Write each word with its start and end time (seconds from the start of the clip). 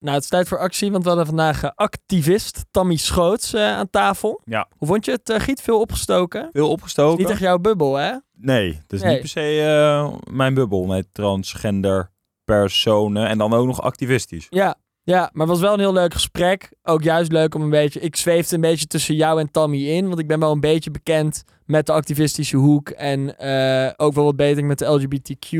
Nou, 0.00 0.14
het 0.14 0.22
is 0.24 0.28
tijd 0.30 0.48
voor 0.48 0.58
actie, 0.58 0.90
want 0.90 1.02
we 1.02 1.08
hadden 1.08 1.26
vandaag 1.26 1.62
eh, 1.62 1.70
activist 1.74 2.64
Tammy 2.70 2.96
Schoots 2.96 3.52
eh, 3.52 3.62
aan 3.76 3.90
tafel. 3.90 4.40
Ja. 4.44 4.68
Hoe 4.76 4.88
vond 4.88 5.04
je 5.04 5.10
het, 5.10 5.30
eh, 5.30 5.40
Giet? 5.40 5.60
Veel 5.62 5.80
opgestoken? 5.80 6.48
Veel 6.52 6.68
opgestoken. 6.68 7.18
Niet 7.18 7.30
echt 7.30 7.40
jouw 7.40 7.58
bubbel, 7.58 7.94
hè? 7.96 8.12
Nee, 8.32 8.72
het 8.82 8.92
is 8.92 9.00
Nee. 9.02 9.10
niet 9.10 9.20
per 9.20 9.28
se 9.28 9.62
eh, 9.62 10.14
mijn 10.34 10.54
bubbel 10.54 10.84
met 10.84 11.06
transgender 11.12 12.10
personen 12.44 13.28
en 13.28 13.38
dan 13.38 13.52
ook 13.52 13.66
nog 13.66 13.82
activistisch. 13.82 14.46
Ja. 14.48 14.74
Ja, 15.02 15.30
maar 15.32 15.46
het 15.46 15.48
was 15.56 15.60
wel 15.60 15.72
een 15.72 15.78
heel 15.80 15.92
leuk 15.92 16.12
gesprek. 16.12 16.72
Ook 16.82 17.02
juist 17.02 17.32
leuk 17.32 17.54
om 17.54 17.62
een 17.62 17.70
beetje... 17.70 18.00
Ik 18.00 18.16
zweefde 18.16 18.54
een 18.54 18.60
beetje 18.60 18.86
tussen 18.86 19.14
jou 19.14 19.40
en 19.40 19.50
Tammy 19.50 19.88
in. 19.88 20.06
Want 20.06 20.18
ik 20.18 20.26
ben 20.26 20.40
wel 20.40 20.52
een 20.52 20.60
beetje 20.60 20.90
bekend 20.90 21.44
met 21.64 21.86
de 21.86 21.92
activistische 21.92 22.56
hoek. 22.56 22.88
En 22.88 23.38
eh, 23.38 23.92
ook 23.96 24.14
wel 24.14 24.24
wat 24.24 24.36
beter 24.36 24.64
met 24.64 24.78
de 24.78 24.84
LGBTQ 24.84 25.56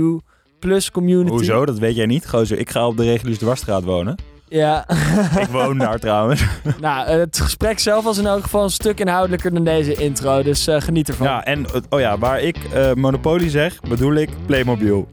plus 0.59 0.91
community. 0.91 1.30
Hoezo? 1.30 1.64
Dat 1.66 1.79
weet 1.79 1.96
jij 1.96 2.07
niet. 2.07 2.29
Gozer, 2.29 2.59
ik 2.59 2.70
ga 2.70 2.86
op 2.86 2.96
de 2.96 3.04
Reguliers 3.04 3.38
Dwarsstraat 3.38 3.84
wonen. 3.84 4.16
Ja. 4.51 4.89
ik 5.41 5.46
woon 5.51 5.79
daar 5.79 5.98
trouwens. 5.98 6.45
nou, 6.81 7.08
het 7.08 7.41
gesprek 7.41 7.79
zelf 7.79 8.04
was 8.04 8.18
in 8.18 8.27
elk 8.27 8.43
geval 8.43 8.64
een 8.64 8.71
stuk 8.71 9.00
inhoudelijker 9.00 9.54
dan 9.54 9.64
deze 9.64 9.95
intro. 9.95 10.43
Dus 10.43 10.67
eh, 10.67 10.81
geniet 10.81 11.08
ervan. 11.08 11.27
Ja, 11.27 11.45
en 11.45 11.67
eh, 11.67 11.81
oh 11.89 12.00
ja, 12.00 12.18
waar 12.18 12.41
ik 12.41 12.57
eh, 12.72 12.93
Monopoly 12.93 13.49
zeg, 13.49 13.81
bedoel 13.81 14.14
ik 14.14 14.31
Playmobil. 14.46 15.08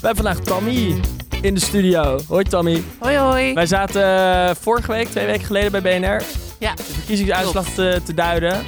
We 0.00 0.10
hebben 0.10 0.24
vandaag 0.24 0.44
Tammy 0.44 1.00
in 1.40 1.54
de 1.54 1.60
studio. 1.60 2.18
Hoi 2.28 2.44
Tammy. 2.44 2.82
Hoi 2.98 3.16
hoi. 3.16 3.54
Wij 3.54 3.66
zaten 3.66 4.56
vorige 4.56 4.92
week, 4.92 5.08
twee 5.08 5.26
weken 5.26 5.44
geleden 5.46 5.82
bij 5.82 6.00
BNR. 6.00 6.22
Ja. 6.58 6.74
De 6.74 6.82
verkiezingsuitslag 6.82 7.68
te, 7.68 8.00
te 8.04 8.14
duiden. 8.14 8.62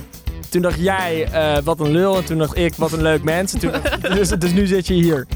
Toen 0.49 0.63
dacht 0.63 0.81
jij, 0.81 1.29
eh, 1.33 1.57
wat 1.65 1.81
een 1.81 1.91
lul. 1.91 2.17
En 2.17 2.25
toen 2.25 2.39
dacht 2.39 2.57
ik, 2.57 2.75
wat 2.75 2.93
een 2.93 3.03
leuk 3.03 3.23
mens. 3.23 3.53
En 3.53 3.59
toen 3.59 3.71
dacht- 3.73 4.03
dus, 4.17 4.29
dus 4.29 4.53
nu 4.53 4.67
zit 4.67 4.87
je 4.87 4.95
hier. 4.95 5.27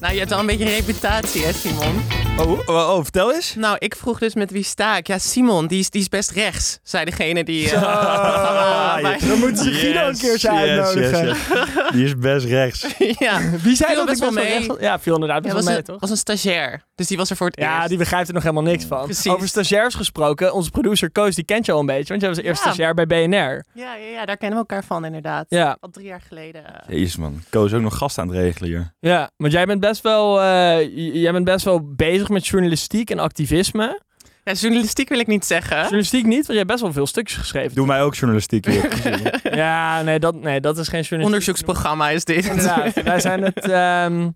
Nou, 0.00 0.12
je 0.12 0.18
hebt 0.18 0.30
wel 0.30 0.38
een 0.40 0.46
beetje 0.46 0.64
een 0.64 0.70
reputatie, 0.78 1.44
hè, 1.44 1.52
Simon? 1.52 2.02
Oh, 2.38 2.50
oh, 2.66 2.94
oh, 2.96 3.02
vertel 3.02 3.32
eens. 3.34 3.54
Nou, 3.54 3.76
ik 3.78 3.96
vroeg 3.96 4.18
dus 4.18 4.34
met 4.34 4.50
wie 4.50 4.62
sta 4.62 4.96
ik. 4.96 5.06
Ja, 5.06 5.18
Simon, 5.18 5.66
die 5.66 5.78
is, 5.78 5.90
die 5.90 6.00
is 6.00 6.08
best 6.08 6.30
rechts, 6.30 6.78
zei 6.82 7.04
degene 7.04 7.44
die... 7.44 7.70
eh, 7.70 7.82
Ah, 7.82 9.00
ja. 9.00 9.26
Dan 9.28 9.38
moeten 9.38 9.64
ze 9.64 9.70
Guido 9.72 10.06
een 10.08 10.18
keertje 10.18 10.52
Yes, 10.52 10.60
uitnodigen. 10.60 11.26
yes, 11.26 11.36
yes. 11.48 11.90
Die 11.92 12.04
is 12.04 12.16
best 12.16 12.46
rechts. 12.46 12.86
ja, 13.18 13.40
Wie 13.62 13.76
zei 13.76 13.94
dat 13.94 14.06
best 14.06 14.16
ik 14.16 14.22
wel 14.22 14.32
mee. 14.44 14.58
rechts? 14.58 14.74
Ja, 14.80 14.98
viel 14.98 15.14
inderdaad 15.14 15.36
ja 15.36 15.42
best 15.42 15.54
was, 15.54 15.64
wel 15.64 15.72
mee, 15.72 15.78
een, 15.82 15.84
toch? 15.88 16.00
was 16.00 16.10
een 16.10 16.16
stagiair. 16.16 16.82
Dus 16.94 17.06
die 17.06 17.16
was 17.16 17.30
er 17.30 17.36
voor 17.36 17.46
het 17.46 17.56
Ja, 17.60 17.76
eerst. 17.76 17.88
die 17.88 17.98
begrijpt 17.98 18.28
er 18.28 18.34
nog 18.34 18.42
helemaal 18.42 18.62
niks 18.62 18.84
van. 18.84 19.04
Precies. 19.04 19.32
Over 19.32 19.48
stagiairs 19.48 19.94
gesproken, 19.94 20.52
onze 20.54 20.70
producer 20.70 21.10
Koos, 21.10 21.34
die 21.34 21.44
kent 21.44 21.66
je 21.66 21.72
al 21.72 21.80
een 21.80 21.86
beetje. 21.86 22.08
Want 22.08 22.20
jij 22.20 22.30
was 22.30 22.38
eerst 22.38 22.64
Ja. 22.64 22.70
stagiair 22.70 22.94
bij 22.94 23.06
BNR. 23.06 23.64
Ja, 23.74 23.94
ja, 23.94 23.94
ja, 24.12 24.24
daar 24.26 24.36
kennen 24.36 24.58
we 24.58 24.64
elkaar 24.68 24.84
van, 24.84 25.04
inderdaad. 25.04 25.46
Ja. 25.48 25.76
Al 25.80 25.90
drie 25.90 26.06
jaar 26.06 26.22
geleden. 26.28 26.64
eh. 26.66 26.96
Jezus 26.98 27.16
man, 27.16 27.42
Koos 27.50 27.72
ook 27.72 27.80
nog 27.82 27.96
gast 27.96 28.18
aan 28.18 28.28
het 28.28 28.36
regelen 28.36 28.68
hier. 28.68 28.92
Ja, 29.00 29.30
want 29.36 29.52
jij 29.52 29.66
bent 29.66 29.80
best 29.80 30.02
wel, 30.02 30.40
eh, 30.42 30.80
j- 30.82 31.10
jij 31.18 31.32
bent 31.32 31.44
best 31.44 31.64
wel 31.64 31.94
bezig 31.94 32.27
met 32.28 32.46
journalistiek 32.46 33.10
en 33.10 33.18
activisme. 33.18 34.00
Ja, 34.44 34.52
journalistiek 34.52 35.08
wil 35.08 35.18
ik 35.18 35.26
niet 35.26 35.44
zeggen. 35.44 35.76
Journalistiek 35.80 36.24
niet, 36.24 36.34
want 36.34 36.46
jij 36.46 36.56
hebt 36.56 36.68
best 36.68 36.80
wel 36.80 36.92
veel 36.92 37.06
stukjes 37.06 37.38
geschreven. 37.38 37.74
Doe 37.74 37.86
mij 37.86 38.02
ook 38.02 38.14
journalistiek 38.14 38.66
hier. 38.66 38.88
Ja, 39.56 40.02
nee 40.02 40.18
dat, 40.18 40.34
nee, 40.34 40.60
dat 40.60 40.78
is 40.78 40.88
geen 40.88 41.00
journalistiek. 41.02 41.24
Onderzoeksprogramma 41.24 42.10
is 42.10 42.24
dit. 42.24 42.46
Inderdaad, 42.46 43.02
wij 43.02 43.20
zijn 43.20 43.42
het, 43.42 43.68
ehm, 43.68 44.28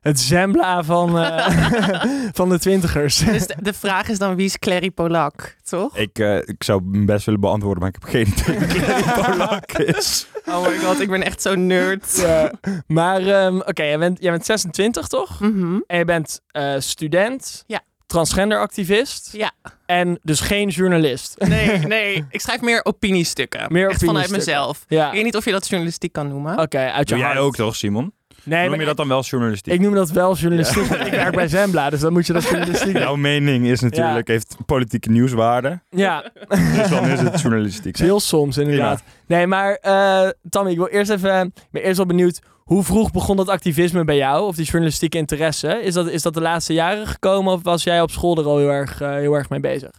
het 0.00 0.20
Zembla 0.20 0.82
van, 0.84 1.18
eh, 1.18 1.48
van 2.38 2.48
de 2.48 2.58
twintigers. 2.58 3.16
Dus 3.16 3.46
de, 3.46 3.54
de 3.60 3.72
vraag 3.72 4.08
is 4.08 4.18
dan, 4.18 4.34
wie 4.36 4.44
is 4.44 4.58
Clary 4.58 4.90
Polak, 4.90 5.56
toch? 5.68 5.96
ik, 5.96 6.18
eh, 6.18 6.36
ik 6.36 6.64
zou 6.64 6.82
hem 6.92 7.06
best 7.06 7.24
willen 7.26 7.40
beantwoorden, 7.40 7.82
maar 7.82 7.92
ik 7.94 7.96
heb 8.00 8.10
geen 8.10 8.26
idee 8.26 8.58
wie 8.68 8.82
Clary 8.82 9.02
Polak 9.36 9.72
is. 9.72 10.26
Oh 10.46 10.66
my 10.68 10.78
god, 10.78 11.00
ik 11.00 11.10
ben 11.10 11.22
echt 11.22 11.42
zo 11.42 11.54
nerd. 11.54 12.16
Ja. 12.16 12.52
Maar 12.86 13.20
ehm, 13.26 13.56
oké, 13.58 13.82
jij, 13.82 13.98
bent, 13.98 14.20
jij 14.20 14.30
bent 14.30 14.46
26 14.46 15.06
toch? 15.06 15.40
Mhm. 15.40 15.78
En 15.86 15.98
je 15.98 16.04
bent 16.04 16.40
eh, 16.46 16.74
student, 16.78 17.64
Ja. 17.66 17.80
transgenderactivist 18.06 19.28
Ja. 19.32 19.50
en 19.86 20.18
dus 20.22 20.40
geen 20.40 20.68
journalist. 20.68 21.34
Nee, 21.38 21.78
nee. 21.78 22.24
Ik 22.30 22.40
schrijf 22.40 22.60
meer 22.60 22.84
opiniestukken. 22.84 23.72
Meer 23.72 23.88
Echt 23.90 24.04
vanuit 24.04 24.30
mezelf. 24.30 24.84
Ja, 24.88 25.06
Ik 25.06 25.12
weet 25.12 25.24
niet 25.24 25.36
of 25.36 25.44
je 25.44 25.50
dat 25.50 25.68
journalistiek 25.68 26.12
kan 26.12 26.28
noemen. 26.28 26.58
oké, 26.58 26.78
uit 26.78 27.08
je 27.08 27.14
Doe 27.14 27.24
jij 27.24 27.32
hart. 27.32 27.40
ook 27.46 27.54
toch, 27.56 27.76
Simon? 27.76 28.12
Nee, 28.48 28.60
Noem 28.60 28.70
maar 28.70 28.78
je 28.80 28.84
dat 28.86 28.96
dan 28.96 29.08
wel 29.08 29.22
journalistiek? 29.22 29.72
ik 29.72 29.80
noem 29.80 29.94
dat 29.94 30.10
wel 30.10 30.36
journalistiek. 30.36 30.84
want 30.86 31.06
Ik 31.06 31.12
werk 31.12 31.34
bij 31.34 31.48
Zembla, 31.48 31.90
dus 31.90 32.00
dan 32.00 32.12
moet 32.12 32.26
je 32.26 32.32
dat 32.32 32.42
journalistiek 32.50 32.98
Jouw 32.98 33.16
mening 33.16 33.66
is 33.66 33.80
natuurlijk, 33.80 34.28
heeft 34.28 34.56
politieke 34.66 35.10
nieuwswaarde. 35.10 35.80
Ja, 35.90 36.30
Dus 36.48 36.88
dan 36.88 37.06
is 37.08 37.20
het 37.20 37.40
journalistiek. 37.40 37.96
heel 37.98 38.20
soms 38.20 38.56
inderdaad. 38.56 39.02
Nee, 39.26 39.46
maar 39.46 39.74
eh 39.74 40.28
Tammy, 40.50 40.70
ik 40.70 40.76
wil 40.76 40.86
eerst 40.88 41.10
even, 41.10 41.46
ik 41.46 41.52
ben 41.70 41.82
eerst 41.82 41.96
wel 41.96 42.06
benieuwd, 42.06 42.40
hoe 42.64 42.82
vroeg 42.82 43.10
begon 43.10 43.36
dat 43.36 43.48
activisme 43.48 44.04
bij 44.04 44.16
jou? 44.16 44.46
Of 44.46 44.56
die 44.56 44.64
journalistieke 44.64 45.18
interesse? 45.18 45.80
Is 45.82 45.94
dat, 45.94 46.08
is 46.08 46.22
dat 46.22 46.34
de 46.34 46.40
laatste 46.40 46.72
jaren 46.72 47.06
gekomen 47.06 47.52
of 47.52 47.62
was 47.62 47.82
jij 47.82 48.00
op 48.00 48.10
school 48.10 48.38
er 48.38 48.44
al 48.44 48.58
heel 48.58 48.70
erg, 48.70 49.00
eh, 49.00 49.10
heel 49.12 49.34
erg 49.34 49.48
mee 49.48 49.60
bezig? 49.60 49.90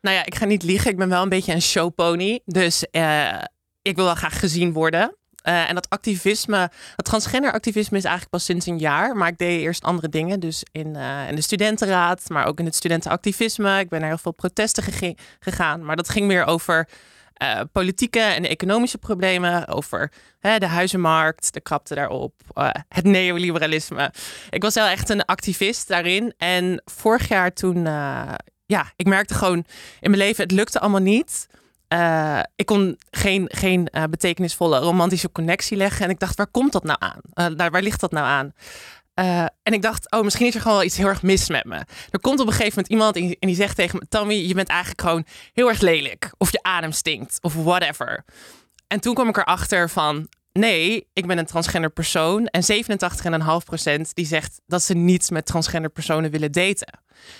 Nou 0.00 0.16
ja, 0.16 0.24
ik 0.26 0.34
ga 0.34 0.44
niet 0.44 0.62
liegen. 0.62 0.90
Ik 0.90 0.96
ben 0.96 1.08
wel 1.08 1.22
een 1.22 1.28
beetje 1.28 1.52
een 1.52 1.62
showpony. 1.62 2.40
Dus 2.44 2.86
eh, 2.90 3.28
ik 3.82 3.96
wil 3.96 4.04
wel 4.04 4.14
graag 4.14 4.38
gezien 4.38 4.72
worden. 4.72 5.16
Eh, 5.44 5.68
en 5.68 5.74
dat 5.74 5.88
activisme, 5.88 6.70
dat 6.96 7.04
transgenderactivisme 7.04 7.96
is 7.96 8.04
eigenlijk 8.04 8.34
pas 8.34 8.44
sinds 8.44 8.66
een 8.66 8.78
jaar. 8.78 9.16
Maar 9.16 9.28
ik 9.28 9.38
deed 9.38 9.60
eerst 9.60 9.82
andere 9.82 10.08
dingen. 10.08 10.40
Dus 10.40 10.62
in, 10.72 10.96
eh, 10.96 11.28
in 11.28 11.34
de 11.34 11.42
studentenraad, 11.42 12.28
maar 12.28 12.46
ook 12.46 12.58
in 12.58 12.64
het 12.64 12.74
studentenactivisme. 12.74 13.78
Ik 13.78 13.88
ben 13.88 14.00
naar 14.00 14.08
heel 14.08 14.18
veel 14.18 14.32
protesten 14.32 14.82
gegaan. 15.38 15.84
Maar 15.84 15.96
dat 15.96 16.08
ging 16.08 16.26
meer 16.26 16.44
over 16.44 16.88
eh, 17.34 17.60
politieke 17.72 18.20
en 18.20 18.48
economische 18.48 18.98
problemen. 18.98 19.68
Over 19.68 20.12
de 20.40 20.66
huizenmarkt, 20.66 21.52
de 21.52 21.60
krapte 21.60 21.94
daarop, 21.94 22.34
het 22.88 23.04
neoliberalisme. 23.04 24.12
Ik 24.50 24.62
was 24.62 24.74
wel 24.74 24.86
echt 24.86 25.08
een 25.08 25.24
activist 25.24 25.88
daarin. 25.88 26.34
En 26.36 26.82
vorig 26.84 27.28
jaar 27.28 27.52
toen, 27.52 27.84
ja, 28.66 28.92
ik 28.96 29.06
merkte 29.06 29.34
gewoon 29.34 29.64
in 30.00 30.10
mijn 30.10 30.22
leven, 30.22 30.42
het 30.42 30.52
lukte 30.52 30.80
allemaal 30.80 31.00
niet. 31.00 31.46
Eh, 31.88 32.40
ik 32.56 32.66
kon 32.66 32.98
geen, 33.10 33.48
geen 33.52 33.88
eh, 33.88 34.04
betekenisvolle 34.10 34.78
romantische 34.78 35.32
connectie 35.32 35.76
leggen. 35.76 36.04
En 36.04 36.10
ik 36.10 36.18
dacht, 36.18 36.36
waar 36.36 36.46
komt 36.46 36.72
dat 36.72 36.84
nou 36.84 36.98
aan? 37.00 37.20
Eh, 37.32 37.46
daar, 37.56 37.70
waar 37.70 37.82
ligt 37.82 38.00
dat 38.00 38.12
nou 38.12 38.26
aan? 38.26 38.52
En 39.62 39.72
ik 39.72 39.82
dacht, 39.82 40.10
oh, 40.10 40.22
misschien 40.22 40.46
is 40.46 40.54
er 40.54 40.60
gewoon 40.60 40.76
wel 40.76 40.86
iets 40.86 40.96
heel 40.96 41.06
erg 41.06 41.22
mis 41.22 41.48
met 41.48 41.64
me. 41.64 41.84
Er 42.10 42.20
komt 42.20 42.40
op 42.40 42.46
een 42.46 42.52
gegeven 42.52 42.72
moment 42.74 42.92
iemand 42.92 43.40
en 43.40 43.48
die, 43.48 43.54
zegt 43.54 43.76
tegen 43.76 43.98
me... 43.98 44.08
Tammy, 44.08 44.34
je 44.34 44.54
bent 44.54 44.68
eigenlijk 44.68 45.00
gewoon 45.00 45.24
heel 45.52 45.68
erg 45.68 45.80
lelijk. 45.80 46.30
Of 46.38 46.52
je 46.52 46.62
adem 46.62 46.92
stinkt. 46.92 47.38
Of 47.40 47.54
whatever. 47.54 48.24
En 48.86 49.00
toen 49.00 49.14
kwam 49.14 49.28
ik 49.28 49.36
erachter 49.36 49.90
van... 49.90 50.28
Nee, 50.52 51.08
ik 51.12 51.26
ben 51.26 51.38
een 51.38 51.46
transgender 51.46 51.90
persoon. 51.90 52.46
En 52.46 52.62
87,5% 53.96 54.00
die 54.12 54.26
zegt 54.26 54.60
dat 54.66 54.82
ze 54.82 54.94
niet 54.94 55.30
met 55.30 55.46
transgender 55.46 55.90
personen 55.90 56.30
willen 56.30 56.52
daten. 56.52 56.98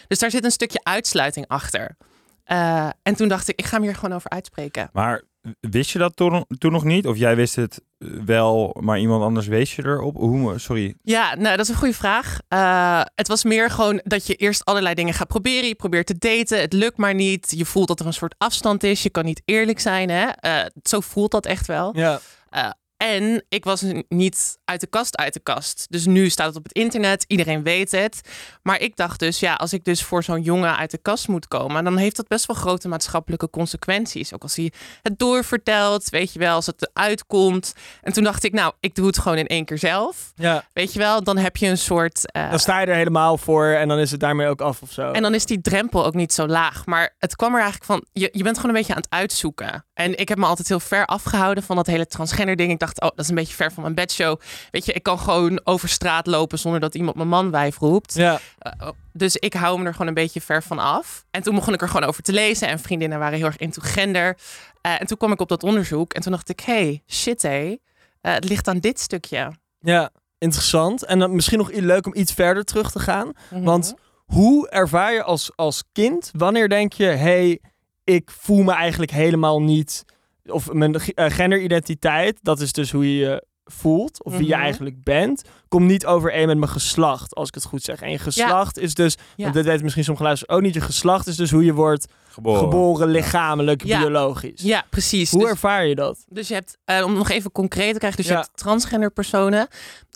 Dus 0.09 0.19
daar 0.19 0.31
zit 0.31 0.45
een 0.45 0.51
stukje 0.51 0.81
uitsluiting 0.83 1.49
achter. 1.49 1.97
Eh, 2.45 2.89
en 3.03 3.15
toen 3.15 3.29
dacht 3.29 3.49
ik, 3.49 3.59
ik 3.59 3.65
ga 3.65 3.79
me 3.79 3.85
hier 3.85 3.95
gewoon 3.95 4.17
over 4.17 4.31
uitspreken. 4.31 4.91
Maar 4.93 5.23
wist 5.61 5.91
je 5.91 5.99
dat 5.99 6.17
toen, 6.17 6.45
toen 6.59 6.73
nog 6.73 6.85
niet? 6.85 7.07
Of 7.07 7.17
jij 7.17 7.37
wist 7.37 7.57
het 7.57 7.81
wel, 8.25 8.77
maar 8.81 8.99
iemand 8.99 9.23
anders 9.23 9.47
wees 9.47 9.77
je 9.77 9.85
erop? 9.85 10.17
Hoe, 10.17 10.59
sorry. 10.59 10.95
Ja, 11.03 11.35
nou, 11.35 11.57
dat 11.57 11.65
is 11.65 11.69
een 11.69 11.79
goede 11.79 11.95
vraag. 11.95 12.39
Eh, 12.49 13.01
het 13.15 13.29
was 13.29 13.45
meer 13.45 13.71
gewoon 13.71 14.01
dat 14.05 14.27
je 14.27 14.35
eerst 14.35 14.65
allerlei 14.65 14.95
dingen 14.95 15.15
gaat 15.15 15.29
proberen. 15.29 15.69
Je 15.69 15.75
probeert 15.75 16.07
te 16.07 16.19
daten, 16.19 16.61
het 16.61 16.73
lukt 16.73 16.97
maar 16.97 17.15
niet. 17.15 17.55
Je 17.57 17.65
voelt 17.65 17.89
dat 17.89 18.01
er 18.01 18.07
een 18.07 18.13
soort 18.13 18.35
afstand 18.39 18.83
is. 18.83 19.03
Je 19.03 19.11
kan 19.11 19.25
niet 19.25 19.43
eerlijk 19.45 19.81
zijn. 19.81 20.11
Hè? 20.11 20.27
Eh, 20.27 20.67
zo 20.83 21.01
voelt 21.01 21.31
dat 21.31 21.47
echt 21.47 21.67
wel. 21.67 21.97
Ja. 21.97 22.21
Eh, 22.49 22.71
en 23.05 23.45
ik 23.49 23.65
was 23.65 23.85
niet 24.09 24.59
uit 24.65 24.81
de 24.81 24.87
kast 24.87 25.17
uit 25.17 25.33
de 25.33 25.41
kast. 25.41 25.87
Dus 25.89 26.07
nu 26.07 26.29
staat 26.29 26.47
het 26.47 26.57
op 26.57 26.63
het 26.63 26.73
internet, 26.73 27.25
iedereen 27.29 27.63
weet 27.63 27.91
het. 27.91 28.21
Maar 28.63 28.81
ik 28.81 28.97
dacht 28.97 29.19
dus, 29.21 29.41
ja, 29.41 29.55
als 29.55 29.73
ik 29.73 29.85
dus 29.85 30.03
voor 30.03 30.23
zo'n 30.23 30.43
jongen 30.43 30.77
uit 30.77 30.91
de 30.91 30.99
kast 30.99 31.29
moet 31.29 31.49
komen, 31.49 31.85
dan 31.85 31.97
heeft 31.97 32.17
dat 32.17 32.29
best 32.29 32.47
wel 32.47 32.57
grote 32.57 32.89
maatschappelijke 32.89 33.51
consequenties. 33.51 34.35
Ook 34.35 34.43
als 34.43 34.57
hij 34.57 34.73
het 35.03 35.19
doorvertelt, 35.19 36.09
weet 36.11 36.33
je 36.33 36.39
wel, 36.39 36.55
als 36.55 36.67
het 36.67 36.91
eruit 36.95 37.27
komt. 37.27 37.75
En 38.03 38.13
toen 38.13 38.25
dacht 38.25 38.45
ik, 38.45 38.53
nou, 38.53 38.73
ik 38.81 38.95
doe 38.95 39.07
het 39.07 39.19
gewoon 39.19 39.39
in 39.39 39.47
één 39.47 39.65
keer 39.65 39.79
zelf. 39.79 40.33
ja. 40.35 40.65
Weet 40.73 40.93
je 40.93 40.99
wel, 40.99 41.23
dan 41.25 41.37
heb 41.37 41.57
je 41.57 41.67
een 41.67 41.79
soort. 41.79 42.33
eh, 42.33 42.51
Dan 42.51 42.59
sta 42.59 42.81
je 42.81 42.87
er 42.87 42.95
helemaal 42.95 43.39
voor 43.39 43.67
en 43.67 43.89
dan 43.89 43.99
is 43.99 44.11
het 44.11 44.21
daarmee 44.21 44.47
ook 44.47 44.61
af 44.61 44.83
of 44.83 44.93
zo. 44.93 45.11
en 45.11 45.23
dan 45.23 45.35
is 45.35 45.47
die 45.47 45.61
drempel 45.61 46.05
ook 46.05 46.15
niet 46.15 46.33
zo 46.33 46.47
laag. 46.47 46.87
Maar 46.87 47.15
het 47.19 47.37
kwam 47.37 47.55
er 47.55 47.61
eigenlijk 47.61 47.85
van, 47.85 48.05
je, 48.13 48.29
je 48.33 48.43
bent 48.43 48.57
gewoon 48.57 48.71
een 48.71 48.77
beetje 48.77 48.95
aan 48.95 49.01
het 49.01 49.11
uitzoeken. 49.13 49.85
En 49.95 50.19
ik 50.19 50.29
heb 50.29 50.39
me 50.39 50.47
altijd 50.47 50.69
heel 50.69 50.81
ver 50.81 51.07
afgehouden 51.07 51.63
van 51.65 51.77
dat 51.77 51.87
hele 51.87 52.07
transgender 52.07 52.57
ding. 52.57 52.73
Ik 52.73 52.79
dacht, 52.79 53.01
oh, 53.01 53.09
dat 53.09 53.19
is 53.19 53.29
een 53.29 53.35
beetje 53.35 53.55
ver 53.55 53.73
van 53.73 53.83
mijn 53.83 53.95
bedshow. 53.95 54.41
Weet 54.71 54.85
je, 54.85 54.93
ik 54.93 55.03
kan 55.03 55.19
gewoon 55.19 55.61
over 55.65 55.89
straat 55.89 56.27
lopen 56.27 56.59
zonder 56.59 56.81
dat 56.81 56.95
iemand 56.95 57.17
mijn 57.17 57.29
man 57.29 57.51
wijf 57.51 57.79
roept. 57.79 58.15
Ja. 58.15 58.41
Eh, 58.59 58.73
oh, 58.81 58.93
dus 59.13 59.37
ik 59.37 59.55
hou 59.55 59.79
me 59.79 59.85
er 59.85 59.93
gewoon 59.93 60.07
een 60.07 60.15
beetje 60.15 60.41
ver 60.41 60.63
van 60.63 60.79
af. 60.79 61.25
En 61.31 61.43
toen 61.43 61.55
begon 61.55 61.75
ik 61.75 61.83
er 61.83 61.89
gewoon 61.89 62.09
over 62.09 62.23
te 62.23 62.33
lezen. 62.33 62.69
En 62.69 62.79
vriendinnen 62.79 63.19
waren 63.19 63.39
heel 63.39 63.47
erg 63.47 63.57
into 63.57 63.83
gender. 63.85 64.37
Eh, 64.81 65.01
en 65.01 65.07
toen 65.07 65.17
kwam 65.17 65.33
ik 65.33 65.41
op 65.41 65.49
dat 65.49 65.63
onderzoek. 65.63 66.13
En 66.13 66.23
toen 66.23 66.33
dacht 66.33 66.49
ik, 66.49 66.61
hey, 66.61 67.03
shit 67.07 67.43
hé. 67.43 67.77
Eh, 68.21 68.33
het 68.33 68.49
ligt 68.49 68.69
aan 68.69 68.79
dit 68.79 69.01
stukje. 69.01 69.53
ja, 69.81 70.11
interessant. 70.39 71.05
En 71.05 71.19
dan 71.19 71.35
misschien 71.35 71.59
nog 71.59 71.71
leuk 71.73 72.07
om 72.07 72.15
iets 72.15 72.33
verder 72.33 72.65
terug 72.65 72.91
te 72.91 72.99
gaan. 72.99 73.33
Mhm. 73.51 73.63
Want 73.63 73.95
hoe 74.25 74.69
ervaar 74.69 75.13
je 75.13 75.23
als, 75.23 75.51
als 75.57 75.85
kind, 75.93 76.31
wanneer 76.37 76.69
denk 76.69 76.93
je, 76.93 77.05
hey, 77.05 77.61
ik 78.05 78.31
voel 78.31 78.63
me 78.63 78.73
eigenlijk 78.73 79.11
helemaal 79.11 79.63
niet 79.63 80.05
of 80.47 80.73
mijn 80.73 80.95
eh, 80.95 81.31
genderidentiteit, 81.31 82.39
dat 82.43 82.61
is 82.61 82.73
dus 82.73 82.91
hoe 82.93 83.13
je 83.15 83.19
je 83.25 83.45
voelt, 83.65 84.25
of 84.25 84.37
wie 84.37 84.47
je 84.47 84.53
Mhm. 84.55 84.63
eigenlijk 84.63 85.03
bent, 85.03 85.43
komt 85.69 85.87
niet 85.87 86.07
overeen 86.07 86.47
met 86.47 86.59
mijn 86.59 86.71
geslacht, 86.71 87.35
als 87.35 87.49
ik 87.49 87.55
het 87.55 87.65
goed 87.65 87.83
zeg. 87.83 88.01
En 88.03 88.11
je 88.11 88.19
geslacht 88.19 88.79
is 88.79 88.95
dus, 88.95 89.17
Ja. 89.37 89.51
dit 89.51 89.65
weten 89.65 89.83
misschien 89.83 90.05
sommige 90.05 90.27
luisteraars 90.27 90.59
ook 90.59 90.65
niet, 90.67 90.75
je 90.75 90.81
geslacht 90.81 91.27
is 91.27 91.37
dus 91.37 91.51
hoe 91.51 91.65
je 91.65 91.73
wordt 91.75 92.07
Geboren. 92.35 92.61
geboren, 92.61 93.09
lichamelijk, 93.09 93.85
Ja. 93.85 93.99
biologisch. 93.99 94.63
Ja, 94.63 94.85
precies. 94.91 95.31
Hoe 95.31 95.41
Dus- 95.41 95.51
ervaar 95.51 95.87
je 95.87 95.95
dat? 95.95 96.25
Dus 96.29 96.49
je 96.49 96.55
hebt, 96.55 96.77
eh, 96.85 97.05
om 97.05 97.15
nog 97.15 97.31
even 97.31 97.53
concreet 97.53 97.93
te 97.93 97.99
krijgen, 97.99 98.19
dus 98.21 98.29
Ja. 98.31 98.37
je 98.37 98.39
hebt 98.45 98.57
transgender 98.57 99.11
personen. 99.11 99.69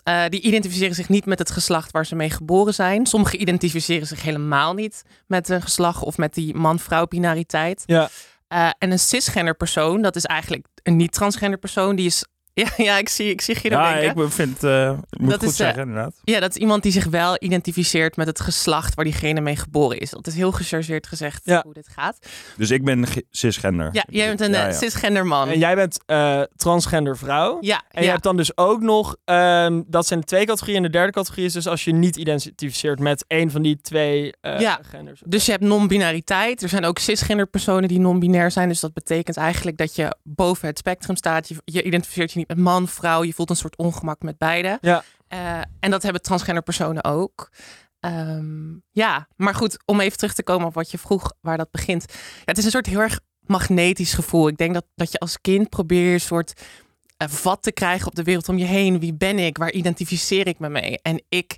eh, 0.03 0.23
die 0.29 0.41
identificeren 0.41 0.95
zich 0.95 1.09
niet 1.09 1.25
met 1.25 1.39
het 1.39 1.51
geslacht 1.51 1.91
waar 1.91 2.05
ze 2.05 2.15
mee 2.15 2.29
geboren 2.29 2.73
zijn. 2.73 3.05
Sommigen 3.05 3.41
identificeren 3.41 4.07
zich 4.07 4.21
helemaal 4.21 4.73
niet 4.73 5.03
met 5.27 5.49
een 5.49 5.61
geslacht 5.61 6.03
of 6.03 6.17
met 6.17 6.33
die 6.33 6.55
man-vrouw 6.55 7.05
binariteit. 7.07 7.83
Ja. 7.85 8.09
Eh, 8.47 8.69
en 8.77 8.91
een 8.91 8.99
cisgender 8.99 9.55
persoon, 9.55 10.01
dat 10.01 10.15
is 10.15 10.25
eigenlijk 10.25 10.65
een 10.83 10.95
niet-transgender 10.95 11.59
persoon, 11.59 11.95
die 11.95 12.05
is. 12.05 12.25
Ja, 12.59 12.67
ja 12.77 12.97
ik 12.97 13.09
zie, 13.09 13.29
ik 13.29 13.41
zie 13.41 13.55
Guido 13.55 13.77
Ja, 13.77 13.93
denken. 13.99 14.23
ik 14.25 14.31
vind 14.31 14.63
eh, 14.63 14.89
moet 15.09 15.29
Dat 15.29 15.39
goed 15.39 15.47
is, 15.49 15.59
eh, 15.59 15.65
zeggen 15.65 15.81
inderdaad. 15.87 16.13
Ja, 16.23 16.39
dat 16.39 16.49
is 16.49 16.55
iemand 16.57 16.83
die 16.83 16.91
zich 16.91 17.05
wel 17.05 17.35
identificeert 17.39 18.15
met 18.15 18.27
het 18.27 18.39
geslacht 18.39 18.93
waar 18.95 19.05
diegene 19.05 19.41
mee 19.41 19.55
geboren 19.55 19.97
is. 19.99 20.09
Dat 20.09 20.27
is 20.27 20.35
heel 20.35 20.51
gechargeerd 20.51 21.07
gezegd 21.07 21.41
Ja. 21.43 21.61
hoe 21.63 21.73
dit 21.73 21.87
gaat. 21.95 22.17
Dus 22.57 22.71
ik 22.71 22.83
ben 22.83 23.07
ge- 23.07 23.25
cisgender. 23.31 23.89
Ja, 23.91 24.03
jij 24.09 24.27
bent 24.27 24.41
een 24.41 24.51
Ja, 24.51 24.65
eh, 24.65 24.71
ja. 24.71 24.77
cisgender 24.77 25.25
man. 25.25 25.49
En 25.49 25.59
jij 25.59 25.75
bent 25.75 25.99
eh, 26.05 26.41
transgender 26.55 27.17
vrouw. 27.17 27.57
Ja, 27.61 27.81
En 27.89 27.99
je 28.01 28.05
ja. 28.05 28.11
hebt 28.11 28.23
dan 28.23 28.37
dus 28.37 28.57
ook 28.57 28.81
nog, 28.81 29.15
ehm, 29.25 29.81
dat 29.87 30.07
zijn 30.07 30.19
de 30.19 30.25
twee 30.25 30.45
categorieën. 30.45 30.77
En 30.77 30.83
de 30.83 30.89
derde 30.97 31.11
categorie 31.11 31.45
is 31.45 31.53
dus 31.53 31.67
als 31.67 31.83
je 31.83 31.93
niet 31.93 32.15
identificeert 32.15 32.99
met 32.99 33.25
één 33.27 33.51
van 33.51 33.61
die 33.61 33.81
twee 33.81 34.33
eh, 34.41 34.59
Ja. 34.59 34.79
genders. 34.89 35.21
Dus 35.25 35.45
je 35.45 35.51
hebt 35.51 35.63
non-binariteit. 35.63 36.63
Er 36.63 36.69
zijn 36.69 36.85
ook 36.85 36.99
cisgender 36.99 37.47
personen 37.47 37.87
die 37.89 37.99
non-binair 37.99 38.51
zijn. 38.51 38.67
Dus 38.69 38.79
dat 38.79 38.93
betekent 38.93 39.37
eigenlijk 39.37 39.77
dat 39.77 39.95
je 39.95 40.15
boven 40.23 40.67
het 40.67 40.77
spectrum 40.77 41.15
staat. 41.15 41.47
Je, 41.47 41.55
je 41.65 41.83
identificeert 41.83 42.31
je 42.31 42.39
niet 42.39 42.48
met 42.49 42.57
man, 42.57 42.87
vrouw. 42.87 43.23
Je 43.23 43.33
voelt 43.33 43.49
een 43.49 43.55
soort 43.55 43.77
ongemak 43.77 44.21
met 44.21 44.37
beide. 44.37 44.77
Ja. 44.81 45.03
Eh, 45.27 45.61
en 45.79 45.91
dat 45.91 46.03
hebben 46.03 46.21
transgender 46.21 46.63
personen 46.63 47.03
ook. 47.03 47.49
Ehm, 47.99 48.73
ja, 48.91 49.27
maar 49.35 49.55
goed, 49.55 49.77
om 49.85 49.99
even 49.99 50.17
terug 50.17 50.33
te 50.33 50.43
komen 50.43 50.67
op 50.67 50.73
wat 50.73 50.91
je 50.91 50.97
vroeg, 50.97 51.33
waar 51.41 51.57
dat 51.57 51.71
begint. 51.71 52.05
Ja, 52.09 52.41
het 52.45 52.57
is 52.57 52.65
een 52.65 52.71
soort 52.71 52.85
heel 52.85 52.99
erg 52.99 53.19
magnetisch 53.41 54.13
gevoel. 54.13 54.47
Ik 54.47 54.57
denk 54.57 54.73
dat, 54.73 54.85
dat 54.95 55.11
je 55.11 55.19
als 55.19 55.41
kind 55.41 55.69
probeert 55.69 56.13
een 56.13 56.19
soort 56.19 56.61
eh, 57.17 57.27
vat 57.27 57.63
te 57.63 57.71
krijgen 57.71 58.07
op 58.07 58.15
de 58.15 58.23
wereld 58.23 58.49
om 58.49 58.57
je 58.57 58.65
heen. 58.65 58.99
Wie 58.99 59.13
ben 59.13 59.39
ik? 59.39 59.57
Waar 59.57 59.71
identificeer 59.71 60.47
ik 60.47 60.59
me 60.59 60.69
mee? 60.69 60.99
En 61.01 61.23
ik 61.29 61.57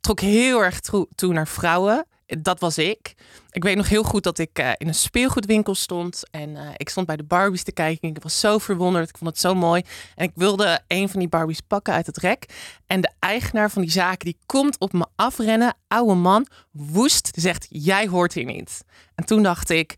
trok 0.00 0.20
heel 0.20 0.64
erg 0.64 0.80
toe 1.14 1.32
naar 1.32 1.48
vrouwen. 1.48 2.06
Dat 2.38 2.60
was 2.60 2.78
ik. 2.78 3.14
Ik 3.50 3.62
weet 3.62 3.76
nog 3.76 3.88
heel 3.88 4.02
goed 4.02 4.22
dat 4.22 4.38
ik 4.38 4.58
eh, 4.58 4.70
in 4.76 4.88
een 4.88 4.94
speelgoedwinkel 4.94 5.74
stond. 5.74 6.22
En 6.30 6.56
eh, 6.56 6.68
ik 6.76 6.88
stond 6.88 7.06
bij 7.06 7.16
de 7.16 7.22
Barbies 7.24 7.62
te 7.62 7.72
kijken. 7.72 8.08
En 8.08 8.14
ik 8.14 8.22
was 8.22 8.40
zo 8.40 8.58
verwonderd. 8.58 9.08
Ik 9.08 9.16
vond 9.18 9.30
het 9.30 9.40
zo 9.40 9.54
mooi. 9.54 9.82
En 10.14 10.24
ik 10.24 10.32
wilde 10.34 10.80
een 10.86 11.08
van 11.08 11.18
die 11.20 11.28
Barbies 11.28 11.60
pakken 11.60 11.94
uit 11.94 12.06
het 12.06 12.16
rek. 12.16 12.44
En 12.86 13.00
de 13.00 13.10
eigenaar 13.18 13.70
van 13.70 13.82
die 13.82 13.90
zaak, 13.90 14.20
die 14.20 14.36
komt 14.46 14.78
op 14.78 14.92
me 14.92 15.06
afrennen. 15.16 15.74
Oude 15.88 16.14
man, 16.14 16.46
woest, 16.70 17.34
die 17.34 17.42
zegt, 17.42 17.66
jij 17.68 18.08
hoort 18.08 18.32
hier 18.32 18.44
niet. 18.44 18.84
En 19.14 19.24
toen 19.24 19.42
dacht 19.42 19.70
ik, 19.70 19.94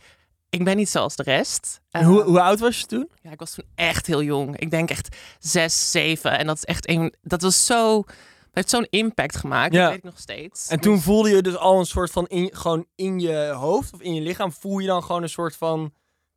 ik 0.50 0.64
ben 0.64 0.76
niet 0.76 0.88
zoals 0.88 1.16
de 1.16 1.22
rest. 1.22 1.80
En 1.90 2.00
Eh, 2.00 2.06
hoe, 2.06 2.22
hoe 2.22 2.40
oud 2.40 2.58
was 2.60 2.78
je 2.80 2.86
toen? 2.86 3.08
ja, 3.22 3.30
ik 3.30 3.38
was 3.38 3.50
toen 3.50 3.64
echt 3.74 4.06
heel 4.06 4.22
jong. 4.22 4.56
Ik 4.58 4.70
denk 4.70 4.90
echt 4.90 5.16
zes, 5.38 5.90
zeven. 5.90 6.38
En 6.38 6.46
dat 6.46 6.56
is 6.56 6.64
echt 6.64 6.88
een. 6.88 7.14
Dat 7.22 7.42
was 7.42 7.66
zo. 7.66 8.04
Heeft 8.52 8.70
zo'n 8.70 8.86
impact 8.90 9.36
gemaakt. 9.36 9.74
Ja. 9.74 9.80
Dat 9.80 9.88
weet 9.88 9.98
ik 9.98 10.04
nog 10.04 10.18
steeds. 10.18 10.68
En 10.68 10.80
toen 10.80 11.00
voelde 11.00 11.30
je 11.30 11.42
dus 11.42 11.56
al 11.56 11.78
een 11.78 11.86
soort 11.86 12.10
van, 12.10 12.26
in, 12.26 12.50
gewoon 12.54 12.86
in 12.94 13.20
je 13.20 13.52
hoofd 13.56 13.92
of 13.94 14.00
in 14.00 14.14
je 14.14 14.20
lichaam, 14.20 14.52
voel 14.52 14.78
je 14.78 14.86
dan 14.86 15.02
gewoon 15.02 15.22
een 15.22 15.28
soort 15.28 15.56
van 15.56 15.92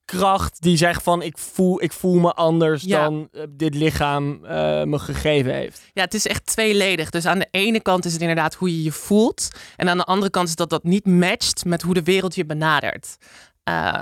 kracht 0.05 0.61
die 0.61 0.77
zegt 0.77 1.03
van, 1.03 1.21
ik 1.21 1.37
voel, 1.37 1.81
ik 1.83 1.91
voel 1.93 2.19
me 2.19 2.33
anders 2.33 2.83
Ja. 2.83 3.03
dan 3.03 3.27
eh, 3.31 3.41
dit 3.49 3.75
lichaam 3.75 4.45
eh, 4.45 4.83
me 4.83 4.99
gegeven 4.99 5.53
heeft. 5.53 5.81
Ja, 5.93 6.03
het 6.03 6.13
is 6.13 6.27
echt 6.27 6.45
tweeledig. 6.45 7.09
Dus 7.09 7.25
aan 7.25 7.39
de 7.39 7.47
ene 7.51 7.79
kant 7.79 8.05
is 8.05 8.11
het 8.13 8.21
inderdaad 8.21 8.55
hoe 8.55 8.71
je 8.77 8.83
je 8.83 8.91
voelt. 8.91 9.47
En 9.75 9.89
aan 9.89 9.97
de 9.97 10.03
andere 10.03 10.31
kant 10.31 10.47
is 10.47 10.55
dat 10.55 10.69
dat 10.69 10.83
niet 10.83 11.05
matcht 11.05 11.65
met 11.65 11.81
hoe 11.81 11.93
de 11.93 12.03
wereld 12.03 12.35
je 12.35 12.45
benadert. 12.45 13.17
Eh, 13.63 14.01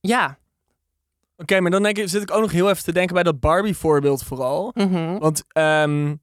ja. 0.00 0.38
Oké, 1.36 1.60
maar 1.60 1.70
dan 1.70 1.82
denk 1.82 1.98
ik, 1.98 2.08
zit 2.08 2.22
ik 2.22 2.30
ook 2.30 2.40
nog 2.40 2.52
heel 2.52 2.70
even 2.70 2.84
te 2.84 2.92
denken 2.92 3.14
bij 3.14 3.22
dat 3.22 3.40
Barbie 3.40 3.76
voorbeeld 3.76 4.22
vooral. 4.22 4.70
Mhm. 4.74 5.18
Want 5.18 5.44
ehm, 5.48 6.14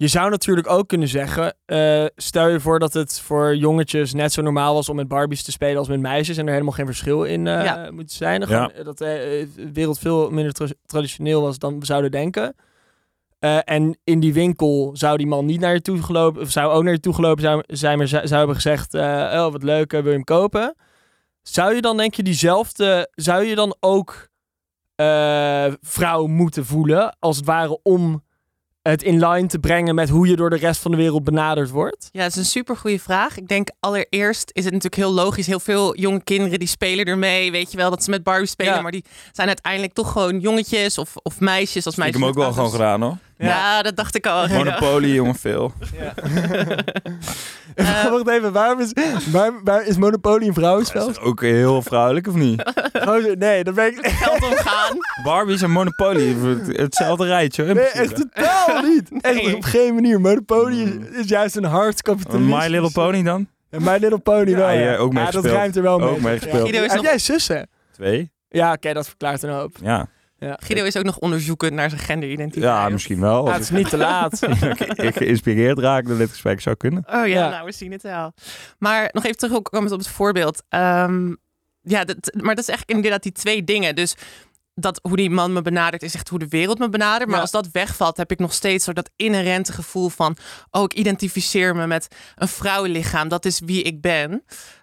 je 0.00 0.08
zou 0.08 0.30
natuurlijk 0.30 0.68
ook 0.70 0.88
kunnen 0.88 1.08
zeggen, 1.08 1.54
eh, 1.66 2.04
stel 2.16 2.48
je 2.48 2.60
voor 2.60 2.78
dat 2.78 2.92
het 2.92 3.20
voor 3.20 3.56
jongetjes 3.56 4.12
net 4.14 4.32
zo 4.32 4.42
normaal 4.42 4.74
was 4.74 4.88
om 4.88 4.96
met 4.96 5.08
Barbies 5.08 5.42
te 5.42 5.50
spelen 5.52 5.78
als 5.78 5.88
met 5.88 6.00
meisjes 6.00 6.36
en 6.36 6.46
er 6.46 6.52
helemaal 6.52 6.72
geen 6.72 6.86
verschil 6.86 7.24
in 7.24 7.46
eh, 7.46 7.64
Ja. 7.64 7.90
moet 7.90 8.12
zijn. 8.12 8.40
Dan 8.40 8.48
Ja. 8.48 8.54
gewoon, 8.56 8.72
eh, 8.78 8.84
dat 8.84 8.98
de 8.98 9.48
wereld 9.72 9.98
veel 9.98 10.30
minder 10.30 10.52
tra- 10.52 10.66
traditioneel 10.86 11.42
was 11.42 11.58
dan 11.58 11.78
we 11.80 11.86
zouden 11.86 12.10
denken. 12.10 12.54
Eh, 13.38 13.58
en 13.64 13.98
in 14.04 14.20
die 14.20 14.32
winkel 14.32 14.90
zou 14.92 15.16
die 15.16 15.26
man 15.26 15.46
niet 15.46 15.60
naar 15.60 15.72
je 15.74 15.80
toe 15.82 16.02
gelopen, 16.02 16.42
of 16.42 16.50
zou 16.50 16.72
ook 16.72 16.82
naar 16.82 16.92
je 16.92 17.00
toe 17.00 17.14
gelopen 17.14 17.42
zou, 17.42 17.62
zijn, 17.66 17.98
maar 17.98 18.08
zou, 18.08 18.26
zou 18.26 18.38
hebben 18.38 18.56
gezegd, 18.56 18.94
eh, 18.94 19.02
oh 19.44 19.52
wat 19.52 19.62
leuk, 19.62 19.92
wil 19.92 20.02
je 20.04 20.10
hem 20.10 20.24
kopen? 20.24 20.74
Zou 21.42 21.74
je 21.74 21.80
dan 21.80 21.96
denk 21.96 22.14
je 22.14 22.22
diezelfde, 22.22 23.08
zou 23.14 23.44
je 23.44 23.54
dan 23.54 23.76
ook 23.80 24.28
eh, 24.94 25.72
vrouw 25.80 26.26
moeten 26.26 26.64
voelen, 26.66 27.16
als 27.18 27.36
het 27.36 27.46
ware 27.46 27.78
om 27.82 28.22
het 28.90 29.02
in 29.02 29.26
line 29.26 29.46
te 29.46 29.58
brengen 29.58 29.94
met 29.94 30.08
hoe 30.08 30.28
je 30.28 30.36
door 30.36 30.50
de 30.50 30.56
rest 30.56 30.80
van 30.80 30.90
de 30.90 30.96
wereld 30.96 31.24
benaderd 31.24 31.70
wordt? 31.70 32.08
Ja, 32.12 32.22
dat 32.22 32.30
is 32.30 32.36
een 32.36 32.44
super 32.44 32.76
goede 32.76 32.98
vraag. 32.98 33.36
Ik 33.36 33.48
denk 33.48 33.68
allereerst 33.80 34.50
is 34.52 34.64
het 34.64 34.72
natuurlijk 34.72 35.02
heel 35.02 35.12
logisch. 35.12 35.46
Heel 35.46 35.60
veel 35.60 35.96
jonge 35.96 36.22
kinderen 36.22 36.58
die 36.58 36.68
spelen 36.68 37.04
ermee. 37.04 37.50
Weet 37.50 37.70
je 37.70 37.76
wel 37.76 37.90
dat 37.90 38.04
ze 38.04 38.10
met 38.10 38.22
Barbie 38.22 38.46
spelen. 38.46 38.74
Ja. 38.74 38.80
Maar 38.80 38.92
die 38.92 39.04
zijn 39.32 39.48
uiteindelijk 39.48 39.92
toch 39.92 40.12
gewoon 40.12 40.40
jongetjes 40.40 40.98
of, 40.98 41.16
of 41.16 41.40
meisjes. 41.40 41.86
Als 41.86 41.96
Ik 41.96 42.02
heb 42.02 42.12
meisjes 42.12 42.20
hem 42.20 42.30
ook 42.30 42.44
wel 42.44 42.52
gewoon 42.52 42.70
gedaan 42.70 43.02
hoor. 43.02 43.16
Ja. 43.38 43.82
dat 43.82 43.96
dacht 43.96 44.14
ik 44.14 44.26
al. 44.26 44.48
Monopoly, 44.48 45.14
jongen, 45.14 45.34
veel. 45.34 45.72
Eh, 47.74 48.10
Wacht 48.10 48.28
even, 48.28 48.52
waarom 48.52 48.80
is, 48.80 48.92
waar, 49.32 49.52
waar 49.64 49.86
is 49.86 49.96
Monopoly 49.96 50.40
een 50.40 50.46
Dat 50.46 50.54
vrouwenspel? 50.54 51.08
is 51.08 51.18
ook 51.18 51.40
heel 51.40 51.82
vrouwelijk, 51.82 52.26
of 52.26 52.34
niet? 52.34 52.62
Oh, 53.08 53.34
nee, 53.38 53.64
dat 53.64 53.74
ben 53.74 53.86
ik 53.86 54.06
Geld 54.06 54.42
omgaan. 54.42 54.96
Barbies 55.24 55.62
en 55.62 55.70
Monopoly, 55.70 56.36
hetzelfde 56.72 57.26
rijtje. 57.26 57.64
Nee, 57.64 57.74
principe. 57.74 57.98
echt 58.02 58.16
totaal 58.16 58.82
niet. 58.82 59.10
Echt 59.20 59.54
op 59.54 59.62
geen 59.62 59.94
manier. 59.94 60.20
Monopoly 60.20 60.80
is, 60.82 61.16
is 61.22 61.28
juist 61.28 61.56
een 61.56 61.64
hard 61.64 62.02
kapitalisme. 62.02 62.56
My 62.56 62.66
Little 62.66 62.90
Pony 62.92 63.22
dan? 63.22 63.48
Ja, 63.70 63.78
My 63.80 63.96
Little 63.98 64.18
Pony 64.18 64.54
wel. 64.54 64.68
Ja, 64.68 64.70
Ja, 64.70 64.90
ja, 64.90 64.96
ook 64.96 65.12
ja, 65.12 65.30
dat 65.30 65.44
ruimt 65.44 65.76
er 65.76 65.82
wel 65.82 65.98
mee. 65.98 66.40
Ook 66.52 66.72
Heb 66.72 67.02
jij 67.02 67.18
zussen? 67.18 67.68
Twee? 67.92 68.30
Ja, 68.48 68.72
oké, 68.72 68.92
dat 68.92 69.06
verklaart 69.06 69.42
een 69.42 69.50
hoop. 69.50 69.76
Ja, 69.82 70.06
Ja, 70.40 70.58
Guido 70.62 70.84
is 70.84 70.96
ook 70.96 71.04
nog 71.04 71.18
onderzoekend 71.18 71.72
naar 71.72 71.88
zijn 71.90 72.00
genderidentiteit. 72.02 72.64
ja 72.64 72.88
misschien 72.88 73.20
wel. 73.20 73.46
Ja, 73.46 73.52
het 73.52 73.62
is 73.62 73.70
niet 73.70 73.88
te 73.88 73.96
laat. 73.96 74.42
Ik, 74.62 74.80
ik 74.80 75.16
geïnspireerd 75.16 75.78
raak 75.78 76.06
door 76.06 76.18
dit 76.18 76.28
gesprek 76.30 76.60
zou 76.60 76.76
kunnen. 76.76 77.04
Oh 77.06 77.12
ja, 77.14 77.24
Ja. 77.26 77.48
nou, 77.48 77.64
we 77.64 77.72
zien 77.72 77.92
het 77.92 78.02
wel. 78.02 78.32
Maar 78.78 79.08
nog 79.12 79.24
even 79.24 79.36
terugkomend 79.36 79.92
op 79.92 79.98
het 79.98 80.08
voorbeeld. 80.08 80.62
Ehm, 80.68 81.34
ja, 81.82 82.04
dat, 82.04 82.16
maar 82.40 82.54
dat 82.54 82.68
is 82.68 82.74
echt 82.74 82.88
inderdaad 82.90 83.22
die 83.22 83.32
twee 83.32 83.64
dingen. 83.64 83.94
Dus 83.94 84.14
dat 84.74 84.98
hoe 85.02 85.16
die 85.16 85.30
man 85.30 85.52
me 85.52 85.62
benadert 85.62 86.02
is 86.02 86.14
echt 86.14 86.28
hoe 86.28 86.38
de 86.38 86.48
wereld 86.48 86.78
me 86.78 86.88
benadert. 86.88 87.26
Maar 87.26 87.34
Ja. 87.36 87.40
als 87.42 87.50
dat 87.50 87.68
wegvalt, 87.72 88.16
heb 88.16 88.30
ik 88.30 88.38
nog 88.38 88.52
steeds 88.52 88.84
zo 88.84 88.92
dat 88.92 89.10
inherente 89.16 89.72
gevoel 89.72 90.08
van... 90.08 90.36
oh, 90.70 90.82
ik 90.82 90.92
identificeer 90.94 91.76
me 91.76 91.86
met 91.86 92.08
een 92.36 92.48
vrouwenlichaam. 92.48 93.28
Dat 93.28 93.44
is 93.44 93.60
wie 93.64 93.82
ik 93.82 94.00
ben. 94.00 94.42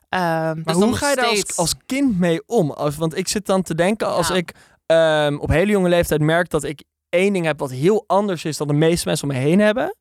Ehm, 0.09 0.21
Maar 0.21 0.55
dus 0.63 0.75
hoe 0.75 0.95
ga 0.95 1.09
je 1.09 1.15
daar 1.15 1.25
als, 1.25 1.57
als 1.57 1.73
kind 1.85 2.19
mee 2.19 2.41
om? 2.47 2.71
Als, 2.71 2.95
want 2.95 3.17
ik 3.17 3.27
zit 3.27 3.45
dan 3.45 3.61
te 3.61 3.75
denken, 3.75 4.07
als 4.07 4.27
Ja. 4.27 4.35
ik 4.35 4.51
ehm, 4.85 5.37
op 5.37 5.49
hele 5.49 5.71
jonge 5.71 5.89
leeftijd 5.89 6.21
merk 6.21 6.49
dat 6.49 6.63
ik 6.63 6.83
één 7.09 7.33
ding 7.33 7.45
heb 7.45 7.59
wat 7.59 7.71
heel 7.71 8.03
anders 8.07 8.45
is 8.45 8.57
dan 8.57 8.67
de 8.67 8.73
meeste 8.73 9.07
mensen 9.07 9.29
om 9.29 9.35
me 9.35 9.41
heen 9.41 9.59
hebben. 9.59 9.95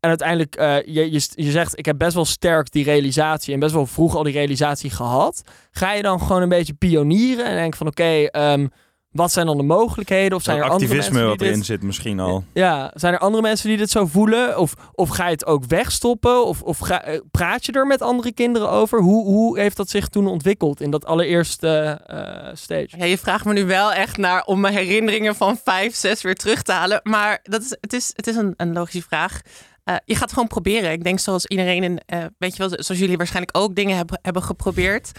En 0.00 0.10
uiteindelijk, 0.10 0.56
eh, 0.56 0.76
je, 0.84 1.12
je, 1.12 1.28
je 1.34 1.50
zegt, 1.50 1.78
ik 1.78 1.86
heb 1.86 1.98
best 1.98 2.14
wel 2.14 2.24
sterk 2.24 2.70
die 2.70 2.84
realisatie 2.84 3.54
en 3.54 3.60
best 3.60 3.74
wel 3.74 3.86
vroeg 3.86 4.16
al 4.16 4.22
die 4.22 4.32
realisatie 4.32 4.90
gehad. 4.90 5.42
Ga 5.70 5.92
je 5.92 6.02
dan 6.02 6.20
gewoon 6.20 6.42
een 6.42 6.48
beetje 6.48 6.74
pionieren 6.74 7.46
en 7.46 7.56
denk 7.56 7.76
van, 7.76 7.86
oké, 7.86 8.24
ehm, 8.24 8.66
wat 9.14 9.32
zijn 9.32 9.46
dan 9.46 9.56
de 9.56 9.62
mogelijkheden? 9.62 10.36
Of 10.36 10.42
zijn 10.42 10.56
er 10.56 10.62
andere 10.62 10.82
activisme 10.82 11.12
mensen 11.12 11.28
wat 11.28 11.38
die 11.38 11.46
erin 11.46 11.58
dit... 11.58 11.68
zit 11.68 11.82
misschien 11.82 12.20
al. 12.20 12.44
Ja, 12.52 12.90
zijn 12.94 13.12
er 13.12 13.18
andere 13.18 13.42
mensen 13.42 13.68
die 13.68 13.76
dit 13.76 13.90
zo 13.90 14.06
voelen? 14.06 14.58
Of, 14.58 14.74
of 14.94 15.08
ga 15.08 15.24
je 15.24 15.32
het 15.32 15.46
ook 15.46 15.64
wegstoppen? 15.64 16.46
Of, 16.46 16.62
of 16.62 16.78
ga, 16.78 17.02
eh, 17.02 17.20
praat 17.30 17.66
je 17.66 17.72
er 17.72 17.86
met 17.86 18.02
andere 18.02 18.32
kinderen 18.32 18.70
over? 18.70 19.00
Hoe, 19.00 19.24
hoe 19.24 19.58
heeft 19.58 19.76
dat 19.76 19.88
zich 19.88 20.08
toen 20.08 20.26
ontwikkeld 20.26 20.80
in 20.80 20.90
dat 20.90 21.06
allereerste 21.06 22.00
eh, 22.06 22.54
stage? 22.54 22.88
Ja, 22.98 23.04
je 23.04 23.18
vraagt 23.18 23.44
me 23.44 23.52
nu 23.52 23.64
wel 23.64 23.92
echt 23.92 24.16
naar 24.16 24.44
om 24.44 24.60
mijn 24.60 24.74
herinneringen 24.74 25.34
van 25.34 25.58
vijf, 25.64 25.94
zes 25.94 26.22
weer 26.22 26.34
terug 26.34 26.62
te 26.62 26.72
halen. 26.72 27.00
Maar 27.02 27.38
dat 27.42 27.62
is, 27.62 27.76
het 27.80 27.92
is, 27.92 28.12
het 28.14 28.26
is 28.26 28.36
een, 28.36 28.54
een 28.56 28.72
logische 28.72 29.02
vraag. 29.08 29.40
Eh, 29.84 29.94
je 30.04 30.12
gaat 30.12 30.22
het 30.22 30.32
gewoon 30.32 30.48
proberen. 30.48 30.92
Ik 30.92 31.04
denk 31.04 31.18
zoals 31.18 31.46
iedereen, 31.46 31.82
in, 31.82 32.00
eh, 32.06 32.18
weet 32.38 32.56
je 32.56 32.58
wel, 32.58 32.68
zoals 32.82 33.00
jullie 33.00 33.16
waarschijnlijk 33.16 33.56
ook 33.56 33.74
dingen 33.74 33.96
hebben, 33.96 34.18
hebben 34.22 34.42
geprobeerd. 34.42 35.10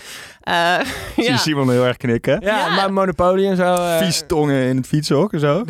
Eh, 0.41 0.79
Zie 1.15 1.23
je 1.23 1.29
ja. 1.29 1.37
Simon 1.37 1.69
heel 1.71 1.85
erg 1.85 1.97
knikken. 1.97 2.39
Ja, 2.41 2.57
Ja. 2.67 2.75
maar 2.75 2.93
Monopoly 2.93 3.47
en 3.47 3.55
zo. 3.55 3.73
eh, 3.75 3.97
Vies 3.97 4.23
tongen 4.27 4.63
in 4.67 4.77
het 4.77 4.87
fietshok 4.87 5.33
en 5.33 5.39
zo. 5.39 5.63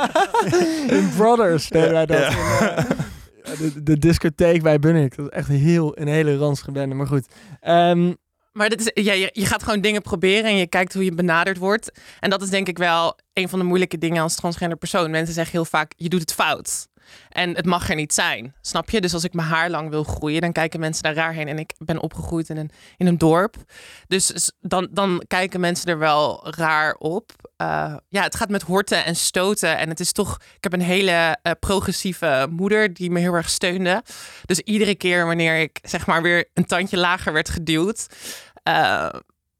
in 0.96 1.10
Brothers 1.16 1.68
deden 1.68 1.92
wij 1.92 2.06
dat. 2.06 2.18
Ja. 2.18 2.76
in, 2.78 2.86
de, 3.74 3.82
de 3.82 3.98
discotheek 3.98 4.62
bij 4.62 4.78
Bunnik. 4.78 5.16
Dat 5.16 5.26
is 5.26 5.36
echt 5.36 5.48
heel, 5.48 5.98
een 5.98 6.08
hele 6.08 6.36
ranzige 6.36 6.72
bende. 6.72 6.94
Maar 6.94 7.06
goed. 7.06 7.26
Ehm, 7.60 8.12
maar 8.52 8.68
dit 8.68 8.80
is, 8.94 9.04
ja, 9.04 9.12
je, 9.12 9.30
je 9.32 9.46
gaat 9.46 9.62
gewoon 9.62 9.80
dingen 9.80 10.02
proberen 10.02 10.44
en 10.50 10.56
je 10.56 10.66
kijkt 10.66 10.94
hoe 10.94 11.04
je 11.04 11.14
benaderd 11.14 11.58
wordt. 11.58 11.90
En 12.20 12.30
dat 12.30 12.42
is 12.42 12.50
denk 12.50 12.68
ik 12.68 12.78
wel 12.78 13.18
een 13.32 13.48
van 13.48 13.58
de 13.58 13.64
moeilijke 13.64 13.98
dingen 13.98 14.22
als 14.22 14.34
transgender 14.34 14.78
persoon. 14.78 15.10
Mensen 15.10 15.34
zeggen 15.34 15.52
heel 15.52 15.64
vaak, 15.64 15.92
je 15.96 16.08
doet 16.08 16.20
het 16.20 16.32
fout. 16.32 16.88
En 17.28 17.56
het 17.56 17.66
mag 17.66 17.88
er 17.88 17.94
niet 17.94 18.14
zijn, 18.14 18.54
snap 18.60 18.90
je? 18.90 19.00
Dus 19.00 19.14
als 19.14 19.24
ik 19.24 19.32
mijn 19.32 19.48
haar 19.48 19.70
lang 19.70 19.90
wil 19.90 20.04
groeien, 20.04 20.40
dan 20.40 20.52
kijken 20.52 20.80
mensen 20.80 21.02
daar 21.02 21.14
raar 21.14 21.32
heen. 21.32 21.48
En 21.48 21.58
ik 21.58 21.72
ben 21.78 22.02
opgegroeid 22.02 22.48
in 22.48 22.56
een, 22.56 22.70
in 22.96 23.06
een 23.06 23.18
dorp. 23.18 23.56
Dus 24.06 24.52
dan, 24.60 24.88
dan 24.90 25.22
kijken 25.26 25.60
mensen 25.60 25.86
er 25.86 25.98
wel 25.98 26.50
raar 26.50 26.94
op. 26.94 27.32
Uh, 27.62 27.96
ja, 28.08 28.22
het 28.22 28.36
gaat 28.36 28.48
met 28.48 28.62
horten 28.62 29.04
en 29.04 29.16
stoten. 29.16 29.78
En 29.78 29.88
het 29.88 30.00
is 30.00 30.12
toch... 30.12 30.36
Ik 30.56 30.62
heb 30.62 30.72
een 30.72 30.80
hele 30.80 31.38
uh, 31.42 31.52
progressieve 31.60 32.46
moeder 32.50 32.94
die 32.94 33.10
me 33.10 33.20
heel 33.20 33.34
erg 33.34 33.50
steunde. 33.50 34.02
Dus 34.44 34.58
iedere 34.58 34.94
keer 34.94 35.26
wanneer 35.26 35.60
ik 35.60 35.78
zeg 35.82 36.06
maar 36.06 36.22
weer 36.22 36.48
een 36.54 36.66
tandje 36.66 36.96
lager 36.96 37.32
werd 37.32 37.48
geduwd... 37.48 38.06
Uh, 38.68 39.08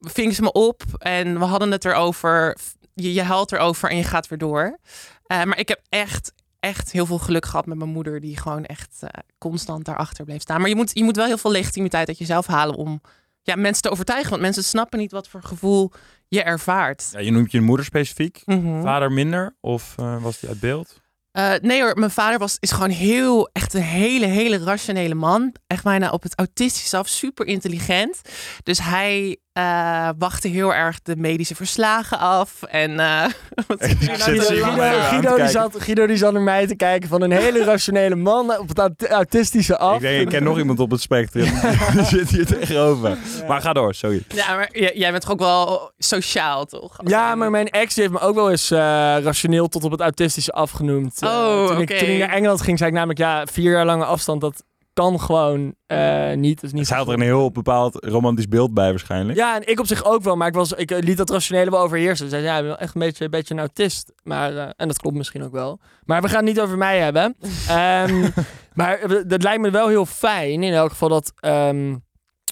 ving 0.00 0.34
ze 0.34 0.42
me 0.42 0.52
op 0.52 0.82
en 0.98 1.38
we 1.38 1.44
hadden 1.44 1.70
het 1.70 1.84
erover. 1.84 2.56
Je, 2.94 3.12
je 3.12 3.22
huilt 3.22 3.52
erover 3.52 3.90
en 3.90 3.96
je 3.96 4.04
gaat 4.04 4.28
weer 4.28 4.38
door. 4.38 4.78
Maar 5.26 5.58
ik 5.58 5.68
heb 5.68 5.80
echt, 5.88 6.32
echt 6.62 6.92
heel 6.92 7.06
veel 7.06 7.18
geluk 7.18 7.46
gehad 7.46 7.66
met 7.66 7.78
mijn 7.78 7.90
moeder, 7.90 8.20
die 8.20 8.36
gewoon 8.36 8.64
echt 8.64 8.98
uh, 9.02 9.08
constant 9.38 9.84
daarachter 9.84 10.24
bleef 10.24 10.40
staan. 10.40 10.60
Maar 10.60 10.68
je 10.68 10.76
moet, 10.76 10.90
je 10.94 11.04
moet 11.04 11.16
wel 11.16 11.26
heel 11.26 11.38
veel 11.38 11.50
legitimiteit 11.50 12.08
uit 12.08 12.18
jezelf 12.18 12.46
halen 12.46 12.74
om 12.74 13.00
ja, 13.42 13.56
mensen 13.56 13.82
te 13.82 13.90
overtuigen. 13.90 14.30
Want 14.30 14.42
mensen 14.42 14.64
snappen 14.64 14.98
niet 14.98 15.12
wat 15.12 15.28
voor 15.28 15.42
gevoel 15.42 15.92
je 16.28 16.42
ervaart. 16.42 17.08
Ja, 17.12 17.18
je 17.18 17.30
noemt 17.30 17.52
je 17.52 17.60
moeder 17.60 17.86
specifiek, 17.86 18.42
mm 18.44 18.64
-hmm. 18.64 18.82
vader 18.82 19.12
minder, 19.12 19.56
of 19.60 19.94
uh, 20.00 20.22
was 20.22 20.40
die 20.40 20.48
uit 20.48 20.60
beeld? 20.60 21.00
Uh, 21.38 21.52
nee 21.60 21.82
hoor, 21.82 21.98
mijn 21.98 22.10
vader 22.10 22.38
was, 22.38 22.56
is 22.60 22.70
gewoon 22.70 22.90
heel, 22.90 23.48
echt 23.52 23.74
een 23.74 23.82
hele, 23.82 24.26
hele 24.26 24.58
rationele 24.58 25.14
man. 25.14 25.54
Echt 25.66 25.84
bijna 25.84 26.10
op 26.10 26.22
het 26.22 26.38
autistische 26.38 26.96
af, 26.96 27.08
super 27.08 27.46
intelligent. 27.46 28.20
Dus 28.62 28.78
hij 28.78 29.36
uh, 29.58 30.08
wachtte 30.18 30.48
heel 30.48 30.74
erg 30.74 31.02
de 31.02 31.16
medische 31.16 31.54
verslagen 31.54 32.18
af. 32.18 32.62
En 32.62 32.90
uh, 32.90 33.24
wat 33.66 33.80
nou? 33.80 33.94
Guido, 33.98 34.44
Guido, 34.44 35.00
Guido, 35.00 35.36
die 35.36 35.48
zat, 35.48 35.74
Guido 35.78 36.06
die 36.06 36.16
zat 36.16 36.32
naar 36.32 36.42
mij 36.42 36.66
te 36.66 36.76
kijken 36.76 37.08
van 37.08 37.22
een 37.22 37.30
hele 37.30 37.64
rationele 37.64 38.14
man 38.14 38.58
op 38.58 38.68
het 38.68 39.08
autistische 39.08 39.78
af. 39.78 39.94
Ik 39.94 40.00
denk, 40.00 40.22
ik 40.22 40.28
ken 40.28 40.42
nog 40.42 40.58
iemand 40.58 40.80
op 40.80 40.90
het 40.90 41.00
spectrum. 41.00 41.44
die 41.92 42.04
zit 42.04 42.30
hier 42.30 42.46
tegenover. 42.46 43.08
Ja. 43.08 43.46
Maar 43.48 43.60
ga 43.60 43.72
door, 43.72 43.94
sorry. 43.94 44.22
Ja, 44.28 44.54
maar 44.54 44.68
jij 44.72 45.10
bent 45.10 45.22
toch 45.22 45.32
ook 45.32 45.38
wel 45.38 45.90
sociaal, 45.98 46.64
toch? 46.64 46.98
Als 46.98 47.10
ja, 47.10 47.34
maar 47.34 47.50
mijn 47.50 47.68
ex 47.68 47.96
heeft 47.96 48.10
me 48.10 48.20
ook 48.20 48.34
wel 48.34 48.50
eens 48.50 48.70
uh, 48.70 48.78
rationeel 49.22 49.68
tot 49.68 49.84
op 49.84 49.90
het 49.90 50.00
autistische 50.00 50.52
afgenoemd. 50.52 51.18
Oh, 51.22 51.66
toen, 51.66 51.80
okay. 51.80 51.80
ik, 51.80 51.98
toen 51.98 52.08
ik 52.08 52.18
naar 52.18 52.28
Engeland 52.28 52.60
ging, 52.60 52.78
zei 52.78 52.90
ik 52.90 52.96
namelijk 52.96 53.20
ja, 53.20 53.46
vier 53.46 53.72
jaar 53.72 53.86
lange 53.86 54.04
afstand, 54.04 54.40
dat 54.40 54.64
kan 54.92 55.20
gewoon 55.20 55.74
uh, 55.86 56.32
niet. 56.32 56.62
Is 56.62 56.72
niet 56.72 56.86
Zij 56.86 56.96
had 56.96 57.08
er 57.08 57.14
een 57.14 57.20
heel 57.20 57.50
bepaald 57.50 58.04
romantisch 58.04 58.48
beeld 58.48 58.74
bij 58.74 58.90
waarschijnlijk. 58.90 59.38
Ja, 59.38 59.56
en 59.56 59.68
ik 59.68 59.80
op 59.80 59.86
zich 59.86 60.04
ook 60.04 60.22
wel. 60.22 60.36
Maar 60.36 60.48
ik, 60.48 60.54
was, 60.54 60.72
ik 60.72 60.90
liet 60.90 61.16
dat 61.16 61.30
rationele 61.30 61.70
wel 61.70 61.80
overheersen. 61.80 62.28
Zei, 62.28 62.42
ja, 62.42 62.58
ik 62.58 62.64
ben 62.64 62.78
echt 62.78 62.94
een 62.94 63.00
beetje, 63.00 63.24
een 63.24 63.30
beetje 63.30 63.54
een 63.54 63.60
autist. 63.60 64.12
Maar, 64.22 64.52
uh, 64.52 64.62
en 64.76 64.88
dat 64.88 64.98
klopt 64.98 65.16
misschien 65.16 65.44
ook 65.44 65.52
wel. 65.52 65.80
Maar 66.04 66.22
we 66.22 66.28
gaan 66.28 66.36
het 66.36 66.54
niet 66.54 66.60
over 66.60 66.78
mij 66.78 66.98
hebben. 66.98 67.36
um, 67.70 68.32
maar 68.74 69.26
dat 69.26 69.42
lijkt 69.42 69.60
me 69.60 69.70
wel 69.70 69.88
heel 69.88 70.06
fijn 70.06 70.62
in 70.62 70.72
elk 70.72 70.90
geval 70.90 71.08
dat... 71.08 71.32
Um, 71.40 72.02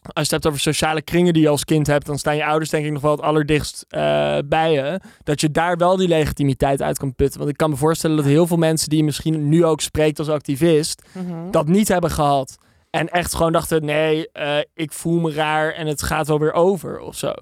als 0.03 0.13
je 0.15 0.21
het 0.21 0.31
hebt 0.31 0.47
over 0.47 0.61
sociale 0.61 1.03
kringen 1.03 1.33
die 1.33 1.43
je 1.43 1.49
als 1.49 1.65
kind 1.65 1.87
hebt, 1.87 2.07
dan 2.07 2.19
staan 2.19 2.37
je 2.37 2.45
ouders 2.45 2.71
denk 2.71 2.85
ik 2.85 2.93
nog 2.93 3.03
wel 3.03 3.11
het 3.11 3.21
allerdichtst 3.21 3.85
uh, 3.89 4.39
bij 4.45 4.73
je. 4.73 5.01
Dat 5.23 5.41
je 5.41 5.51
daar 5.51 5.77
wel 5.77 5.97
die 5.97 6.09
legitimiteit 6.09 6.83
uit 6.83 6.99
kan 6.99 7.15
putten. 7.15 7.39
Want 7.39 7.51
ik 7.51 7.57
kan 7.57 7.71
me 7.71 7.77
voorstellen 7.77 8.17
dat 8.17 8.25
heel 8.25 8.47
veel 8.47 8.57
mensen 8.57 8.89
die 8.89 8.99
je 8.99 9.05
misschien 9.05 9.49
nu 9.49 9.65
ook 9.65 9.81
spreekt 9.81 10.19
als 10.19 10.29
activist, 10.29 11.03
mm 11.13 11.27
-hmm. 11.27 11.51
dat 11.51 11.67
niet 11.67 11.89
hebben 11.89 12.11
gehad. 12.11 12.57
En 12.91 13.09
echt 13.09 13.35
gewoon 13.35 13.53
dachten, 13.53 13.85
nee, 13.85 14.29
uh, 14.33 14.59
ik 14.75 14.93
voel 14.93 15.21
me 15.21 15.33
raar 15.33 15.73
en 15.73 15.87
het 15.87 16.03
gaat 16.03 16.27
wel 16.27 16.39
weer 16.39 16.53
over 16.53 17.01
of 17.01 17.17
zo. 17.17 17.33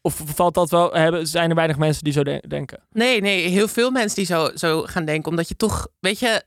Of 0.00 0.22
valt 0.24 0.54
dat 0.54 0.70
wel, 0.70 0.92
hebben, 0.92 1.26
zijn 1.26 1.50
er 1.50 1.56
weinig 1.56 1.78
mensen 1.78 2.04
die 2.04 2.12
zo 2.12 2.22
de 2.22 2.44
denken? 2.48 2.82
Nee, 2.90 3.20
nee, 3.20 3.48
heel 3.48 3.68
veel 3.68 3.90
mensen 3.90 4.16
die 4.16 4.26
zo, 4.26 4.50
zo 4.54 4.82
gaan 4.82 5.04
denken. 5.04 5.30
Omdat 5.30 5.48
je 5.48 5.56
toch, 5.56 5.88
weet 6.00 6.18
je, 6.18 6.42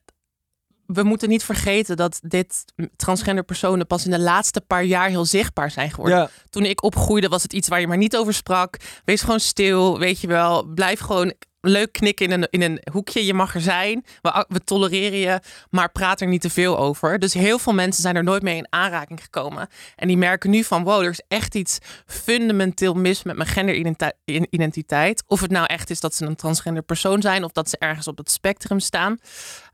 we 0.88 1.04
moeten 1.04 1.30
niet 1.30 1.44
vergeten 1.44 1.98
dat 1.98 2.20
dit 2.24 2.66
transgender 2.96 3.44
personen 3.44 3.88
pas 3.88 4.06
in 4.06 4.12
de 4.12 4.20
laatste 4.20 4.62
paar 4.62 4.84
jaar 4.84 5.10
heel 5.10 5.26
zichtbaar 5.26 5.72
zijn 5.72 5.92
geworden. 5.92 6.18
Ja. 6.18 6.30
Toen 6.50 6.66
ik 6.66 6.84
opgroeide 6.84 7.28
was 7.28 7.44
het 7.44 7.54
iets 7.54 7.68
waar 7.68 7.80
je 7.80 7.88
maar 7.88 7.98
niet 7.98 8.18
over 8.18 8.34
sprak. 8.34 8.78
Wees 9.06 9.22
gewoon 9.22 9.40
stil, 9.40 10.00
weet 10.00 10.20
je 10.20 10.28
wel. 10.28 10.64
Blijf 10.64 11.00
gewoon 11.00 11.34
leuk 11.62 11.92
knikken 11.92 12.26
in 12.26 12.32
een, 12.32 12.48
in 12.50 12.62
een 12.62 12.82
hoekje. 12.92 13.26
Je 13.26 13.34
mag 13.34 13.56
er 13.56 13.62
zijn. 13.62 14.06
We, 14.22 14.46
we 14.48 14.64
tolereren 14.64 15.18
je, 15.18 15.40
maar 15.70 15.92
praat 15.92 16.22
er 16.22 16.28
niet 16.28 16.42
te 16.42 16.50
veel 16.50 16.78
over. 16.78 17.20
Dus 17.20 17.34
heel 17.34 17.60
veel 17.60 17.74
mensen 17.74 18.02
zijn 18.02 18.16
er 18.16 18.24
nooit 18.24 18.44
mee 18.44 18.58
in 18.58 18.68
aanraking 18.70 19.22
gekomen. 19.22 19.68
En 19.96 20.08
die 20.08 20.18
merken 20.18 20.50
nu 20.50 20.64
van, 20.64 20.84
wow, 20.84 21.02
er 21.02 21.10
is 21.10 21.24
echt 21.28 21.56
iets 21.56 21.78
fundamenteel 22.06 22.94
mis 22.94 23.24
met 23.24 23.36
mijn 23.36 23.50
genderidentiteit. 23.50 25.24
Of 25.28 25.42
het 25.42 25.52
nou 25.52 25.66
echt 25.66 25.90
is 25.90 26.00
dat 26.00 26.16
ze 26.16 26.26
een 26.26 26.36
transgender 26.36 26.84
persoon 26.84 27.22
zijn 27.22 27.44
of 27.44 27.52
dat 27.52 27.70
ze 27.70 27.78
ergens 27.78 28.08
op 28.08 28.18
het 28.18 28.32
spectrum 28.32 28.80
staan. 28.80 29.18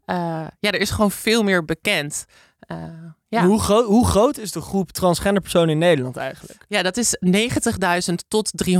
Uh, 0.05 0.15
ja, 0.59 0.71
er 0.71 0.79
is 0.81 0.91
gewoon 0.91 1.11
veel 1.11 1.43
meer 1.43 1.65
bekend. 1.65 2.25
Uh, 2.71 2.77
ja. 3.33 3.45
Hoe, 3.45 3.61
gro 3.61 3.83
hoe, 3.83 4.05
groot 4.05 4.37
is 4.37 4.51
de 4.51 4.61
groep 4.61 4.91
transgender 4.91 5.41
personen 5.41 5.69
in 5.69 5.77
Nederland 5.77 6.17
eigenlijk? 6.17 6.65
Ja, 6.67 6.81
dat 6.81 6.97
is 6.97 7.17
90.000 8.09 8.13
tot 8.27 8.51
310.000. 8.65 8.71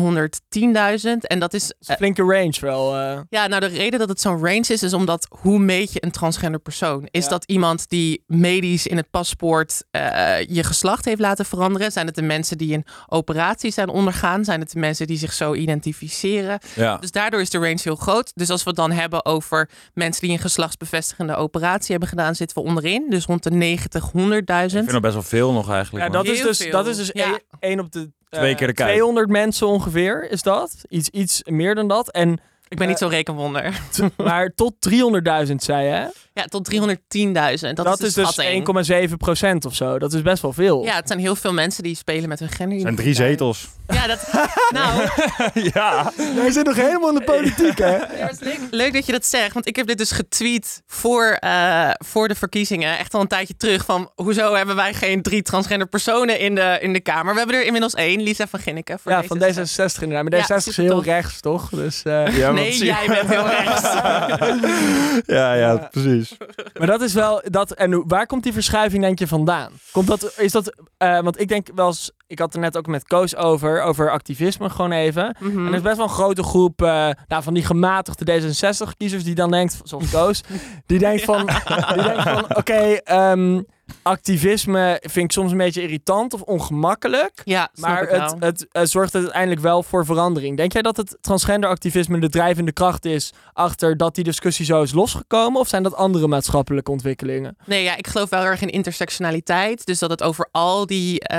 En 1.22 1.39
dat 1.39 1.53
is... 1.53 1.67
Dat 1.67 1.75
is 1.79 1.88
een 1.88 1.95
flinke 1.95 2.22
range 2.22 2.57
wel. 2.60 3.00
Uh... 3.00 3.19
Ja, 3.29 3.48
nou 3.48 3.62
de 3.62 3.67
reden 3.67 4.00
dat 4.00 4.10
het 4.10 4.22
zo'n 4.22 4.45
range 4.45 4.65
is, 4.67 4.83
is 4.83 4.93
omdat 4.93 5.27
hoe 5.29 5.60
meet 5.60 5.93
je 5.93 6.03
een 6.03 6.12
transgender 6.12 6.60
persoon? 6.60 7.07
Is 7.12 7.24
ja. 7.24 7.29
dat 7.29 7.43
iemand 7.45 7.89
die 7.89 8.24
medisch 8.27 8.88
in 8.88 8.98
het 8.98 9.10
paspoort 9.10 9.83
uh, 9.91 10.01
je 10.41 10.63
geslacht 10.63 11.05
heeft 11.05 11.19
laten 11.19 11.45
veranderen? 11.45 11.91
Zijn 11.91 12.05
het 12.05 12.15
de 12.15 12.22
mensen 12.22 12.57
die 12.57 12.74
een 12.74 12.86
operatie 13.07 13.72
zijn 13.72 13.89
ondergaan? 13.89 14.45
Zijn 14.45 14.60
het 14.60 14.72
de 14.72 14.79
mensen 14.79 15.07
die 15.07 15.17
zich 15.17 15.33
zo 15.33 15.53
identificeren? 15.53 16.60
Ja. 16.75 16.98
Dus 16.98 17.12
daardoor 17.12 17.41
is 17.41 17.50
de 17.50 17.57
range 17.57 17.79
heel 17.83 17.95
groot. 17.95 18.31
Dus 18.36 18.50
als 18.50 18.63
we 18.63 18.69
het 18.69 18.79
dan 18.79 18.91
hebben 18.91 19.25
over 19.25 19.69
mensen 19.93 20.22
die 20.22 20.31
een 20.31 20.39
geslachtsbevestigende 20.39 21.36
operatie 21.36 21.91
hebben 21.91 22.10
gedaan, 22.10 22.36
zitten 22.36 22.57
we 22.57 22.69
onderin. 22.69 23.10
Dus 23.10 23.25
rond 23.25 23.43
de 23.43 23.51
90, 23.51 24.12
100 24.12 24.42
ik 24.50 24.69
vind 24.69 24.91
er 24.91 25.00
best 25.00 25.13
wel 25.13 25.23
veel 25.23 25.51
nog 25.51 25.71
eigenlijk. 25.71 26.05
Ja, 26.05 26.12
dat 26.12 26.25
is, 26.25 26.41
dus, 26.41 26.69
dat 26.71 26.88
is 26.88 26.97
dus 26.97 27.09
ja. 27.13 27.39
één 27.59 27.79
op 27.79 27.91
de 27.91 28.00
uh, 28.00 28.39
Twee 28.39 28.55
keer 28.55 28.67
de 28.67 28.73
kuip. 28.73 28.89
200 28.89 29.29
mensen 29.29 29.67
ongeveer 29.67 30.31
is 30.31 30.41
dat. 30.41 30.75
Iets, 30.89 31.09
iets 31.09 31.41
meer 31.45 31.75
dan 31.75 31.88
dat. 31.88 32.12
En, 32.12 32.31
ik 32.67 32.77
ben 32.77 32.81
uh, 32.81 32.88
niet 32.88 32.97
zo 32.97 33.07
rekenwonder. 33.07 33.79
Maar 34.17 34.53
tot 34.55 34.73
300.000 35.47 35.55
zei 35.55 35.88
je? 35.88 36.12
Ja, 36.34 36.46
tot 36.46 36.72
310.000. 36.74 36.80
Dat, 37.74 37.75
dat 37.75 38.02
is, 38.02 38.18
is 38.18 38.36
dus 38.36 39.08
1,7 39.10 39.13
procent 39.18 39.66
of 39.66 39.75
zo. 39.75 40.00
Dat 40.00 40.13
is 40.13 40.22
best 40.22 40.42
wel 40.42 40.54
veel. 40.54 40.84
Ja, 40.84 40.96
het 40.96 41.08
zijn 41.08 41.20
heel 41.20 41.36
veel 41.36 41.54
mensen 41.54 41.84
die 41.84 41.96
spelen 41.96 42.30
met 42.30 42.40
hun 42.40 42.50
gender. 42.50 42.74
Het 42.74 42.82
zijn 42.82 42.96
drie 42.96 43.13
zetels. 43.13 43.68
Ja, 43.88 44.08
dat... 44.08 44.20
nou... 44.70 45.10
ja. 45.74 46.12
Wij 46.36 46.52
zijn 46.52 46.66
nog 46.66 46.75
helemaal 46.75 47.10
in 47.10 47.16
de 47.16 47.24
politiek, 47.24 47.78
hè? 47.78 47.96
Ja, 47.96 48.32
leuk, 48.40 48.60
leuk, 48.72 48.94
dat 48.94 49.06
je 49.06 49.12
dat 49.12 49.25
zegt. 49.25 49.54
Want 49.54 49.68
ik 49.68 49.75
heb 49.75 49.88
dit 49.88 49.98
dus 49.98 50.12
getweet 50.12 50.82
voor, 50.88 51.38
uh, 51.44 51.90
voor 51.98 52.28
de 52.28 52.36
verkiezingen. 52.36 52.98
Echt 52.98 53.13
al 53.13 53.22
een 53.22 53.28
tijdje 53.28 53.56
terug. 53.58 53.86
Van, 53.86 54.12
hoezo 54.16 54.54
hebben 54.54 54.75
wij 54.75 54.94
geen 54.94 55.22
drie 55.22 55.42
transgender 55.42 55.88
personen 55.88 56.40
in 56.40 56.56
de, 56.56 56.78
in 56.82 56.94
de 56.94 57.00
Kamer? 57.00 57.32
We 57.34 57.38
hebben 57.38 57.58
er 57.58 57.66
inmiddels 57.66 57.94
één. 57.94 58.22
Lisa 58.22 58.48
van 58.48 58.60
Ginneken. 58.60 59.00
Voor 59.00 59.12
ja, 59.12 59.24
van 59.24 59.38
D66 59.38 60.02
inderdaad. 60.02 60.30
Maar 60.30 60.42
D66 60.42 60.48
ja, 60.48 60.56
is 60.56 60.78
heel 60.78 60.88
toch. 60.96 61.06
rechts, 61.06 61.40
toch? 61.40 61.70
Dus, 61.70 62.02
uh... 62.04 62.38
ja, 62.38 62.52
nee, 62.52 62.78
jij 62.78 63.08
bent 63.08 63.30
heel 63.30 63.48
rechts. 63.48 63.82
ja, 65.38 65.54
ja, 65.54 65.90
precies. 65.92 66.23
Maar 66.77 66.88
dat 66.88 67.01
is 67.01 67.13
wel 67.13 67.42
dat. 67.44 67.72
En 67.72 68.08
waar 68.08 68.25
komt 68.25 68.44
die 68.44 68.53
verschuiving, 68.53 69.03
denk 69.03 69.20
je, 69.20 69.27
vandaan? 69.27 69.72
Komt 69.92 70.08
dat, 70.08 70.34
is 70.38 70.51
dat, 70.51 70.75
uh, 70.98 71.20
want 71.20 71.39
ik 71.39 71.48
denk 71.48 71.68
wel 71.75 71.88
eens, 71.88 72.12
ik 72.27 72.39
had 72.39 72.53
er 72.53 72.60
net 72.60 72.77
ook 72.77 72.88
met 72.88 73.08
Koos 73.08 73.36
over, 73.36 73.82
over 73.82 74.12
activisme 74.12 74.70
gewoon 74.70 74.92
even. 74.92 75.36
Mhm. 75.39 75.60
En 75.60 75.68
er 75.68 75.74
is 75.74 75.82
best 75.82 75.98
wel 75.98 76.06
een 76.06 76.12
grote 76.12 76.44
groep 76.44 76.82
uh, 76.82 77.10
nou, 77.27 77.44
van 77.44 77.53
die 77.53 77.63
gematigde 77.63 78.42
D66-kiezers 78.42 79.24
die 79.24 79.36
dan 79.36 79.51
denkt, 79.51 79.80
zoals 79.84 80.10
Koos, 80.10 80.42
die 80.86 81.00
denkt 81.00 81.24
van, 81.24 81.46
die 81.94 82.03
denkt 82.03 82.24
van 82.24 82.44
oké, 82.44 82.58
okay, 82.58 83.01
um, 83.32 83.65
activisme 84.03 84.98
vind 85.01 85.25
ik 85.25 85.31
soms 85.31 85.51
een 85.51 85.57
beetje 85.57 85.81
irritant 85.81 86.33
of 86.33 86.41
ongemakkelijk. 86.41 87.41
Ja, 87.45 87.69
maar 87.75 88.00
het, 88.00 88.22
het, 88.22 88.36
het, 88.39 88.67
het, 88.72 88.89
zorgt 88.89 89.15
uiteindelijk 89.15 89.62
wel 89.62 89.83
voor 89.83 90.05
verandering. 90.05 90.57
Denk 90.57 90.74
jij 90.74 90.81
dat 90.81 90.98
het 90.98 91.17
transgenderactivisme 91.22 92.19
de 92.19 92.29
drijvende 92.29 92.72
kracht 92.72 93.05
is 93.05 93.33
achter 93.53 93.98
dat 93.98 94.15
die 94.15 94.24
discussie 94.24 94.65
zo 94.65 94.81
is 94.81 94.93
losgekomen? 94.93 95.60
Of 95.60 95.67
zijn 95.67 95.83
dat 95.83 95.95
andere 95.95 96.27
maatschappelijke 96.27 96.91
ontwikkelingen? 96.91 97.57
Nee, 97.65 97.83
ja, 97.83 97.98
ik 97.98 98.07
geloof 98.07 98.29
wel 98.29 98.43
erg 98.43 98.62
in 98.62 98.69
intersectionaliteit. 98.69 99.86
Dus 99.86 100.00
dat 100.00 100.10
het 100.10 100.24
over 100.24 100.48
al 100.51 100.86
die 100.86 101.13
uh, 101.13 101.38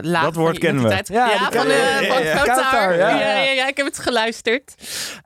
lagen 0.00 0.22
Dat 0.22 0.34
woord 0.34 0.58
kennen 0.58 0.82
we. 0.82 0.88
Ja, 0.88 1.30
ja 1.30 1.50
van, 1.50 1.66
uh, 1.66 2.00
ja, 2.00 2.14
van 2.14 2.24
ja, 2.24 2.34
Kautar. 2.34 2.96
ja. 2.96 3.08
Ja, 3.08 3.18
ja, 3.18 3.52
ja, 3.52 3.68
ik 3.68 3.76
heb 3.76 3.86
het 3.86 3.98
geluisterd. 3.98 4.74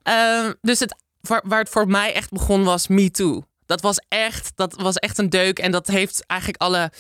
Uh, 0.09 0.51
dus 0.61 0.81
het, 0.81 0.95
waar, 1.21 1.43
waar 1.45 1.59
het 1.59 1.69
voor 1.69 1.87
mij 1.87 2.15
echt 2.15 2.31
begon 2.31 2.65
was 2.65 2.89
Me 2.89 3.11
Too. 3.11 3.43
Dat 3.69 3.81
was 3.81 4.01
echt, 4.09 4.53
dat 4.55 4.75
was 4.81 4.97
echt 4.97 5.19
een 5.19 5.29
deuk. 5.29 5.59
En 5.59 5.71
dat 5.71 5.87
heeft 5.87 6.27
eigenlijk 6.27 6.63
alle 6.63 6.93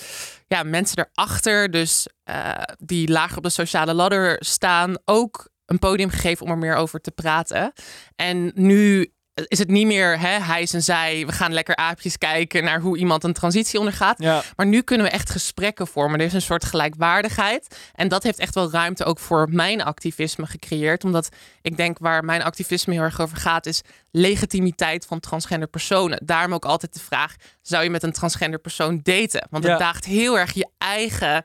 ja, 0.46 0.62
mensen 0.62 1.08
erachter, 1.12 1.70
dus 1.70 2.08
uh, 2.30 2.52
die 2.78 3.08
lager 3.10 3.36
op 3.36 3.42
de 3.42 3.50
sociale 3.50 3.94
ladder 3.94 4.36
staan, 4.38 4.98
ook 5.04 5.48
een 5.66 5.78
podium 5.78 6.10
gegeven 6.10 6.46
om 6.46 6.52
er 6.52 6.58
meer 6.58 6.74
over 6.74 7.00
te 7.00 7.10
praten. 7.10 7.72
En 8.16 8.50
nu 8.54 9.12
is 9.46 9.58
het 9.58 9.68
niet 9.68 9.86
meer 9.86 10.18
hè, 10.18 10.28
hij 10.40 10.62
is 10.62 10.74
en 10.74 10.82
zij. 10.82 11.26
We 11.26 11.32
gaan 11.32 11.52
lekker 11.52 11.76
aapjes 11.76 12.18
kijken 12.18 12.64
naar 12.64 12.80
hoe 12.80 12.98
iemand 12.98 13.24
een 13.24 13.32
transitie 13.32 13.78
ondergaat. 13.78 14.22
Ja. 14.22 14.42
Maar 14.56 14.66
nu 14.66 14.82
kunnen 14.82 15.06
we 15.06 15.12
echt 15.12 15.30
gesprekken 15.30 15.86
vormen. 15.86 16.20
Er 16.20 16.26
is 16.26 16.32
een 16.32 16.42
soort 16.42 16.64
gelijkwaardigheid. 16.64 17.76
En 17.94 18.08
dat 18.08 18.22
heeft 18.22 18.38
echt 18.38 18.54
wel 18.54 18.70
ruimte 18.70 19.04
ook 19.04 19.18
voor 19.18 19.48
mijn 19.50 19.82
activisme 19.82 20.46
gecreëerd. 20.46 21.04
Omdat 21.04 21.28
ik 21.62 21.76
denk 21.76 21.98
waar 21.98 22.24
mijn 22.24 22.42
activisme 22.42 22.94
heel 22.94 23.02
erg 23.02 23.20
over 23.20 23.36
gaat, 23.36 23.66
is 23.66 23.80
legitimiteit 24.10 25.06
van 25.06 25.20
transgender 25.20 25.68
personen. 25.68 26.20
Daarom 26.24 26.54
ook 26.54 26.64
altijd 26.64 26.94
de 26.94 27.00
vraag: 27.00 27.34
zou 27.62 27.84
je 27.84 27.90
met 27.90 28.02
een 28.02 28.12
transgender 28.12 28.58
persoon 28.60 29.00
daten? 29.02 29.46
Want 29.50 29.64
het 29.64 29.72
Ja. 29.72 29.78
daagt 29.78 30.04
heel 30.04 30.38
erg 30.38 30.52
je 30.52 30.68
eigen. 30.78 31.44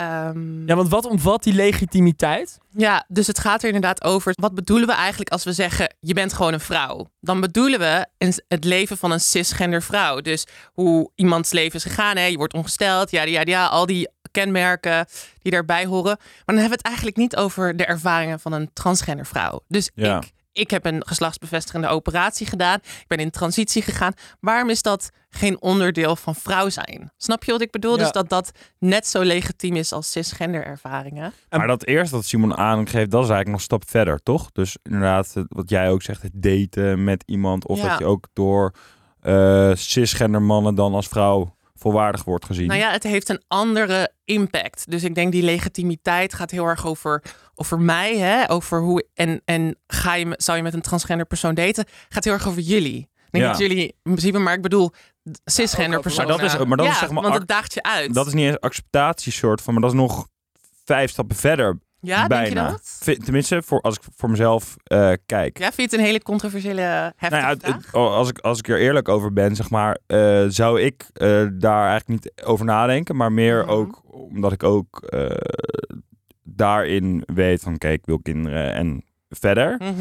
Ehm, 0.00 0.66
ja, 0.68 0.74
want 0.74 0.88
wat 0.88 1.06
omvat 1.06 1.42
die 1.42 1.52
legitimiteit? 1.54 2.58
ja, 2.76 3.04
dus 3.08 3.26
het 3.26 3.38
gaat 3.38 3.60
er 3.62 3.66
inderdaad 3.66 4.04
over. 4.04 4.32
Wat 4.36 4.54
bedoelen 4.54 4.86
we 4.86 4.94
eigenlijk 4.94 5.30
als 5.30 5.44
we 5.44 5.52
zeggen: 5.52 5.94
je 6.00 6.14
bent 6.14 6.32
gewoon 6.32 6.52
een 6.52 6.60
vrouw? 6.60 7.10
Dan 7.20 7.40
bedoelen 7.40 7.78
we 7.78 8.06
het 8.48 8.64
leven 8.64 8.96
van 8.98 9.10
een 9.10 9.20
cisgender 9.20 9.82
vrouw. 9.82 10.20
Dus 10.20 10.46
hoe 10.72 11.10
iemands 11.14 11.50
leven 11.52 11.74
is 11.74 11.82
gegaan. 11.82 12.16
Hè? 12.16 12.24
Je 12.24 12.36
wordt 12.36 12.54
ongesteld, 12.54 13.10
ja, 13.10 13.22
ja, 13.22 13.40
ja, 13.44 13.66
al 13.66 13.86
die 13.86 14.08
kenmerken 14.30 15.06
die 15.42 15.52
daarbij 15.52 15.86
horen. 15.86 16.16
Maar 16.18 16.42
dan 16.44 16.56
hebben 16.56 16.70
we 16.70 16.76
het 16.82 16.86
eigenlijk 16.86 17.16
niet 17.16 17.36
over 17.36 17.76
de 17.76 17.84
ervaringen 17.84 18.40
van 18.40 18.52
een 18.52 18.70
transgender 18.72 19.26
vrouw. 19.26 19.60
Dus 19.68 19.90
Ja. 19.94 20.16
ik, 20.16 20.30
ik 20.52 20.70
heb 20.70 20.84
een 20.84 21.06
geslachtsbevestigende 21.06 21.88
operatie 21.88 22.46
gedaan. 22.46 22.78
Ik 22.82 23.04
ben 23.06 23.18
in 23.18 23.30
transitie 23.30 23.82
gegaan. 23.82 24.12
Waarom 24.40 24.70
is 24.70 24.82
dat 24.82 25.10
geen 25.30 25.62
onderdeel 25.62 26.16
van 26.16 26.34
vrouw 26.34 26.68
zijn? 26.68 27.12
Snap 27.16 27.44
je 27.44 27.52
wat 27.52 27.60
ik 27.60 27.70
bedoel? 27.70 27.96
Ja. 27.96 28.02
Dus 28.02 28.12
dat 28.12 28.28
dat 28.28 28.50
net 28.78 29.06
zo 29.06 29.22
legitiem 29.22 29.76
is 29.76 29.92
als 29.92 30.10
cisgender 30.10 30.64
ervaringen. 30.64 31.32
Maar 31.50 31.66
dat 31.66 31.84
eerste 31.84 32.14
dat 32.14 32.24
Simon 32.24 32.56
aangeeft, 32.56 33.10
dat 33.10 33.24
is 33.24 33.30
eigenlijk 33.30 33.46
nog 33.48 33.56
een 33.56 33.60
stap 33.64 33.90
verder, 33.90 34.22
toch? 34.22 34.50
Dus 34.52 34.76
inderdaad, 34.82 35.34
wat 35.48 35.70
jij 35.70 35.90
ook 35.90 36.02
zegt, 36.02 36.22
het 36.22 36.42
daten 36.42 37.04
met 37.04 37.22
iemand. 37.26 37.66
Of 37.66 37.78
Ja. 37.80 37.88
dat 37.88 37.98
je 37.98 38.04
ook 38.04 38.26
door 38.32 38.74
eh 39.20 39.70
cisgender 39.74 40.42
mannen 40.42 40.74
dan 40.74 40.94
als 40.94 41.08
vrouw 41.08 41.56
volwaardig 41.74 42.24
wordt 42.24 42.44
gezien. 42.44 42.66
Nou 42.66 42.80
ja, 42.80 42.90
het 42.90 43.02
heeft 43.02 43.28
een 43.28 43.42
andere 43.48 44.12
impact. 44.24 44.90
Dus 44.90 45.04
ik 45.04 45.14
denk 45.14 45.32
die 45.32 45.42
legitimiteit 45.42 46.34
gaat 46.34 46.50
heel 46.50 46.66
erg 46.66 46.86
over, 46.86 47.22
over 47.60 47.80
mij. 47.80 48.18
Hè? 48.18 48.50
Over 48.50 48.80
hoe, 48.80 49.06
en 49.14 49.40
en 49.44 49.76
ga 49.86 50.14
je, 50.14 50.26
met- 50.26 50.42
zou 50.42 50.56
je 50.56 50.62
met 50.62 50.74
een 50.74 50.80
transgender 50.80 51.26
persoon 51.26 51.54
daten? 51.54 51.84
Gaat 52.08 52.24
heel 52.24 52.32
erg 52.32 52.48
over 52.48 52.60
jullie. 52.62 53.08
Denk 53.30 53.44
Ja. 53.44 53.50
dat 53.50 53.60
jullie 53.60 53.82
in 53.86 53.94
principe, 54.02 54.38
maar 54.38 54.54
ik 54.54 54.62
bedoel 54.62 54.92
cisgender. 55.44 55.90
Maar 55.90 56.26
dat 56.26 56.42
is- 56.42 56.56
maar 56.64 56.76
dat 56.76 56.86
is 56.86 56.98
zeg 56.98 57.10
maar 57.10 57.22
want 57.22 57.34
het 57.34 57.48
daagt 57.48 57.74
je 57.74 57.82
uit. 57.82 58.14
Dat 58.14 58.26
is 58.26 58.32
niet 58.32 58.46
eens 58.46 58.60
acceptatie 58.60 59.32
soort 59.32 59.60
van, 59.62 59.72
maar 59.72 59.82
dat 59.82 59.92
is 59.92 59.98
nog 59.98 60.28
vijf 60.84 61.10
stappen 61.10 61.36
verder. 61.36 61.78
ja, 62.00 62.26
bijna. 62.26 62.64
denk 62.64 62.78
je 63.04 63.14
dat? 63.14 63.24
Tenminste, 63.24 63.62
voor, 63.62 63.80
als 63.80 63.94
ik 63.96 64.02
voor 64.16 64.30
mezelf 64.30 64.76
eh, 64.84 65.12
kijk. 65.26 65.58
Ja, 65.58 65.64
vind 65.64 65.76
je 65.76 65.82
het 65.82 65.92
een 65.92 66.00
hele 66.12 66.22
controversiële 66.22 66.80
heftige 67.16 67.30
Nou 67.30 67.42
ja, 67.42 67.48
het- 67.48 67.60
vraag? 67.62 67.76
het- 67.84 67.94
als, 67.94 68.28
ik, 68.28 68.38
als 68.38 68.58
ik 68.58 68.68
er 68.68 68.78
eerlijk 68.80 69.08
over 69.08 69.32
ben, 69.32 69.56
zeg 69.56 69.70
maar, 69.70 69.98
eh, 70.06 70.44
zou 70.48 70.80
ik 70.80 71.06
eh, 71.12 71.46
daar 71.52 71.88
eigenlijk 71.88 72.08
niet 72.08 72.44
over 72.44 72.64
nadenken. 72.64 73.16
Maar 73.16 73.32
meer 73.32 73.60
Mhm. 73.62 73.70
ook 73.70 74.02
omdat 74.10 74.52
ik 74.52 74.62
ook 74.62 75.02
eh, 75.02 75.30
daarin 76.60 77.22
weet 77.34 77.62
van, 77.62 77.78
kijk, 77.78 77.98
ik 78.00 78.06
wil 78.06 78.20
kinderen 78.22 78.72
en 78.74 79.04
verder. 79.28 79.74
Mhm. 79.78 79.92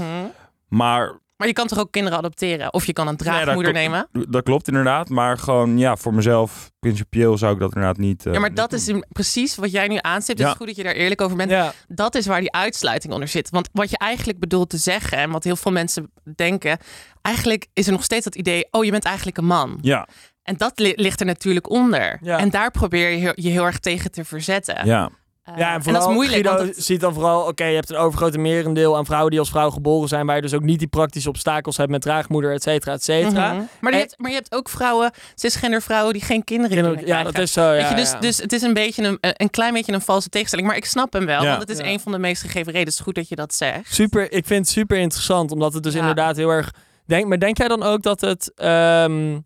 Maar 0.68 1.20
Maar 1.38 1.48
je 1.48 1.54
kan 1.54 1.68
toch 1.68 1.80
ook 1.80 1.92
kinderen 1.92 2.18
adopteren? 2.18 2.74
Of 2.74 2.86
je 2.86 2.94
kan 2.94 3.08
een 3.08 3.16
Nee, 3.18 3.28
dat 3.34 3.42
draagmoeder 3.42 3.74
nemen? 3.74 4.08
dat 4.30 4.44
klopt 4.44 4.68
inderdaad. 4.68 5.10
Maar 5.10 5.38
gewoon, 5.38 5.78
ja, 5.78 5.96
voor 5.96 6.14
mezelf, 6.14 6.72
principieel 6.80 7.38
zou 7.38 7.54
ik 7.54 7.60
dat 7.60 7.76
inderdaad 7.76 7.98
niet... 7.98 8.26
eh, 8.26 8.34
Ja, 8.34 8.40
maar 8.40 8.50
niet 8.50 8.58
dat 8.58 8.70
doen. 8.70 8.80
is 8.80 8.88
in- 8.88 9.06
precies 9.10 9.56
wat 9.56 9.72
jij 9.72 9.88
nu 9.88 9.98
aanstipt. 10.02 10.38
Dus 10.38 10.48
Ja. 10.48 10.54
het 10.54 10.62
is 10.62 10.68
goed 10.68 10.76
dat 10.76 10.86
je 10.86 10.92
daar 10.92 11.02
eerlijk 11.02 11.22
over 11.22 11.38
bent. 11.38 11.50
Ja. 11.52 11.74
Dat 11.88 12.16
is 12.16 12.26
waar 12.26 12.40
die 12.40 12.52
uitsluiting 12.52 13.14
onder 13.14 13.28
zit. 13.28 13.50
Want 13.50 13.70
wat 13.74 13.90
je 13.90 13.98
eigenlijk 13.98 14.40
bedoelt 14.40 14.70
te 14.70 14.78
zeggen 14.78 15.18
en 15.18 15.32
wat 15.32 15.44
heel 15.44 15.56
veel 15.56 15.72
mensen 15.72 16.12
denken, 16.36 16.78
eigenlijk 17.22 17.68
is 17.74 17.86
er 17.86 17.92
nog 17.92 18.04
steeds 18.04 18.24
dat 18.24 18.36
idee: 18.36 18.68
oh, 18.72 18.86
je 18.86 18.92
bent 18.92 19.04
eigenlijk 19.06 19.38
een 19.38 19.46
man. 19.46 19.78
Ja, 19.82 20.08
En 20.44 20.58
dat 20.58 20.80
li- 20.80 20.94
ligt 20.96 21.20
er 21.20 21.26
natuurlijk 21.26 21.70
onder. 21.70 22.20
Ja. 22.22 22.38
En 22.40 22.50
daar 22.50 22.72
probeer 22.72 23.10
je 23.10 23.32
je 23.36 23.50
heel 23.50 23.66
erg 23.66 23.80
tegen 23.80 24.12
te 24.12 24.26
verzetten. 24.26 24.86
ja. 24.86 25.10
Eh, 25.52 25.58
Ja, 25.58 25.68
en 25.68 25.74
dat 25.74 25.84
vooral 25.84 26.08
is 26.10 26.14
moeilijk. 26.14 26.46
Guido 26.46 26.64
want 26.64 26.76
dat- 26.76 26.86
ziet 26.86 27.00
dan 27.02 27.14
vooral, 27.14 27.48
oké, 27.48 27.66
je 27.66 27.76
hebt 27.76 27.90
een 27.90 27.96
overgrote 27.96 28.38
merendeel 28.38 28.98
aan 28.98 29.06
vrouwen 29.06 29.30
die 29.32 29.40
als 29.40 29.50
vrouw 29.50 29.70
geboren 29.70 30.08
zijn, 30.08 30.26
waar 30.26 30.36
je 30.36 30.42
dus 30.42 30.54
ook 30.54 30.62
niet 30.62 30.80
die 30.80 30.88
praktische 30.88 31.30
obstakels 31.30 31.78
hebt 31.78 31.90
met 31.90 32.02
draagmoeder, 32.02 32.54
et 32.54 32.64
cetera, 32.64 32.92
et 32.94 33.04
cetera. 33.04 33.54
Mhm. 33.54 33.64
maar, 33.82 33.92
je 33.92 33.98
En- 33.98 34.04
hebt, 34.04 34.16
maar 34.20 34.30
je 34.30 34.36
hebt 34.36 34.56
ook 34.56 34.70
vrouwen, 34.70 35.12
cisgender 35.36 35.82
vrouwen, 35.82 36.14
die 36.14 36.22
geen 36.22 36.44
kinderen 36.44 36.72
Kinderen- 36.76 36.98
kunnen 36.98 37.18
Ja, 37.18 37.24
dat 37.24 37.38
is 37.38 37.52
zo. 37.52 37.62
Ja, 37.62 37.72
Weet 37.72 37.90
je, 37.90 37.96
dus, 37.96 38.12
ja. 38.12 38.20
dus 38.20 38.38
het 38.38 38.54
is 38.54 38.62
een 38.62 38.74
beetje 38.74 39.04
een, 39.04 39.18
een 39.22 39.50
klein 39.50 39.74
beetje 39.74 39.94
een 39.94 40.02
valse 40.02 40.30
tegenstelling. 40.30 40.68
Maar 40.68 40.78
ik 40.78 40.86
snap 40.86 41.14
hem 41.14 41.26
wel, 41.26 41.42
Ja. 41.44 41.48
want 41.50 41.62
het 41.62 41.70
is 41.70 41.78
Ja. 41.78 41.86
een 41.92 42.00
van 42.00 42.12
de 42.12 42.20
meest 42.20 42.42
gegeven 42.42 42.64
redenen. 42.66 42.84
Het 42.86 42.94
is 42.94 43.00
goed 43.00 43.16
dat 43.16 43.30
je 43.30 43.36
dat 43.36 43.54
zegt. 43.54 43.94
Super, 43.94 44.32
ik 44.32 44.46
vind 44.46 44.60
het 44.66 44.70
super 44.70 44.98
interessant, 44.98 45.52
omdat 45.52 45.74
het 45.74 45.84
dus 45.84 45.94
Ja. 45.94 46.00
inderdaad 46.00 46.36
heel 46.36 46.50
erg... 46.50 46.72
Denk, 47.06 47.26
maar 47.28 47.40
denk 47.40 47.58
jij 47.58 47.68
dan 47.68 47.84
ook 47.84 48.02
dat 48.02 48.22
het... 48.22 48.52
ehm, 48.56 49.40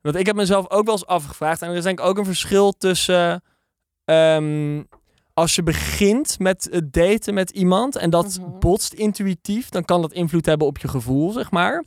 want 0.00 0.16
ik 0.16 0.26
heb 0.26 0.36
mezelf 0.36 0.70
ook 0.70 0.84
wel 0.84 0.94
eens 0.94 1.06
afgevraagd. 1.06 1.62
En 1.62 1.70
er 1.70 1.76
is 1.76 1.82
denk 1.82 1.98
ik 2.00 2.04
ook 2.06 2.18
een 2.18 2.24
verschil 2.24 2.72
tussen... 2.72 3.42
ehm, 4.04 4.82
als 5.38 5.54
je 5.54 5.62
begint 5.62 6.38
met 6.38 6.68
het 6.70 6.92
daten 6.92 7.34
met 7.34 7.50
iemand 7.50 7.96
en 7.96 8.10
dat 8.10 8.38
Mhm. 8.40 8.58
botst 8.58 8.92
intuïtief, 8.92 9.68
dan 9.68 9.84
kan 9.84 10.02
dat 10.02 10.12
invloed 10.12 10.46
hebben 10.46 10.66
op 10.66 10.78
je 10.78 10.88
gevoel, 10.88 11.32
zeg 11.32 11.50
maar. 11.50 11.84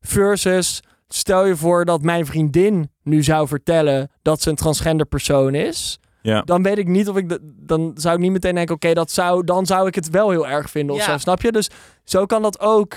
Versus, 0.00 0.82
stel 1.08 1.46
je 1.46 1.56
voor 1.56 1.84
dat 1.84 2.02
mijn 2.02 2.26
vriendin 2.26 2.90
nu 3.02 3.22
zou 3.22 3.48
vertellen 3.48 4.10
dat 4.22 4.42
ze 4.42 4.50
een 4.50 4.56
transgender 4.56 5.06
persoon 5.06 5.54
is. 5.54 5.98
Ja. 6.22 6.42
Dan 6.42 6.62
weet 6.62 6.78
ik 6.78 6.88
niet 6.88 7.08
of 7.08 7.16
ik... 7.16 7.28
de- 7.28 7.52
dan 7.56 7.90
zou 7.94 8.14
ik 8.14 8.20
niet 8.20 8.30
meteen 8.32 8.54
denken, 8.54 8.74
oké, 8.74 8.92
dat 8.94 9.10
zou, 9.10 9.44
dan 9.44 9.66
zou 9.66 9.86
ik 9.86 9.94
het 9.94 10.10
wel 10.10 10.30
heel 10.30 10.48
erg 10.48 10.70
vinden 10.70 10.94
of 10.94 11.06
Ja. 11.06 11.10
zo, 11.12 11.18
snap 11.18 11.42
je? 11.42 11.52
Dus 11.52 11.68
zo 12.04 12.26
kan 12.26 12.42
dat 12.42 12.60
ook 12.60 12.94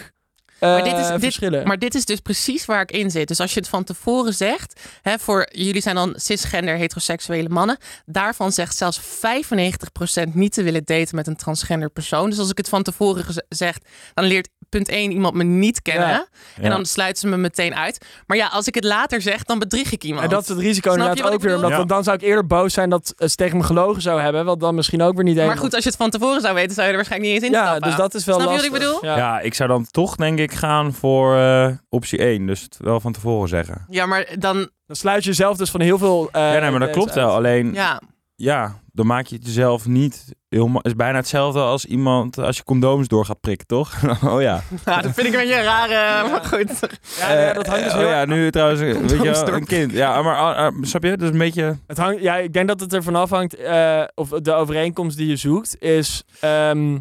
Maar 0.59 0.77
eh, 0.77 0.83
dit 0.83 1.21
is- 1.23 1.37
dit-. 1.37 1.63
Maar 1.65 1.79
dit 1.79 1.95
is 1.95 2.05
dus 2.05 2.19
precies 2.19 2.65
waar 2.65 2.81
ik 2.81 2.91
in 2.91 3.11
zit. 3.11 3.27
Dus 3.27 3.39
als 3.39 3.53
je 3.53 3.59
het 3.59 3.69
van 3.69 3.83
tevoren 3.83 4.33
zegt, 4.33 4.79
hè, 5.01 5.19
voor 5.19 5.47
jullie 5.51 5.81
zijn 5.81 5.95
dan 5.95 6.13
cisgender 6.17 6.75
heteroseksuele 6.75 7.49
mannen, 7.49 7.77
daarvan 8.05 8.51
zegt 8.51 8.77
zelfs 8.77 8.99
95% 8.99 10.33
niet 10.33 10.53
te 10.53 10.63
willen 10.63 10.83
daten 10.85 11.15
met 11.15 11.27
een 11.27 11.35
transgender 11.35 11.89
persoon. 11.89 12.29
Dus 12.29 12.39
als 12.39 12.49
ik 12.49 12.57
het 12.57 12.69
van 12.69 12.83
tevoren 12.83 13.25
zeg, 13.49 13.77
dan 14.13 14.25
leert 14.25 14.49
punt 14.69 14.89
1 14.89 15.11
iemand 15.11 15.33
me 15.33 15.43
niet 15.43 15.81
kennen 15.81 16.07
Ja. 16.07 16.25
en 16.55 16.63
Ja. 16.63 16.69
dan 16.69 16.85
sluiten 16.85 17.21
ze 17.21 17.27
me 17.27 17.37
meteen 17.37 17.75
uit. 17.75 18.05
Maar 18.27 18.37
ja, 18.37 18.47
als 18.47 18.67
ik 18.67 18.75
het 18.75 18.83
later 18.83 19.21
zeg, 19.21 19.43
dan 19.43 19.59
bedrieg 19.59 19.91
ik 19.91 20.03
iemand. 20.03 20.23
En 20.23 20.29
dat 20.29 20.41
is 20.41 20.47
het 20.47 20.57
risico 20.57 20.93
Snap 20.93 21.07
inderdaad 21.07 21.33
ook 21.33 21.41
weer. 21.41 21.55
Omdat, 21.55 21.69
Ja. 21.71 21.83
Dan 21.83 22.03
zou 22.03 22.15
ik 22.15 22.21
eerder 22.23 22.47
boos 22.47 22.73
zijn 22.73 22.89
dat 22.89 23.13
ze 23.17 23.35
tegen 23.35 23.57
me 23.57 23.63
gelogen 23.63 24.01
zou 24.01 24.21
hebben. 24.21 24.45
Wat 24.45 24.59
dan 24.59 24.75
misschien 24.75 25.01
ook 25.01 25.15
weer 25.15 25.23
niet 25.23 25.35
maar 25.35 25.57
goed, 25.57 25.73
als 25.73 25.83
je 25.83 25.89
het 25.89 25.97
van 25.97 26.09
tevoren 26.09 26.41
zou 26.41 26.53
weten, 26.53 26.71
zou 26.73 26.81
je 26.85 26.91
er 26.91 26.97
waarschijnlijk 26.97 27.31
niet 27.33 27.41
eens 27.43 27.51
in 27.53 27.57
Ja, 27.59 27.65
stappen. 27.65 27.87
dus 27.87 27.97
dat 27.97 28.13
is 28.13 28.25
wel 28.25 28.35
Snap 28.39 28.47
je 28.49 28.53
wat 28.55 28.63
lastig. 28.71 28.81
ik 28.83 28.85
bedoel? 28.99 29.11
Ja. 29.11 29.17
Ja, 29.17 29.39
ik 29.39 29.53
zou 29.53 29.69
dan 29.69 29.85
toch 29.91 30.15
denk 30.15 30.39
ik 30.39 30.53
gaan 30.53 30.93
voor 30.93 31.35
eh, 31.37 31.69
optie 31.89 32.19
1. 32.19 32.45
Dus 32.47 32.61
het 32.61 32.77
wel 32.79 32.99
van 32.99 33.11
tevoren 33.11 33.49
zeggen. 33.49 33.85
Ja, 33.89 34.05
maar 34.05 34.27
dan, 34.39 34.69
Dan 34.87 34.95
sluit 34.95 35.23
je 35.23 35.29
jezelf 35.29 35.57
dus 35.57 35.69
van 35.71 35.81
heel 35.81 35.97
veel... 35.97 36.29
eh, 36.31 36.53
ja, 36.53 36.59
nee, 36.59 36.69
maar 36.71 36.79
dat 36.79 36.89
klopt 36.89 37.13
wel. 37.13 37.29
Alleen, 37.29 37.73
ja. 37.73 38.01
ja. 38.35 38.79
Dan 38.97 39.05
maak 39.05 39.25
je 39.25 39.35
het 39.35 39.45
jezelf 39.45 39.85
niet 39.85 40.35
heel... 40.49 40.79
is 40.81 40.95
bijna 40.95 41.17
hetzelfde 41.17 41.59
als 41.59 41.85
iemand 41.85 42.37
als 42.37 42.57
je 42.57 42.63
condooms 42.63 43.07
door 43.07 43.25
gaat 43.25 43.39
prikken, 43.39 43.67
toch? 43.67 43.93
oh 44.33 44.41
ja. 44.41 44.61
ja, 44.85 45.01
dat 45.01 45.13
vind 45.13 45.27
ik 45.27 45.33
een 45.33 45.39
beetje 45.39 45.61
raar, 45.61 45.89
eh, 45.89 46.31
maar 46.31 46.43
goed. 46.43 46.79
Ja, 47.19 47.39
ja, 47.39 47.53
dat 47.53 47.67
hangt 47.67 47.83
dus 47.83 47.91
Eh, 47.93 47.97
heel 47.97 48.07
oh 48.07 48.11
ja, 48.13 48.25
nu 48.25 48.51
trouwens, 48.51 48.79
weet 48.81 49.09
je, 49.11 49.31
wel, 49.31 49.47
een 49.53 49.65
kind. 49.65 49.91
Ja, 49.91 50.21
maar 50.21 50.37
ah, 50.37 50.57
ah, 50.57 50.75
snap 50.81 51.03
je? 51.03 51.17
Dus 51.17 51.29
een 51.29 51.37
beetje... 51.37 51.77
Het 51.87 51.97
hangt, 51.97 52.21
ja, 52.21 52.35
ik 52.37 52.53
denk 52.53 52.67
dat 52.67 52.79
het 52.79 52.93
er 52.93 53.03
vanaf 53.03 53.29
hangt, 53.29 53.55
eh, 53.55 54.03
of 54.15 54.29
de 54.29 54.53
overeenkomst 54.53 55.17
die 55.17 55.27
je 55.27 55.35
zoekt, 55.35 55.75
is 55.81 56.23
ehm, 56.39 56.97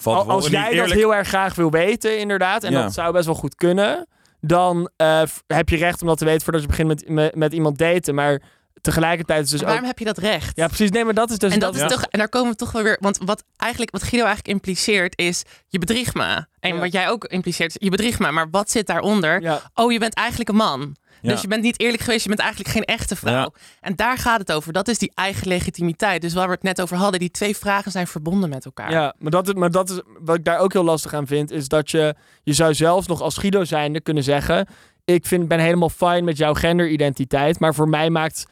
Van 0.00 0.14
al- 0.16 0.30
als 0.30 0.48
jij 0.48 0.74
dat 0.74 0.90
heel 0.90 1.14
erg 1.14 1.28
graag 1.28 1.54
wil 1.54 1.70
weten, 1.70 2.18
inderdaad, 2.18 2.64
en 2.64 2.72
Ja. 2.72 2.82
dat 2.82 2.92
zou 2.92 3.12
best 3.12 3.26
wel 3.26 3.34
goed 3.34 3.54
kunnen, 3.54 4.06
dan 4.40 4.90
eh, 4.96 5.22
heb 5.46 5.68
je 5.68 5.76
recht 5.76 6.00
om 6.02 6.08
dat 6.08 6.18
te 6.18 6.24
weten 6.24 6.42
voordat 6.42 6.62
je 6.62 6.68
begint 6.68 6.88
met, 6.88 7.08
met, 7.08 7.34
met 7.34 7.52
iemand 7.52 7.78
daten. 7.78 8.14
Maar 8.14 8.42
tegelijkertijd 8.82 9.44
is 9.44 9.50
dus 9.50 9.60
ook... 9.60 9.66
waarom 9.66 9.84
heb 9.84 9.98
je 9.98 10.04
dat 10.04 10.18
recht? 10.18 10.56
Ja, 10.56 10.66
precies. 10.66 10.90
Nee, 10.90 11.04
maar 11.04 11.14
dat 11.14 11.30
is 11.30 11.38
dus... 11.38 11.52
en, 11.52 11.58
dat 11.58 11.74
is 11.74 11.82
is 11.82 11.88
toch, 11.90 12.02
en 12.02 12.18
daar 12.18 12.28
komen 12.28 12.50
we 12.50 12.56
toch 12.56 12.72
wel 12.72 12.82
weer. 12.82 12.96
Want 13.00 13.18
wat, 13.24 13.44
eigenlijk, 13.56 13.90
wat 13.90 14.02
Guido 14.02 14.24
eigenlijk 14.26 14.54
impliceert 14.54 15.18
is: 15.18 15.42
je 15.68 15.78
bedriegt 15.78 16.14
me. 16.14 16.46
En 16.60 16.74
Ja. 16.74 16.80
wat 16.80 16.92
jij 16.92 17.08
ook 17.08 17.24
impliceert, 17.24 17.70
is, 17.70 17.76
je 17.78 17.90
bedriegt 17.90 18.18
me. 18.18 18.30
Maar 18.30 18.50
wat 18.50 18.70
zit 18.70 18.86
daaronder? 18.86 19.40
Ja, 19.42 19.60
Oh, 19.74 19.92
je 19.92 19.98
bent 19.98 20.14
eigenlijk 20.14 20.48
een 20.48 20.56
man. 20.56 20.96
Ja. 21.22 21.28
Dus 21.30 21.40
je 21.40 21.48
bent 21.48 21.62
niet 21.62 21.80
eerlijk 21.80 22.02
geweest, 22.02 22.22
je 22.22 22.28
bent 22.28 22.40
eigenlijk 22.40 22.70
geen 22.70 22.84
echte 22.84 23.16
vrouw. 23.16 23.32
Ja. 23.32 23.50
En 23.80 23.96
daar 23.96 24.18
gaat 24.18 24.38
het 24.40 24.52
over. 24.52 24.72
Dat 24.72 24.88
is 24.88 24.98
die 24.98 25.12
eigen 25.14 25.48
legitimiteit. 25.48 26.22
Dus 26.22 26.32
waar 26.32 26.46
we 26.46 26.52
het 26.52 26.62
net 26.62 26.80
over 26.80 26.96
hadden, 26.96 27.20
die 27.20 27.30
twee 27.30 27.56
vragen 27.56 27.92
zijn 27.92 28.06
verbonden 28.06 28.48
met 28.48 28.64
elkaar. 28.64 28.90
Ja, 28.90 29.14
maar 29.18 29.30
dat, 29.30 29.48
is, 29.48 29.54
maar 29.54 29.70
dat 29.70 29.90
is 29.90 30.00
wat 30.20 30.36
ik 30.36 30.44
daar 30.44 30.58
ook 30.58 30.72
heel 30.72 30.84
lastig 30.84 31.14
aan 31.14 31.26
vind, 31.26 31.50
is 31.50 31.68
dat 31.68 31.90
je, 31.90 32.14
je 32.42 32.52
zou 32.52 32.74
zelfs 32.74 33.06
nog 33.06 33.20
als 33.20 33.36
Guido 33.38 33.64
zijnde 33.64 34.00
kunnen 34.00 34.22
zeggen, 34.22 34.66
ik 35.04 35.26
vind, 35.26 35.48
ben 35.48 35.58
helemaal 35.58 35.88
fijn 35.90 36.24
met 36.24 36.36
jouw 36.36 36.54
genderidentiteit, 36.54 37.58
maar 37.60 37.74
voor 37.74 37.88
mij 37.88 38.10
maakt, 38.10 38.46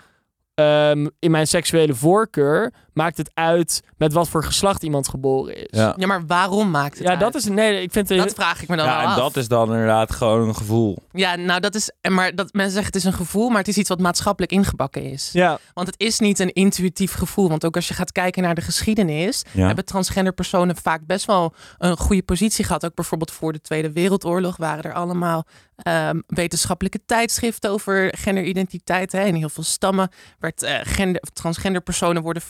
ehm, 0.55 1.07
in 1.19 1.31
mijn 1.31 1.47
seksuele 1.47 1.95
voorkeur, 1.95 2.73
maakt 3.01 3.17
het 3.17 3.31
uit 3.35 3.83
met 3.97 4.13
wat 4.13 4.29
voor 4.29 4.45
geslacht 4.45 4.83
iemand 4.83 5.09
geboren 5.09 5.57
is. 5.57 5.79
Ja. 5.79 5.95
Ja, 5.97 6.07
maar 6.07 6.27
waarom 6.27 6.71
maakt 6.71 6.95
het 6.99 7.07
Ja, 7.07 7.11
uit? 7.11 7.21
dat 7.21 7.35
is 7.35 7.45
nee, 7.45 7.83
ik 7.83 7.93
vind 7.93 8.09
het 8.09 8.19
Dat 8.19 8.35
vraag 8.35 8.63
ik 8.63 8.69
me 8.69 8.77
dan 8.77 8.85
wel 8.87 8.95
Ja, 8.95 9.03
en 9.03 9.09
af. 9.09 9.17
dat 9.17 9.37
is 9.37 9.49
dan 9.49 9.73
inderdaad 9.73 10.13
gewoon 10.13 10.49
een 10.49 10.57
gevoel. 10.57 10.99
Ja, 11.13 11.37
nou 11.37 11.61
dat 11.61 11.75
is... 11.75 11.91
Maar 12.09 12.35
dat 12.35 12.53
mensen 12.53 12.73
zeggen 12.73 12.93
het 12.93 13.03
is 13.03 13.05
een 13.05 13.13
gevoel, 13.19 13.49
maar 13.49 13.59
het 13.59 13.69
is 13.69 13.77
iets 13.79 13.89
wat 13.89 14.01
maatschappelijk 14.01 14.53
ingebakken 14.53 15.03
is. 15.03 15.31
ja, 15.33 15.59
Want 15.75 15.87
het 15.87 16.01
is 16.01 16.19
niet 16.19 16.39
een 16.39 16.53
intuïtief 16.53 17.13
gevoel. 17.13 17.49
Want 17.49 17.65
ook 17.65 17.77
als 17.77 17.89
je 17.89 17.95
gaat 17.95 18.13
kijken 18.13 18.43
naar 18.43 18.55
de 18.55 18.61
geschiedenis... 18.61 19.43
Ja. 19.53 19.67
hebben 19.67 19.85
transgender 19.85 20.33
personen 20.33 20.77
vaak 20.77 21.07
best 21.07 21.25
wel 21.27 21.55
een 21.79 21.97
goede 21.97 22.23
positie 22.23 22.65
gehad. 22.65 22.85
Ook 22.85 22.95
bijvoorbeeld 22.95 23.31
voor 23.31 23.53
de 23.53 23.61
Tweede 23.61 23.93
Wereldoorlog 23.93 24.57
waren 24.57 24.83
er 24.85 24.93
allemaal 24.95 25.45
ehm, 25.77 26.21
wetenschappelijke 26.27 27.01
tijdschriften 27.07 27.71
over 27.71 28.15
genderidentiteit. 28.19 29.13
Hè. 29.13 29.25
In 29.25 29.35
heel 29.35 29.49
veel 29.49 29.63
stammen 29.63 30.09
werd 30.39 30.63
eh, 30.63 30.79
gender, 30.83 31.23
transgender 31.33 31.81
personen 31.83 32.23
worden 32.23 32.43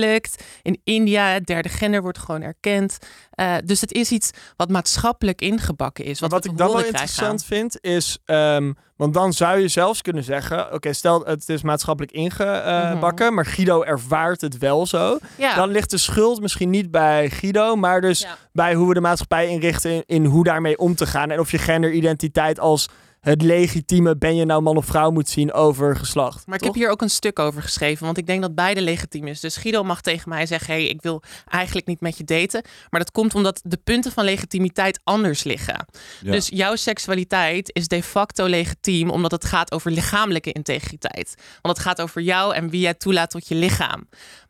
verheerlijkt. 0.00 0.44
In 0.62 0.80
India, 0.84 1.26
het 1.28 1.46
derde 1.46 1.68
gender 1.68 2.02
wordt 2.02 2.18
gewoon 2.18 2.42
erkend. 2.42 2.98
Eh, 3.30 3.54
dus 3.64 3.80
het 3.80 3.92
is 3.92 4.10
iets 4.10 4.30
wat 4.56 4.68
maatschappelijk 4.70 5.40
ingebakken 5.40 6.04
is. 6.04 6.20
Wat, 6.20 6.30
wat 6.30 6.44
ik 6.44 6.56
dan 6.56 6.72
wel 6.72 6.84
interessant 6.84 7.44
vind 7.44 7.78
is, 7.80 8.18
ehm, 8.24 8.72
want 8.96 9.14
dan 9.14 9.32
zou 9.32 9.58
je 9.58 9.68
zelfs 9.68 10.02
kunnen 10.02 10.24
zeggen, 10.24 10.72
oké, 10.72 10.92
stel 10.92 11.24
het 11.24 11.48
is 11.48 11.62
maatschappelijk 11.62 12.12
ingebakken, 12.12 13.34
maar 13.34 13.46
Guido 13.46 13.82
ervaart 13.82 14.40
het 14.40 14.58
wel 14.58 14.86
zo. 14.86 15.18
Ja. 15.36 15.54
Dan 15.54 15.70
ligt 15.70 15.90
de 15.90 15.98
schuld 15.98 16.40
misschien 16.40 16.70
niet 16.70 16.90
bij 16.90 17.30
Guido, 17.30 17.76
maar 17.76 18.00
dus 18.00 18.20
Ja. 18.20 18.36
bij 18.52 18.74
hoe 18.74 18.88
we 18.88 18.94
de 18.94 19.00
maatschappij 19.00 19.48
inrichten 19.48 19.90
in, 19.90 20.02
in 20.06 20.24
hoe 20.24 20.44
daarmee 20.44 20.78
om 20.78 20.94
te 20.94 21.06
gaan 21.06 21.30
en 21.30 21.40
of 21.40 21.50
je 21.50 21.58
genderidentiteit 21.58 22.60
als 22.60 22.88
het 23.26 23.42
legitieme 23.42 24.16
ben 24.16 24.36
je 24.36 24.44
nou 24.44 24.62
man 24.62 24.76
of 24.76 24.86
vrouw 24.86 25.10
moet 25.10 25.28
zien 25.28 25.52
over 25.52 25.96
geslacht. 25.96 26.46
Maar 26.46 26.58
ik 26.58 26.64
heb 26.64 26.74
hier 26.74 26.90
ook 26.90 27.02
een 27.02 27.10
stuk 27.10 27.38
over 27.38 27.62
geschreven, 27.62 28.04
want 28.04 28.18
ik 28.18 28.26
denk 28.26 28.42
dat 28.42 28.54
beide 28.54 28.80
legitiem 28.80 29.26
is. 29.26 29.40
Dus 29.40 29.56
Guido 29.56 29.84
mag 29.84 30.00
tegen 30.00 30.28
mij 30.28 30.46
zeggen: 30.46 30.74
hey, 30.74 30.86
ik 30.86 31.02
wil 31.02 31.22
eigenlijk 31.48 31.86
niet 31.86 32.00
met 32.00 32.18
je 32.18 32.24
daten. 32.24 32.64
Maar 32.90 33.00
dat 33.00 33.10
komt 33.10 33.34
omdat 33.34 33.60
de 33.64 33.76
punten 33.84 34.12
van 34.12 34.24
legitimiteit 34.24 35.00
anders 35.04 35.44
liggen. 35.44 35.86
Ja. 36.22 36.32
Dus 36.32 36.48
jouw 36.48 36.76
seksualiteit 36.76 37.70
is 37.72 37.88
de 37.88 38.02
facto 38.02 38.46
legitiem, 38.46 39.10
omdat 39.10 39.30
het 39.30 39.44
gaat 39.44 39.72
over 39.72 39.90
lichamelijke 39.90 40.52
integriteit. 40.52 41.34
Want 41.62 41.76
het 41.76 41.86
gaat 41.86 42.00
over 42.00 42.20
jou 42.20 42.54
en 42.54 42.70
wie 42.70 42.80
jij 42.80 42.94
toelaat 42.94 43.30
tot 43.30 43.48
je 43.48 43.54
lichaam. 43.54 44.08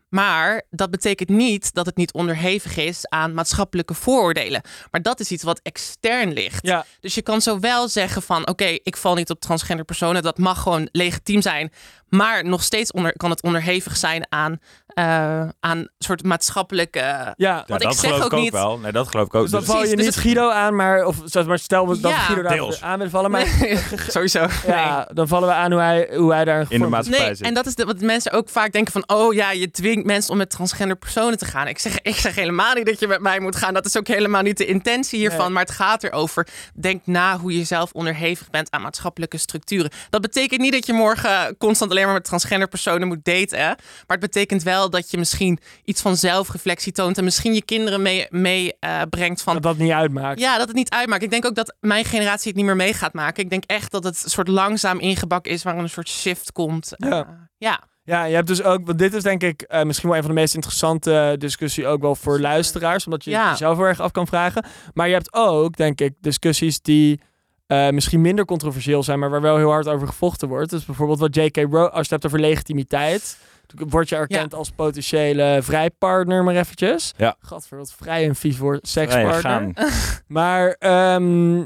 Maar 0.09 0.63
dat 0.71 0.91
betekent 0.91 1.29
niet 1.29 1.75
dat 1.75 1.87
het 1.87 1.97
niet 1.97 2.13
onderhevig 2.13 2.77
is 2.77 3.09
aan 3.09 3.35
maatschappelijke 3.35 3.95
vooroordelen. 3.95 4.63
Maar 4.91 5.03
dat 5.03 5.21
is 5.21 5.31
iets 5.31 5.43
wat 5.43 5.61
extern 5.63 6.33
ligt. 6.33 6.67
Ja, 6.67 6.85
Dus 7.01 7.15
je 7.15 7.23
kan 7.23 7.41
zowel 7.41 7.89
zeggen 7.89 8.23
van 8.23 8.49
oké, 8.49 8.65
ik 8.83 8.97
val 8.97 9.15
niet 9.15 9.31
op 9.31 9.41
transgender 9.41 9.85
personen. 9.85 10.23
Dat 10.23 10.39
mag 10.39 10.63
gewoon 10.63 10.89
legitiem 10.93 11.43
zijn. 11.43 11.73
Maar 12.09 12.45
nog 12.45 12.63
steeds 12.63 12.91
onder, 12.93 13.13
kan 13.17 13.31
het 13.31 13.43
onderhevig 13.43 13.97
zijn 13.97 14.27
aan, 14.29 14.59
eh 14.87 15.49
aan 15.61 15.89
soort 15.99 16.25
maatschappelijke... 16.25 16.99
ja. 16.99 17.35
Ja, 17.37 17.65
Want 17.67 17.81
ik 17.83 17.89
dat 17.89 17.97
zeg 17.99 18.11
geloof 18.11 18.25
ook 18.25 18.33
ik 18.33 18.39
ook 18.39 18.45
niet- 18.45 18.53
wel. 18.53 18.79
Nee, 18.79 18.93
dat 18.93 19.09
geloof 19.09 19.27
ik 19.27 19.35
ook. 19.35 19.43
Dus 19.43 19.51
dan 19.51 19.61
Dus- 19.61 19.69
val 19.69 19.79
je 19.79 19.83
Precies, 19.89 20.05
niet 20.05 20.15
dus 20.15 20.23
Guido 20.23 20.51
aan, 20.51 20.77
maar, 20.77 21.05
of 21.05 21.45
maar 21.47 21.59
stel 21.59 21.89
we 21.89 22.01
dat 22.01 22.11
Ja. 22.11 22.19
Guido 22.19 22.43
daar 22.43 22.53
Deels. 22.53 22.83
aan 22.83 22.99
wil 22.99 23.11
vallen, 23.11 23.31
maar 23.31 23.47
Sowieso. 24.09 24.47
ja, 24.67 25.09
dan 25.15 25.29
vallen 25.29 25.49
we 25.49 25.55
aan 25.55 25.73
hoe 25.73 25.81
hij, 25.81 26.09
hoe 26.17 26.33
hij 26.33 26.45
daar 26.45 26.67
in 26.69 26.81
de 26.81 26.87
maatschappij 26.89 27.27
Nee, 27.27 27.35
zit. 27.35 27.47
en 27.47 27.55
dat 27.55 27.67
is 27.67 27.75
de, 27.75 27.85
wat 27.85 28.01
mensen 28.01 28.33
ook 28.33 28.49
vaak 28.49 28.73
denken 28.73 28.93
van... 28.93 29.05
oh 29.07 29.35
ja, 29.35 29.51
je 29.51 29.71
dwingt 29.71 30.07
mensen 30.07 30.31
om 30.31 30.37
met 30.37 30.51
transgender 30.51 30.97
personen 30.97 31.39
te 31.39 31.45
gaan. 31.45 31.69
Ik 31.69 31.79
zeg, 31.79 32.01
ik 32.01 32.17
zeg 32.17 32.35
helemaal 32.35 32.75
niet 32.75 32.87
dat 32.87 33.01
je 33.01 33.07
met 33.07 33.21
mij 33.21 33.41
moet 33.41 33.57
gaan. 33.57 33.75
Dat 33.75 33.87
is 33.87 33.97
ook 33.97 34.07
helemaal 34.07 34.43
niet 34.43 34.59
de 34.59 34.67
intentie 34.67 35.19
hiervan. 35.19 35.41
Nee. 35.45 35.51
Maar 35.51 35.63
het 35.63 35.71
gaat 35.75 36.03
erover, 36.05 36.47
denk 36.75 37.01
na 37.07 37.39
hoe 37.39 37.59
je 37.59 37.65
zelf 37.65 37.93
onderhevig 37.93 38.51
bent... 38.51 38.71
aan 38.71 38.83
maatschappelijke 38.83 39.39
structuren. 39.39 39.91
Dat 40.11 40.21
betekent 40.21 40.61
niet 40.61 40.73
dat 40.73 40.87
je 40.87 40.93
morgen 40.93 41.57
constant 41.59 41.93
alleen 41.97 42.09
maar 42.09 42.21
met 42.21 42.25
transgender 42.25 42.69
personen 42.69 43.09
moet 43.09 43.25
daten. 43.25 43.59
Maar 43.59 43.77
het 44.07 44.21
betekent 44.21 44.63
wel 44.63 44.91
dat 44.91 45.11
je 45.11 45.19
misschien 45.19 45.59
iets 45.85 46.03
van 46.03 46.17
zelfreflectie 46.17 46.93
toont... 46.93 47.19
en 47.19 47.25
misschien 47.25 47.55
je 47.55 47.63
kinderen 47.65 48.03
mee, 48.03 48.27
mee 48.31 48.75
brengt 49.11 49.43
van... 49.43 49.55
Dat 49.55 49.63
dat 49.63 49.77
niet 49.77 49.91
uitmaakt. 49.93 50.41
Ja, 50.41 50.59
dat 50.59 50.67
het 50.67 50.77
niet 50.77 50.91
uitmaakt. 50.91 51.23
Ik 51.23 51.31
denk 51.31 51.45
ook 51.47 51.55
dat 51.55 51.77
mijn 51.81 52.05
generatie 52.05 52.49
het 52.49 52.57
niet 52.57 52.65
meer 52.67 52.77
mee 52.77 52.93
gaat 52.93 53.13
maken. 53.13 53.43
Ik 53.43 53.51
denk 53.51 53.65
echt 53.65 53.91
dat 53.91 54.05
het 54.05 54.25
een 54.25 54.31
soort 54.31 54.49
langzaam 54.49 54.99
ingebakken 54.99 55.53
is... 55.53 55.63
waar 55.63 55.79
een 55.79 55.89
soort 55.89 56.09
shift 56.09 56.53
komt. 56.53 56.93
Ja. 56.97 57.11
Eh, 57.11 57.29
ja. 57.59 57.81
Ja, 58.03 58.25
je 58.25 58.35
hebt 58.35 58.47
dus 58.47 58.63
ook, 58.63 58.87
want 58.87 58.99
dit 58.99 59.15
is 59.15 59.23
denk 59.23 59.43
ik 59.43 59.63
eh, 59.63 59.83
misschien 59.83 60.09
wel 60.09 60.19
een 60.19 60.25
van 60.25 60.35
de 60.35 60.41
meest 60.41 60.55
interessante 60.55 61.35
discussies 61.39 61.85
ook 61.85 62.01
wel 62.01 62.15
voor 62.15 62.41
luisteraars, 62.41 63.05
omdat 63.05 63.25
je 63.25 63.31
Ja. 63.31 63.51
jezelf 63.51 63.77
heel 63.77 63.87
erg 63.87 64.01
af 64.01 64.11
kan 64.11 64.27
vragen. 64.27 64.65
Maar 64.95 65.07
je 65.07 65.13
hebt 65.13 65.33
ook, 65.33 65.77
denk 65.77 66.01
ik, 66.01 66.15
discussies 66.21 66.81
die 66.81 67.21
eh, 67.67 67.89
misschien 67.89 68.21
minder 68.21 68.45
controversieel 68.45 69.03
zijn, 69.03 69.19
maar 69.19 69.31
waar 69.31 69.41
wel 69.41 69.57
heel 69.57 69.71
hard 69.71 69.89
over 69.89 70.07
gevochten 70.07 70.49
wordt. 70.49 70.71
Dus 70.71 70.85
bijvoorbeeld 70.85 71.19
wat 71.19 71.35
J.K. 71.35 71.57
Rowling, 71.57 71.75
als 71.91 71.93
je 71.93 71.99
het 71.99 72.11
hebt 72.11 72.27
over 72.27 72.41
legitimiteit, 72.41 73.39
word 73.75 74.09
je 74.09 74.17
erkend 74.17 74.55
als 74.55 74.71
potentiële 74.71 75.59
vrijpartner, 75.63 76.45
maar 76.45 76.55
eventjes. 76.55 77.13
Ja. 77.17 77.37
Gadver, 77.41 77.79
wat 77.79 77.93
vrij 77.93 78.25
en 78.29 78.35
vies 78.35 78.59
woord, 78.59 78.89
sekspartner. 78.89 79.73
Maar, 80.27 80.77
ehm, 80.79 81.57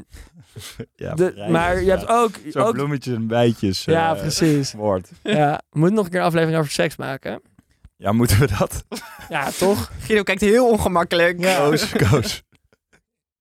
Ja, 0.95 1.13
de, 1.13 1.31
vrij 1.33 1.49
maar 1.49 1.81
je 1.81 1.89
hebt 1.89 2.07
ook... 2.07 2.31
Zo 2.51 2.59
ook 2.59 2.73
bloemetjes 2.73 3.15
en 3.15 3.27
bijtjes. 3.27 3.83
ja, 3.85 4.13
eh, 4.15 4.21
precies. 4.21 4.73
Woord. 4.73 5.09
Ja, 5.23 5.61
we 5.69 5.79
moeten 5.79 5.95
nog 5.95 6.05
een 6.05 6.11
keer 6.11 6.19
een 6.19 6.25
aflevering 6.25 6.57
over 6.59 6.71
seks 6.71 6.95
maken. 6.95 7.41
Ja, 7.97 8.11
moeten 8.11 8.39
we 8.39 8.47
dat? 8.57 8.83
Ja, 9.29 9.51
toch? 9.51 9.91
Guido 9.99 10.23
kijkt 10.23 10.41
heel 10.41 10.67
ongemakkelijk. 10.69 11.39
Ja. 11.39 11.57
Koos, 11.57 11.89
koos. 11.89 12.43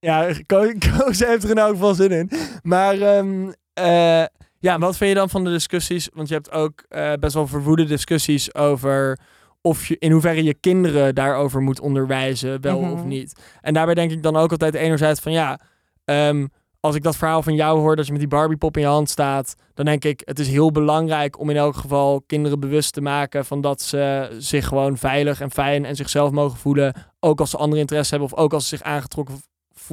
Ja, 0.00 0.32
Ko- 0.46 0.72
Koos 0.98 1.18
heeft 1.18 1.44
er 1.44 1.50
in 1.50 1.58
elk 1.58 1.70
geval 1.70 1.94
zin 1.94 2.10
in. 2.10 2.30
Maar 2.62 3.00
ehm, 3.00 3.50
eh, 3.74 4.24
ja, 4.58 4.78
wat 4.78 4.96
vind 4.96 5.10
je 5.10 5.16
dan 5.16 5.30
van 5.30 5.44
de 5.44 5.50
discussies? 5.50 6.08
Want 6.14 6.28
je 6.28 6.34
hebt 6.34 6.50
ook 6.52 6.84
eh, 6.88 7.12
best 7.20 7.34
wel 7.34 7.46
verwoede 7.46 7.84
discussies 7.84 8.54
over 8.54 9.18
of 9.62 9.86
je 9.86 9.96
in 9.98 10.12
hoeverre 10.12 10.44
je 10.44 10.54
kinderen 10.54 11.14
daarover 11.14 11.60
moet 11.60 11.80
onderwijzen, 11.80 12.60
wel 12.60 12.80
Mhm. 12.80 12.90
of 12.92 13.04
niet. 13.04 13.40
En 13.60 13.74
daarbij 13.74 13.94
denk 13.94 14.10
ik 14.10 14.22
dan 14.22 14.36
ook 14.36 14.50
altijd 14.50 14.74
enerzijds 14.74 15.20
van 15.20 15.32
ja, 15.32 15.60
ehm, 16.04 16.46
als 16.80 16.94
ik 16.94 17.02
dat 17.02 17.16
verhaal 17.16 17.42
van 17.42 17.54
jou 17.54 17.78
hoor 17.78 17.96
dat 17.96 18.04
je 18.06 18.10
met 18.12 18.20
die 18.20 18.30
Barbiepop 18.30 18.76
in 18.76 18.82
je 18.82 18.88
hand 18.88 19.10
staat, 19.10 19.54
dan 19.74 19.84
denk 19.84 20.04
ik 20.04 20.22
het 20.24 20.38
is 20.38 20.48
heel 20.48 20.70
belangrijk 20.72 21.38
om 21.38 21.50
in 21.50 21.56
elk 21.56 21.76
geval 21.76 22.22
kinderen 22.26 22.60
bewust 22.60 22.92
te 22.92 23.00
maken 23.00 23.44
van 23.44 23.60
dat 23.60 23.82
ze 23.82 24.28
zich 24.38 24.66
gewoon 24.66 24.96
veilig 24.98 25.40
en 25.40 25.50
fijn 25.50 25.84
en 25.84 25.96
zichzelf 25.96 26.30
mogen 26.30 26.58
voelen, 26.58 26.94
ook 27.20 27.40
als 27.40 27.50
ze 27.50 27.56
andere 27.56 27.80
interesse 27.80 28.14
hebben 28.14 28.32
of 28.32 28.38
ook 28.44 28.52
als 28.52 28.68
ze 28.68 28.76
zich 28.76 28.86
aangetrokken 28.86 29.34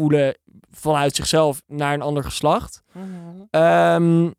voelen 0.01 0.37
vanuit 0.71 1.15
zichzelf 1.15 1.61
naar 1.67 1.93
een 1.93 2.01
ander 2.01 2.23
geslacht. 2.23 2.81
Mhm. 2.91 3.05
Ehm, 3.49 4.29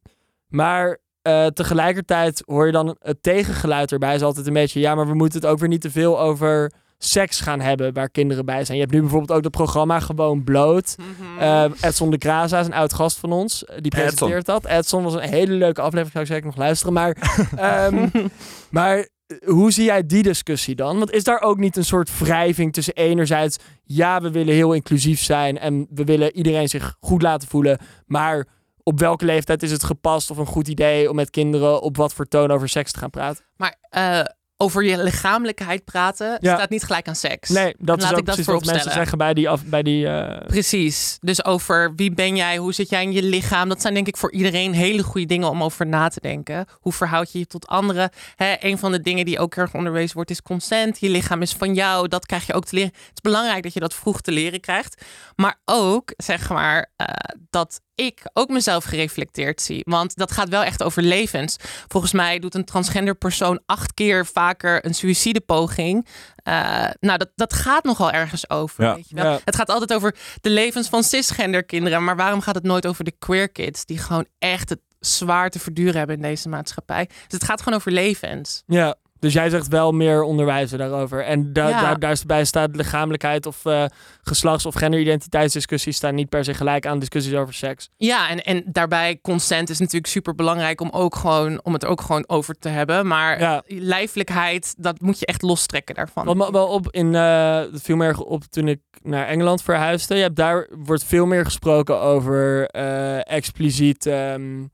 maar 0.49 0.99
eh, 1.23 1.47
tegelijkertijd 1.47 2.42
hoor 2.47 2.66
je 2.66 2.73
dan 2.73 2.97
het 3.01 3.23
tegengeluid 3.23 3.92
erbij. 3.92 4.14
Is 4.14 4.23
altijd 4.23 4.47
een 4.47 4.53
beetje, 4.53 4.81
ja, 4.81 4.94
maar 4.94 5.07
we 5.07 5.14
moeten 5.14 5.40
het 5.40 5.49
ook 5.51 5.59
weer 5.59 5.68
niet 5.68 5.81
te 5.81 5.90
veel 5.90 6.21
over 6.21 6.73
seks 6.99 7.40
gaan 7.40 7.61
hebben 7.61 7.92
waar 7.92 8.11
kinderen 8.11 8.44
bij 8.44 8.64
zijn. 8.64 8.77
Je 8.79 8.83
hebt 8.83 8.94
nu 8.94 9.01
bijvoorbeeld 9.01 9.38
ook 9.38 9.44
het 9.44 9.53
programma 9.53 10.01
Gewoon 10.01 10.44
Bloot. 10.44 10.94
Eh, 11.38 11.64
Edson 11.81 12.11
de 12.11 12.16
Graza 12.18 12.61
is 12.61 12.66
een 12.66 12.73
oud 12.73 12.92
gast 12.92 13.18
van 13.18 13.33
ons. 13.33 13.64
eh, 13.64 13.77
Die 13.81 13.90
presenteert 13.90 14.47
dat. 14.47 14.64
Edson 14.66 15.03
was 15.03 15.14
een 15.14 15.21
hele 15.21 15.53
leuke 15.53 15.81
aflevering. 15.81 16.12
Zou 16.12 16.25
ik 16.25 16.31
zeker 16.31 16.47
nog 16.47 16.57
luisteren. 16.57 16.92
Maar, 16.92 17.16
ehm, 17.57 18.09
maar 18.71 19.09
hoe 19.44 19.72
zie 19.72 19.84
jij 19.84 20.06
die 20.06 20.22
discussie 20.22 20.74
dan? 20.74 20.98
Want 20.98 21.10
is 21.10 21.24
daar 21.24 21.40
ook 21.40 21.58
niet 21.58 21.76
een 21.76 21.84
soort 21.84 22.18
wrijving 22.18 22.72
tussen 22.72 22.94
enerzijds... 22.94 23.56
ja, 23.84 24.20
we 24.20 24.30
willen 24.30 24.54
heel 24.54 24.72
inclusief 24.72 25.20
zijn... 25.20 25.58
en 25.58 25.86
we 25.90 26.04
willen 26.04 26.36
iedereen 26.36 26.68
zich 26.68 26.96
goed 27.00 27.22
laten 27.22 27.48
voelen... 27.48 27.78
maar 28.06 28.46
op 28.82 28.98
welke 28.98 29.24
leeftijd 29.24 29.62
is 29.62 29.70
het 29.70 29.84
gepast 29.84 30.30
of 30.30 30.36
een 30.36 30.46
goed 30.46 30.68
idee... 30.68 31.10
om 31.10 31.16
met 31.16 31.30
kinderen 31.30 31.82
op 31.82 31.96
wat 31.96 32.14
voor 32.14 32.28
toon 32.28 32.50
over 32.50 32.68
seks 32.68 32.92
te 32.92 32.98
gaan 32.98 33.10
praten? 33.10 33.44
Maar 33.56 33.76
eh, 33.90 34.20
over 34.61 34.85
je 34.85 35.03
lichamelijkheid 35.03 35.85
praten 35.85 36.38
Ja. 36.40 36.55
staat 36.55 36.71
niet 36.71 36.83
gelijk 36.85 37.09
aan 37.09 37.16
seks. 37.16 37.49
Nee, 37.49 37.75
dat 37.79 38.01
Laat 38.01 38.05
is 38.05 38.12
ook 38.12 38.18
ik 38.18 38.27
dat 38.27 38.35
precies 38.35 38.53
wat 38.53 38.64
mensen 38.64 38.92
zeggen 38.92 39.18
bij 39.18 39.35
die... 39.35 39.49
Af, 39.49 39.64
bij 39.64 39.83
die 39.83 40.07
eh, 40.09 40.47
Precies. 40.47 41.18
Dus 41.21 41.44
over 41.44 41.94
wie 41.94 42.11
ben 42.11 42.37
jij, 42.37 42.57
hoe 42.57 42.73
zit 42.73 42.90
jij 42.90 43.03
in 43.03 43.12
je 43.12 43.23
lichaam. 43.23 43.68
Dat 43.68 43.81
zijn 43.81 43.94
denk 43.94 44.07
ik 44.07 44.16
voor 44.16 44.33
iedereen 44.33 44.73
hele 44.73 45.03
goede 45.03 45.27
dingen 45.27 45.51
om 45.51 45.62
over 45.62 45.87
na 45.87 46.09
te 46.09 46.21
denken. 46.21 46.66
Hoe 46.81 46.92
verhoud 46.92 47.33
je 47.33 47.38
je 47.38 47.47
tot 47.47 47.66
anderen? 47.66 48.11
Hè, 48.37 48.55
een 48.59 48.79
van 48.79 48.92
de 48.92 49.01
dingen 49.01 49.25
die 49.25 49.38
ook 49.38 49.55
erg 49.55 49.75
onderwezen 49.75 50.14
wordt 50.14 50.31
is 50.31 50.42
consent. 50.42 51.01
Je 51.01 51.09
lichaam 51.09 51.42
is 51.42 51.53
van 51.53 51.75
jou. 51.75 52.09
Dat 52.09 52.27
krijg 52.27 52.47
je 52.47 52.55
ook 52.55 52.64
te 52.64 52.75
leren. 52.75 52.92
Het 52.92 53.11
is 53.14 53.21
belangrijk 53.21 53.62
dat 53.62 53.73
je 53.73 53.81
dat 53.81 53.94
vroeg 53.94 54.21
te 54.21 54.33
leren 54.33 54.61
krijgt. 54.61 55.03
Maar 55.37 55.61
ook, 55.64 56.12
zeg 56.16 56.49
maar, 56.49 56.90
eh, 56.97 57.07
dat 57.51 57.81
ik 57.98 58.22
ook 58.32 58.48
mezelf 58.48 58.84
gereflecteerd 58.84 59.61
zie. 59.61 59.82
Want 59.84 60.16
dat 60.16 60.32
gaat 60.32 60.48
wel 60.48 60.62
echt 60.62 60.82
over 60.82 61.02
levens. 61.02 61.56
Volgens 61.88 62.12
mij 62.12 62.38
doet 62.38 62.54
een 62.54 62.64
transgender 62.64 63.14
persoon 63.14 63.61
acht 63.66 63.94
keer 63.94 64.26
vaker 64.26 64.84
een 64.87 64.94
suïcidepoging. 64.94 66.06
Eh, 66.42 66.84
nou, 67.00 67.18
dat, 67.18 67.30
dat 67.34 67.52
gaat 67.52 67.84
nogal 67.84 68.11
ergens 68.11 68.50
over. 68.50 68.84
Ja. 68.84 68.94
Weet 68.94 69.08
je 69.08 69.14
wel? 69.14 69.32
Ja. 69.32 69.38
Het 69.44 69.56
gaat 69.56 69.68
altijd 69.68 69.92
over 69.92 70.14
de 70.40 70.50
levens 70.50 70.88
van 70.88 71.02
cisgender 71.02 71.64
kinderen. 71.64 72.04
Maar 72.04 72.16
waarom 72.16 72.40
gaat 72.40 72.54
het 72.54 72.64
nooit 72.64 72.87
over 72.87 73.04
de 73.04 73.14
queer 73.18 73.48
kids? 73.48 73.84
Die 73.84 73.98
gewoon 73.98 74.26
echt 74.38 74.68
het 74.68 74.80
zwaar 75.00 75.50
te 75.50 75.58
verduren 75.58 75.96
hebben 75.96 76.16
in 76.16 76.22
deze 76.22 76.48
maatschappij. 76.48 77.06
Dus 77.06 77.16
het 77.28 77.44
gaat 77.44 77.62
gewoon 77.62 77.78
over 77.78 77.92
levens. 77.92 78.62
ja, 78.66 78.94
Dus 79.18 79.33
jij 79.33 79.50
zegt 79.50 79.68
wel 79.68 79.92
meer 79.92 80.22
onderwijzen 80.22 80.78
daarover. 80.78 81.24
En 81.24 81.52
da 81.52 81.68
Ja. 81.68 81.81
daar, 81.81 81.98
daarbij 81.98 82.44
staat 82.44 82.76
lichamelijkheid 82.76 83.46
of 83.46 83.64
eh, 83.64 83.85
geslachts- 84.22 84.66
of 84.66 84.74
genderidentiteitsdiscussies 84.74 85.96
staan 85.96 86.14
niet 86.14 86.28
per 86.28 86.44
se 86.44 86.54
gelijk 86.54 86.87
aan 86.87 86.98
discussies 86.98 87.35
over 87.35 87.54
seks. 87.54 87.88
Ja, 87.96 88.28
en, 88.31 88.42
en 88.44 88.62
daarbij 88.66 89.18
consent 89.22 89.70
is 89.70 89.78
natuurlijk 89.78 90.07
super 90.12 90.35
belangrijk 90.35 90.81
om, 90.81 90.88
ook 90.92 91.14
gewoon, 91.16 91.61
om 91.64 91.72
het 91.72 91.85
ook 91.85 92.00
gewoon 92.00 92.24
over 92.28 92.54
te 92.59 92.68
hebben. 92.68 93.07
Maar 93.07 93.40
Ja. 93.40 93.62
lijfelijkheid, 93.66 94.74
dat 94.78 95.00
moet 95.00 95.18
je 95.18 95.26
echt 95.26 95.42
lostrekken 95.42 95.94
daarvan. 95.94 96.24
Wat 96.24 96.37
me 96.37 96.50
wel 96.50 96.66
op 96.66 96.90
in, 96.90 97.12
dat 97.12 97.83
viel 97.83 97.96
me 97.96 98.04
erg 98.04 98.20
op 98.20 98.42
toen 98.44 98.68
ik 98.68 98.81
naar 99.02 99.26
Engeland 99.26 99.62
verhuisde. 99.62 100.14
Je 100.14 100.22
hebt, 100.22 100.37
daar 100.37 100.68
wordt 100.85 101.04
veel 101.04 101.26
meer 101.26 101.44
gesproken 101.44 102.00
over 102.00 102.66
eh, 102.66 103.31
expliciet, 103.33 104.07
ehm, 104.07 104.64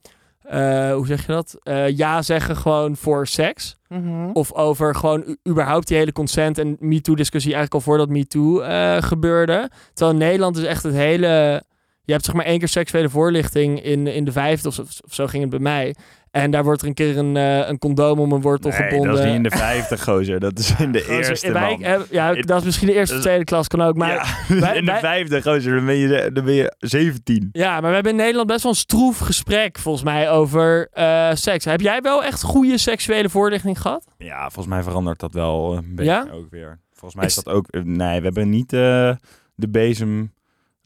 eh, 0.45 0.95
hoe 0.95 1.07
zeg 1.07 1.27
je 1.27 1.33
dat? 1.33 1.57
Eh, 1.63 1.97
ja 1.97 2.23
zeggen 2.23 2.57
gewoon 2.57 2.97
voor 2.97 3.27
seks. 3.27 3.77
Mhm. 3.89 4.31
Of 4.33 4.53
over 4.53 4.95
gewoon 4.95 5.37
überhaupt 5.49 5.89
die 5.89 5.97
hele 5.97 6.13
consent 6.13 6.59
en 6.59 6.77
MeToo-discussie 6.81 7.55
eigenlijk 7.55 7.75
al 7.75 7.91
voordat 7.91 8.09
MeToo 8.09 8.61
eh 8.61 9.03
gebeurde. 9.03 9.71
Terwijl 9.93 10.19
in 10.19 10.27
Nederland 10.27 10.57
is 10.57 10.65
echt 10.65 10.83
het 10.83 10.95
hele... 10.95 11.63
Je 12.07 12.13
hebt 12.13 12.25
zeg 12.25 12.35
maar 12.35 12.45
één 12.45 12.59
keer 12.59 12.69
seksuele 12.69 13.09
voorlichting 13.09 13.83
in, 13.83 14.07
in 14.07 14.25
de 14.25 14.33
vijfde 14.33 14.69
of 14.69 14.81
zo 15.11 15.27
ging 15.27 15.43
het 15.43 15.51
bij 15.51 15.61
mij. 15.61 15.95
En 16.35 16.51
daar 16.51 16.65
wordt 16.65 16.83
er 16.83 16.89
een 16.89 16.95
keer 16.95 17.19
een, 17.19 17.37
eh, 17.37 17.69
een 17.69 17.79
condoom 17.79 18.19
om 18.19 18.33
een 18.33 18.41
wortel 18.41 18.71
Nee, 18.71 18.79
gebonden. 18.79 19.11
dat 19.11 19.19
is 19.19 19.25
niet 19.25 19.35
in 19.35 19.43
de 19.43 19.51
vijfde, 19.51 19.99
gozer. 19.99 20.41
Dat 20.41 20.59
is 20.59 20.75
in 20.79 20.93
de 20.93 21.01
Gozer, 21.01 21.29
eerste, 21.29 21.53
wij- 21.53 21.79
man. 21.81 22.05
ja, 22.11 22.33
dat 22.35 22.59
is 22.59 22.65
misschien 22.65 22.87
de 22.87 22.95
eerste 22.95 23.19
tweede 23.19 23.45
klas, 23.45 23.69
kan 23.69 23.83
ook. 23.83 23.97
Maar 23.97 24.13
ja, 24.13 24.25
wij- 24.61 24.77
in 24.77 24.85
de 24.85 24.91
wij- 24.91 25.01
vijfde, 25.01 25.43
gozer, 25.43 25.75
dan 25.75 25.87
ben 25.87 25.97
je, 25.97 26.31
dan 26.33 26.45
ben 26.45 26.55
je 26.55 26.75
17. 26.79 27.49
Ja, 27.53 27.73
maar 27.81 27.89
we 27.89 27.95
hebben 27.95 28.13
in 28.13 28.19
Nederland 28.19 28.47
best 28.49 28.63
wel 28.63 28.73
een 28.73 28.79
stroef 28.79 29.19
gesprek, 29.19 29.79
volgens 29.79 30.05
mij, 30.05 30.31
over 30.31 30.89
eh, 30.93 31.31
seks. 31.35 31.65
Heb 31.65 31.81
jij 31.81 32.01
wel 32.01 32.25
echt 32.25 32.43
goede 32.43 32.79
seksuele 32.79 33.29
voorlichting 33.29 33.81
gehad? 33.81 34.05
Ja, 34.19 34.41
volgens 34.41 34.75
mij 34.75 34.83
verandert 34.83 35.21
dat 35.21 35.33
wel 35.33 35.77
een 35.77 35.95
beetje 35.95 36.13
Ja? 36.13 36.27
ook 36.33 36.47
weer. 36.51 36.79
Volgens 36.93 37.15
mij 37.15 37.25
is 37.25 37.37
Is- 37.37 37.43
dat 37.45 37.55
ook... 37.55 37.67
Nee, 37.85 38.19
we 38.19 38.25
hebben 38.25 38.49
niet 38.51 38.73
eh, 38.73 39.11
de 39.55 39.69
bezem... 39.69 40.33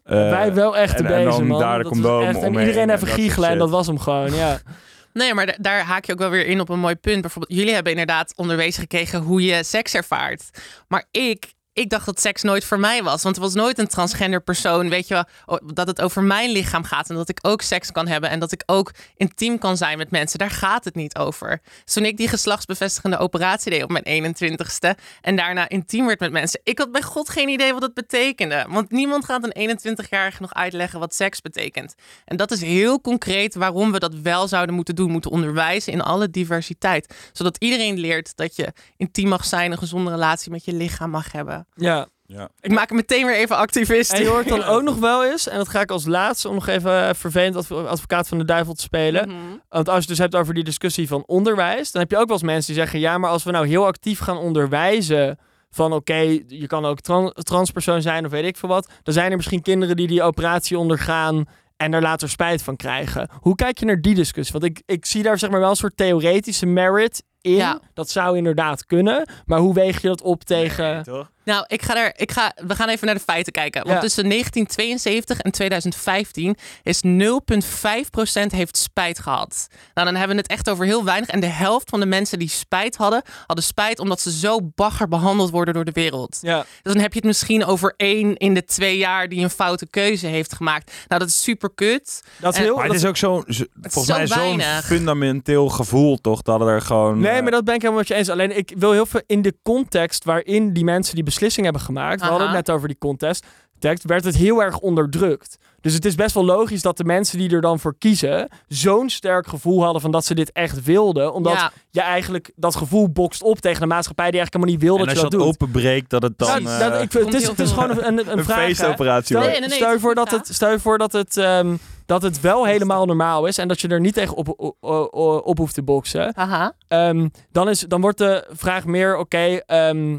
eh, 0.05 0.15
wij 0.31 0.55
wel 0.55 0.77
echt 0.77 0.99
de 0.99 1.05
en- 1.05 1.11
en 1.13 1.17
dan 1.25 1.31
bezem, 1.31 1.47
man. 1.47 1.61
daar 1.61 1.79
de 1.83 1.89
condoom 1.89 2.37
omheen 2.37 2.59
iedereen 2.67 2.89
en 2.91 2.95
even 2.95 3.07
giechelen 3.09 3.49
en 3.49 3.59
dat 3.59 3.71
was 3.71 3.87
hem 3.87 3.99
gewoon, 3.99 4.35
ja. 4.35 4.59
Nee, 5.13 5.35
maar 5.35 5.47
da- 5.47 5.57
daar 5.61 5.81
haak 5.85 6.05
je 6.05 6.13
ook 6.13 6.19
wel 6.19 6.31
weer 6.31 6.47
in 6.47 6.61
op 6.61 6.69
een 6.69 6.79
mooi 6.79 6.95
punt. 6.95 7.21
Bijvoorbeeld, 7.21 7.59
jullie 7.59 7.75
hebben 7.75 7.93
inderdaad 7.93 8.33
onderwezen 8.37 8.81
gekregen 8.81 9.21
hoe 9.21 9.43
je 9.43 9.65
seks 9.65 9.95
ervaart. 9.95 10.51
Maar 10.89 11.05
ik, 11.11 11.53
ik 11.79 11.91
dacht 11.91 12.07
dat 12.07 12.21
seks 12.21 12.43
nooit 12.43 12.65
voor 12.65 12.79
mij 12.81 13.03
was. 13.03 13.23
Want 13.23 13.37
er 13.37 13.43
was 13.43 13.55
nooit 13.55 13.79
een 13.79 13.87
transgender 13.87 14.41
persoon, 14.41 14.89
weet 14.89 15.09
je 15.09 15.15
wel, 15.15 15.25
o- 15.47 15.73
dat 15.75 15.87
het 15.87 16.01
over 16.01 16.23
mijn 16.23 16.51
lichaam 16.51 16.85
gaat. 16.85 17.11
En 17.11 17.17
dat 17.17 17.29
ik 17.29 17.39
ook 17.43 17.63
seks 17.63 17.93
kan 17.93 18.07
hebben 18.09 18.31
en 18.31 18.39
dat 18.41 18.53
ik 18.53 18.63
ook 18.67 18.91
intiem 19.17 19.59
kan 19.59 19.77
zijn 19.77 19.99
met 19.99 20.11
mensen. 20.11 20.39
Daar 20.39 20.51
gaat 20.51 20.85
het 20.85 20.95
niet 20.95 21.17
over. 21.17 21.61
Dus 21.85 21.95
toen 21.95 22.05
ik 22.05 22.17
die 22.17 22.29
geslachtsbevestigende 22.29 23.19
operatie 23.19 23.71
deed 23.71 23.83
op 23.83 23.91
mijn 23.91 24.05
21ste 24.05 24.99
en 25.21 25.37
daarna 25.37 25.69
intiem 25.69 26.07
werd 26.07 26.21
met 26.21 26.33
mensen. 26.33 26.61
Ik 26.63 26.79
had 26.79 26.93
bij 26.93 27.03
god 27.03 27.29
geen 27.29 27.49
idee 27.49 27.73
wat 27.73 27.83
het 27.83 27.95
betekende. 27.95 28.67
Want 28.69 28.91
niemand 28.91 29.25
gaat 29.25 29.49
een 29.51 29.79
21-jarige 29.79 30.43
nog 30.43 30.55
uitleggen 30.55 31.01
wat 31.01 31.15
seks 31.15 31.41
betekent. 31.41 31.95
En 32.25 32.37
dat 32.37 32.51
is 32.51 32.61
heel 32.61 33.01
concreet 33.01 33.55
waarom 33.55 33.93
we 33.93 33.99
dat 33.99 34.15
wel 34.15 34.49
zouden 34.49 34.75
moeten 34.75 34.95
doen. 34.95 35.11
Moeten 35.11 35.31
onderwijzen 35.31 35.93
in 35.93 36.01
alle 36.03 36.31
diversiteit. 36.31 37.15
Zodat 37.33 37.57
iedereen 37.59 37.99
leert 37.99 38.37
dat 38.37 38.57
je 38.57 38.73
intiem 38.97 39.29
mag 39.29 39.45
zijn, 39.45 39.73
een 39.73 39.79
gezonde 39.79 40.11
relatie 40.11 40.51
met 40.51 40.65
je 40.65 40.73
lichaam 40.73 41.11
mag 41.11 41.33
hebben. 41.33 41.67
Ja. 41.75 42.07
Ja. 42.27 42.49
Ik 42.61 42.71
maak 42.71 42.89
het 42.89 42.97
meteen 42.99 43.27
weer 43.27 43.35
even 43.35 43.57
activist. 43.57 44.13
En 44.13 44.23
je 44.23 44.29
hoort 44.29 44.49
dan 44.49 44.63
ook 44.75 44.83
nog 44.83 44.97
wel 44.97 45.25
eens, 45.25 45.49
en 45.49 45.57
dat 45.57 45.69
ga 45.69 45.81
ik 45.81 45.91
als 45.91 46.07
laatste 46.07 46.49
om 46.49 46.55
nog 46.55 46.67
even 46.67 47.09
eh, 47.09 47.15
vervelend 47.15 47.57
adv- 47.57 47.71
advocaat 47.73 48.29
van 48.29 48.39
de 48.39 48.45
duivel 48.45 48.75
te 48.75 48.83
spelen. 48.83 49.29
Mhm. 49.29 49.37
Want 49.69 49.87
als 49.89 49.95
je 49.95 50.01
het 50.01 50.09
dus 50.09 50.19
hebt 50.19 50.35
over 50.37 50.55
die 50.55 50.65
discussie 50.65 51.09
van 51.09 51.23
onderwijs, 51.27 51.93
dan 51.93 52.01
heb 52.03 52.11
je 52.11 52.17
ook 52.17 52.27
wel 52.27 52.37
eens 52.37 52.45
mensen 52.47 52.73
die 52.75 52.83
zeggen: 52.83 53.01
ja, 53.01 53.19
maar 53.19 53.31
als 53.31 53.45
we 53.45 53.51
nou 53.51 53.67
heel 53.67 53.87
actief 53.87 54.19
gaan 54.19 54.37
onderwijzen. 54.39 55.39
Van 55.71 55.93
oké, 55.93 56.17
je 56.47 56.67
kan 56.67 56.85
ook 56.85 57.01
tran- 57.01 57.33
transpersoon 57.33 58.03
zijn 58.03 58.25
of 58.25 58.31
weet 58.31 58.45
ik 58.45 58.57
veel 58.57 58.69
wat. 58.69 58.91
Dan 59.03 59.15
zijn 59.15 59.31
er 59.31 59.37
misschien 59.37 59.63
kinderen 59.63 59.97
die 59.97 60.07
die 60.07 60.23
operatie 60.23 60.79
ondergaan 60.79 61.45
en 61.77 61.95
er 61.95 62.03
later 62.03 62.29
spijt 62.29 62.63
van 62.63 62.77
krijgen. 62.77 63.29
Hoe 63.41 63.55
kijk 63.55 63.79
je 63.79 63.85
naar 63.87 64.01
die 64.01 64.15
discussie? 64.15 64.59
Want 64.61 64.65
ik, 64.77 64.83
ik 64.87 65.07
zie 65.07 65.23
daar 65.23 65.39
zeg 65.39 65.51
maar 65.51 65.61
wel 65.61 65.71
een 65.71 65.77
soort 65.77 65.97
theoretische 65.97 66.67
merit 66.67 67.23
in. 67.41 67.53
Ja. 67.55 67.81
Dat 67.95 68.11
zou 68.11 68.37
inderdaad 68.37 68.87
kunnen. 68.87 69.29
Maar 69.47 69.59
hoe 69.59 69.75
weeg 69.75 70.01
je 70.03 70.09
dat 70.09 70.23
op 70.23 70.45
tegen... 70.45 70.95
Nee, 70.95 71.03
toch? 71.03 71.31
Nou, 71.49 71.65
ik 71.67 71.83
ga 71.83 71.97
er, 71.97 72.13
ik 72.17 72.33
ga, 72.33 72.53
we 72.67 72.75
gaan 72.75 72.89
even 72.89 73.07
naar 73.07 73.15
de 73.15 73.21
feiten 73.21 73.53
kijken. 73.53 73.81
Want 73.83 73.95
Ja. 73.95 74.01
tussen 74.01 74.29
1972 74.29 75.41
en 75.41 75.51
2015 75.51 76.57
is 76.83 77.03
0,5% 77.03 78.53
heeft 78.53 78.77
spijt 78.77 79.19
gehad. 79.19 79.69
Nou, 79.95 80.07
dan 80.07 80.17
hebben 80.17 80.37
we 80.37 80.43
het 80.43 80.51
echt 80.51 80.71
over 80.71 80.85
heel 80.85 81.05
weinig. 81.05 81.29
En 81.29 81.41
de 81.41 81.47
helft 81.47 81.89
van 81.91 82.01
de 82.01 82.07
mensen 82.07 82.39
die 82.39 82.49
spijt 82.49 82.97
hadden, 82.97 83.23
hadden 83.47 83.65
spijt 83.65 83.99
omdat 83.99 84.21
ze 84.21 84.31
zo 84.33 84.59
bagger 84.75 85.09
behandeld 85.09 85.51
worden 85.51 85.75
door 85.75 85.85
de 85.85 85.93
wereld. 85.93 86.39
Ja. 86.41 86.65
Dus 86.83 86.93
dan 86.93 87.03
heb 87.03 87.13
je 87.13 87.19
het 87.19 87.29
misschien 87.29 87.65
over 87.65 87.95
één 87.97 88.37
in 88.37 88.55
de 88.55 88.65
twee 88.65 88.97
jaar 88.97 89.29
die 89.29 89.43
een 89.43 89.51
foute 89.51 89.87
keuze 89.87 90.27
heeft 90.27 90.55
gemaakt. 90.55 90.93
Nou, 91.09 91.21
dat 91.21 91.29
is 91.29 91.43
super 91.43 91.71
kut. 91.75 92.23
Dat 92.39 92.53
is 92.53 92.59
En- 92.59 92.65
heel... 92.65 92.75
Maar 92.77 92.85
dat- 92.87 92.93
het 92.95 93.03
is 93.03 93.09
ook 93.09 93.17
zo'n, 93.17 93.45
zo- 93.49 93.65
volgens 93.81 94.17
mij 94.17 94.27
zo 94.27 94.35
zo'n 94.35 94.61
fundamenteel 94.83 95.69
gevoel 95.69 96.17
toch, 96.21 96.43
dat 96.43 96.61
er 96.61 96.81
gewoon... 96.81 97.19
Nee, 97.19 97.33
eh, 97.33 97.43
maar 97.43 97.51
dat 97.51 97.65
ben 97.65 97.75
ik 97.75 97.81
helemaal 97.81 98.01
met 98.03 98.09
je 98.09 98.15
eens. 98.15 98.29
Alleen 98.29 98.57
ik 98.57 98.73
wil 98.77 98.93
heel 98.93 99.07
veel 99.07 99.23
in 99.27 99.43
de 99.43 99.55
context 99.63 100.25
waarin 100.25 100.73
die 100.73 100.85
mensen 100.85 101.15
die 101.15 101.25
beslissing 101.39 101.65
hebben 101.65 101.83
gemaakt. 101.83 102.21
We 102.21 102.27
hadden 102.27 102.47
het 102.47 102.57
Aha. 102.57 102.57
net 102.67 102.71
over 102.71 102.89
die 102.89 102.99
context. 102.99 103.47
Tekst, 103.79 104.05
werd 104.05 104.25
het 104.25 104.37
heel 104.37 104.63
erg 104.63 104.79
onderdrukt. 104.79 105.57
Dus 105.81 105.95
het 105.95 106.05
is 106.05 106.15
best 106.15 106.35
wel 106.35 106.45
logisch 106.45 106.83
dat 106.83 106.97
de 106.97 107.05
mensen 107.05 107.39
die 107.39 107.51
er 107.51 107.61
dan 107.61 107.79
voor 107.79 107.95
kiezen. 107.99 108.49
zo'n 108.69 109.11
sterk 109.11 109.47
gevoel 109.47 109.83
hadden 109.83 110.01
van 110.03 110.11
dat 110.11 110.25
ze 110.25 110.35
dit 110.35 110.53
echt 110.53 110.83
wilden. 110.85 111.33
Omdat 111.35 111.53
Ja. 111.53 111.73
je 111.91 112.01
eigenlijk 112.01 112.53
dat 112.57 112.77
gevoel 112.77 113.09
bokst 113.11 113.43
op 113.43 113.59
tegen 113.59 113.83
een 113.83 113.89
maatschappij 113.89 114.31
die 114.31 114.41
eigenlijk 114.41 114.65
helemaal 114.65 114.75
niet 114.75 114.85
wil 114.85 114.93
en 114.93 114.99
dat 114.99 115.09
als 115.09 115.19
je 115.19 115.25
je 115.25 115.31
dat 115.31 115.41
dat 115.41 115.57
doet. 115.57 115.63
openbreekt, 115.63 116.11
dat 116.11 116.23
het 116.23 116.39
dan 116.39 116.63
Nou, 116.63 116.83
eh, 116.83 116.91
dat, 116.91 117.03
ik, 117.03 117.13
het, 117.13 117.35
is, 117.35 117.47
het 117.47 117.59
is 117.59 117.71
gewoon 117.71 117.91
een, 117.91 118.07
een, 118.19 118.39
een 118.39 118.45
vraag. 118.45 118.59
feestoperatie 118.59 119.25
Stel, 119.27 119.37
wordt. 119.41 119.51
Nee, 119.51 119.61
nee, 119.61 119.69
nee, 119.69 119.79
stel 119.79 119.93
je 119.93 120.01
voor 120.01 120.15
dat 120.15 120.31
het, 120.31 120.49
stel 120.53 120.71
je 120.71 120.79
voor 120.81 120.99
dat 120.99 121.13
het, 121.13 121.37
ehm, 121.37 121.77
dat 122.07 122.23
het 122.23 122.41
wel 122.41 122.67
helemaal 122.67 123.07
normaal 123.07 123.47
is 123.47 123.59
en 123.59 123.69
dat 123.69 123.81
je 123.81 123.89
er 123.89 124.01
niet 124.01 124.15
tegen 124.15 124.37
op, 124.37 124.49
op, 124.57 124.77
op, 124.81 125.47
op 125.47 125.59
hoeft 125.59 125.75
te 125.75 125.83
boksen. 125.83 126.33
Haha. 126.37 126.73
Ehm, 126.89 127.29
dan, 127.53 127.69
is, 127.69 127.81
dan 127.81 128.01
wordt 128.01 128.19
de 128.19 128.47
vraag 128.51 128.85
meer, 128.85 129.17
oké, 129.17 129.61
ehm, 129.67 130.19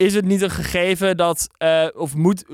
is 0.00 0.14
het 0.14 0.24
niet 0.24 0.42
een 0.42 0.50
gegeven 0.50 1.16
dat, 1.16 1.48
eh, 1.58 1.86
of 1.94 2.14
moet, 2.14 2.44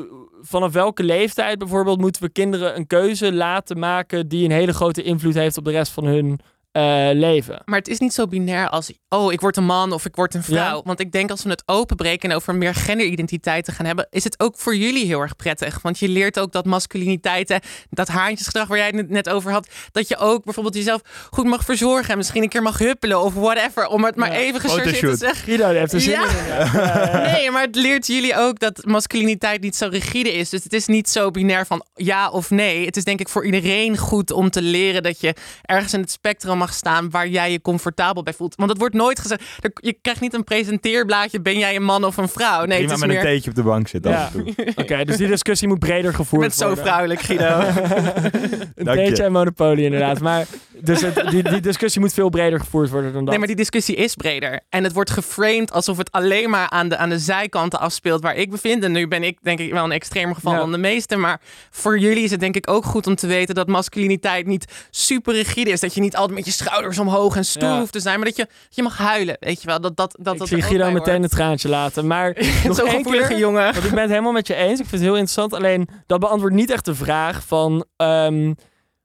vanaf 0.41 0.73
welke 0.73 1.03
leeftijd 1.03 1.59
bijvoorbeeld 1.59 2.01
moeten 2.01 2.23
we 2.23 2.29
kinderen 2.29 2.77
een 2.77 2.87
keuze 2.87 3.33
laten 3.33 3.79
maken 3.79 4.29
die 4.29 4.45
een 4.45 4.51
hele 4.51 4.73
grote 4.73 5.03
invloed 5.03 5.35
heeft 5.35 5.57
op 5.57 5.65
de 5.65 5.71
rest 5.71 5.93
van 5.93 6.05
hun 6.05 6.41
eh, 6.77 7.09
leven? 7.12 7.62
Maar 7.65 7.79
het 7.79 7.89
is 7.89 7.99
niet 7.99 8.12
zo 8.15 8.27
binair 8.27 8.69
als, 8.69 8.93
oh, 9.09 9.33
ik 9.33 9.41
word 9.41 9.57
een 9.57 9.65
man 9.65 9.93
of 9.93 10.05
ik 10.05 10.17
word 10.17 10.35
een 10.35 10.43
vrouw. 10.43 10.77
Ja. 10.77 10.83
Want 10.85 11.01
ik 11.01 11.12
denk 11.12 11.31
als 11.31 11.43
we 11.43 11.51
het 11.51 11.62
openbreken 11.67 12.31
en 12.31 12.37
over 12.37 12.55
meer 12.55 12.75
genderidentiteiten 12.75 13.73
gaan 13.73 13.87
hebben, 13.87 14.07
is 14.11 14.25
het 14.25 14.41
ook 14.41 14.55
voor 14.59 14.77
jullie 14.77 15.07
heel 15.07 15.21
erg 15.21 15.37
prettig. 15.37 15.79
Want 15.83 15.99
je 15.99 16.09
leert 16.09 16.39
ook 16.39 16.53
dat 16.53 16.65
masculiniteiten, 16.65 17.61
dat 17.91 18.09
haantjesgedrag 18.09 18.69
waar 18.69 18.79
jij 18.79 18.93
het 18.97 19.11
net 19.11 19.29
over 19.29 19.53
had, 19.53 19.69
dat 19.93 20.09
je 20.09 20.17
ook 20.17 20.45
bijvoorbeeld 20.45 20.75
jezelf 20.75 21.01
goed 21.31 21.45
mag 21.45 21.65
verzorgen 21.65 22.11
en 22.11 22.17
misschien 22.17 22.43
een 22.43 22.49
keer 22.49 22.62
mag 22.62 22.79
huppelen 22.79 23.21
of 23.21 23.35
whatever, 23.35 23.87
om 23.87 24.05
het 24.05 24.17
maar 24.17 24.33
Ja. 24.33 24.39
even 24.39 24.61
gechargeerd 24.61 25.01
te 25.01 25.17
zeggen. 25.17 25.45
Guido 25.45 25.69
die 25.69 25.79
heeft 25.79 25.93
er 25.93 26.01
zin 26.01 26.12
Ja. 26.12 26.23
in. 26.29 26.47
Ja. 26.47 26.65
Ja, 26.77 27.23
ja. 27.27 27.33
Nee, 27.33 27.51
maar 27.51 27.62
het 27.62 27.75
leert 27.75 28.07
jullie 28.07 28.37
ook 28.37 28.59
dat 28.59 28.85
masculiniteit 28.85 29.61
niet 29.61 29.77
zo 29.77 29.89
rigide 29.91 30.33
is. 30.33 30.51
Dus 30.51 30.65
het 30.65 30.73
is 30.73 30.87
niet 30.87 31.09
zo 31.09 31.31
binair 31.31 31.67
van 31.67 31.85
ja 31.95 32.31
of 32.31 32.51
nee. 32.51 32.85
Het 32.87 32.97
is 32.97 33.05
denk 33.05 33.21
ik 33.21 33.29
voor 33.29 33.45
iedereen 33.45 33.97
goed 33.97 34.31
om 34.31 34.51
te 34.51 34.62
leren 34.62 35.03
dat 35.03 35.21
je 35.21 35.35
ergens 35.62 35.93
in 35.93 36.01
het 36.01 36.11
spectrum 36.11 36.59
mag 36.59 36.65
staan 36.72 37.11
waar 37.11 37.29
jij 37.29 37.52
je 37.52 37.61
comfortabel 37.61 38.22
bij 38.22 38.33
voelt. 38.33 38.55
Want 38.55 38.70
het 38.70 38.79
wordt 38.79 38.94
nooit 38.94 39.18
gezegd. 39.20 39.42
Je 39.74 39.96
krijgt 40.02 40.20
niet 40.20 40.35
een 40.35 40.44
presenteerblaadje. 40.44 41.40
Ben 41.40 41.59
jij 41.59 41.76
een 41.76 41.83
man 41.85 42.05
of 42.05 42.16
een 42.16 42.29
vrouw? 42.29 42.59
Nee, 42.64 42.66
Prima 42.66 42.83
het 42.83 42.92
is 42.92 42.98
met 42.98 43.09
meer. 43.09 43.18
een 43.18 43.24
theetje 43.24 43.50
op 43.50 43.57
de 43.57 43.62
bank 43.62 43.88
zitten 43.88 44.11
Ja. 44.11 44.24
af 44.24 44.35
en 44.35 44.44
toe. 44.55 44.66
Oké, 44.85 45.05
dus 45.05 45.16
die 45.16 45.26
discussie 45.29 45.68
moet 45.68 45.79
breder 45.79 46.11
Je 46.11 46.16
gevoerd 46.16 46.42
bent 46.42 46.55
zo 46.55 46.66
worden. 46.66 46.85
vrouwelijk, 46.85 47.20
Guido. 47.26 47.44
Een 47.44 48.85
Dank 48.85 48.98
je. 48.98 49.05
beetje 49.09 49.22
en 49.22 49.33
Monopoly 49.33 49.85
inderdaad. 49.85 50.20
Maar 50.20 50.46
dus 50.81 51.00
het, 51.00 51.22
die, 51.31 51.42
die 51.42 51.61
discussie 51.61 52.00
moet 52.00 52.12
veel 52.12 52.29
breder 52.29 52.61
gevoerd 52.61 52.90
worden 52.90 53.12
dan 53.12 53.20
dat. 53.20 53.29
Nee, 53.29 53.38
maar 53.38 53.46
die 53.46 53.57
discussie 53.57 53.94
is 53.96 54.14
breder. 54.14 54.61
En 54.68 54.85
het 54.85 54.92
wordt 54.92 55.11
geframed 55.11 55.72
alsof 55.72 55.96
het 55.96 56.12
alleen 56.12 56.50
maar 56.50 56.70
aan 56.70 56.88
de, 56.88 56.96
aan 56.96 57.09
de 57.09 57.18
zijkanten 57.18 57.81
afspeelt 57.81 58.22
waar 58.22 58.37
ik 58.37 58.50
bevind. 58.50 58.85
En 58.85 58.92
nu 58.92 59.09
ben 59.09 59.22
ik 59.22 59.38
denk 59.42 59.59
ik 59.59 59.72
wel 59.72 59.85
een 59.85 59.92
extremer 59.92 60.35
geval 60.35 60.52
Ja. 60.52 60.59
dan 60.59 60.72
de 60.72 60.79
meeste. 60.79 61.16
Maar 61.16 61.40
voor 61.70 61.98
jullie 61.98 62.24
is 62.24 62.31
het 62.31 62.40
denk 62.40 62.57
ik 62.57 62.70
ook 62.70 62.85
goed 62.85 63.07
om 63.07 63.14
te 63.14 63.26
weten 63.26 63.55
dat 63.55 63.66
masculiniteit 63.68 64.46
niet 64.46 64.72
super 64.90 65.35
rigide 65.35 65.70
is. 65.70 65.81
Dat 65.81 65.94
je 65.94 66.00
niet 66.00 66.16
altijd 66.16 66.37
met 66.38 66.44
je 66.46 66.52
schouders 66.57 66.99
omhoog 66.99 67.37
en 67.37 67.45
stoer 67.45 67.69
Ja. 67.69 67.79
hoeft 67.79 67.92
te 67.92 68.01
zijn. 68.01 68.16
Maar 68.16 68.27
dat 68.29 68.37
je, 68.37 68.45
dat 68.45 68.77
je 68.77 68.83
mag 68.83 68.99
huilen, 68.99 69.37
weet 69.40 69.61
je 69.61 69.66
wel. 69.66 69.81
Dat, 69.81 69.97
dat, 69.97 70.16
dat, 70.21 70.33
ik 70.33 70.38
dat 70.38 70.49
zie 70.49 70.62
Guido 70.62 70.85
bij 70.85 70.92
meteen 70.92 71.23
een 71.23 71.29
traantje 71.29 71.69
laten. 71.69 72.07
Maar 72.07 72.37
nog 72.64 72.79
één 72.79 73.03
keer, 73.05 73.38
jongen. 73.38 73.73
Want 73.73 73.85
ik 73.85 73.90
ben 73.90 74.01
het 74.01 74.11
helemaal 74.11 74.33
met 74.33 74.47
je 74.47 74.55
eens. 74.55 74.71
Ik 74.81 74.87
vind 74.87 74.90
het 74.90 75.01
heel 75.01 75.11
interessant. 75.11 75.53
Alleen 75.55 75.88
dat 76.07 76.21
beantwoordt 76.21 76.55
niet 76.57 76.71
echt 76.71 76.85
de 76.85 76.95
vraag 76.95 77.42
van 77.47 77.85
ehm, 77.97 78.55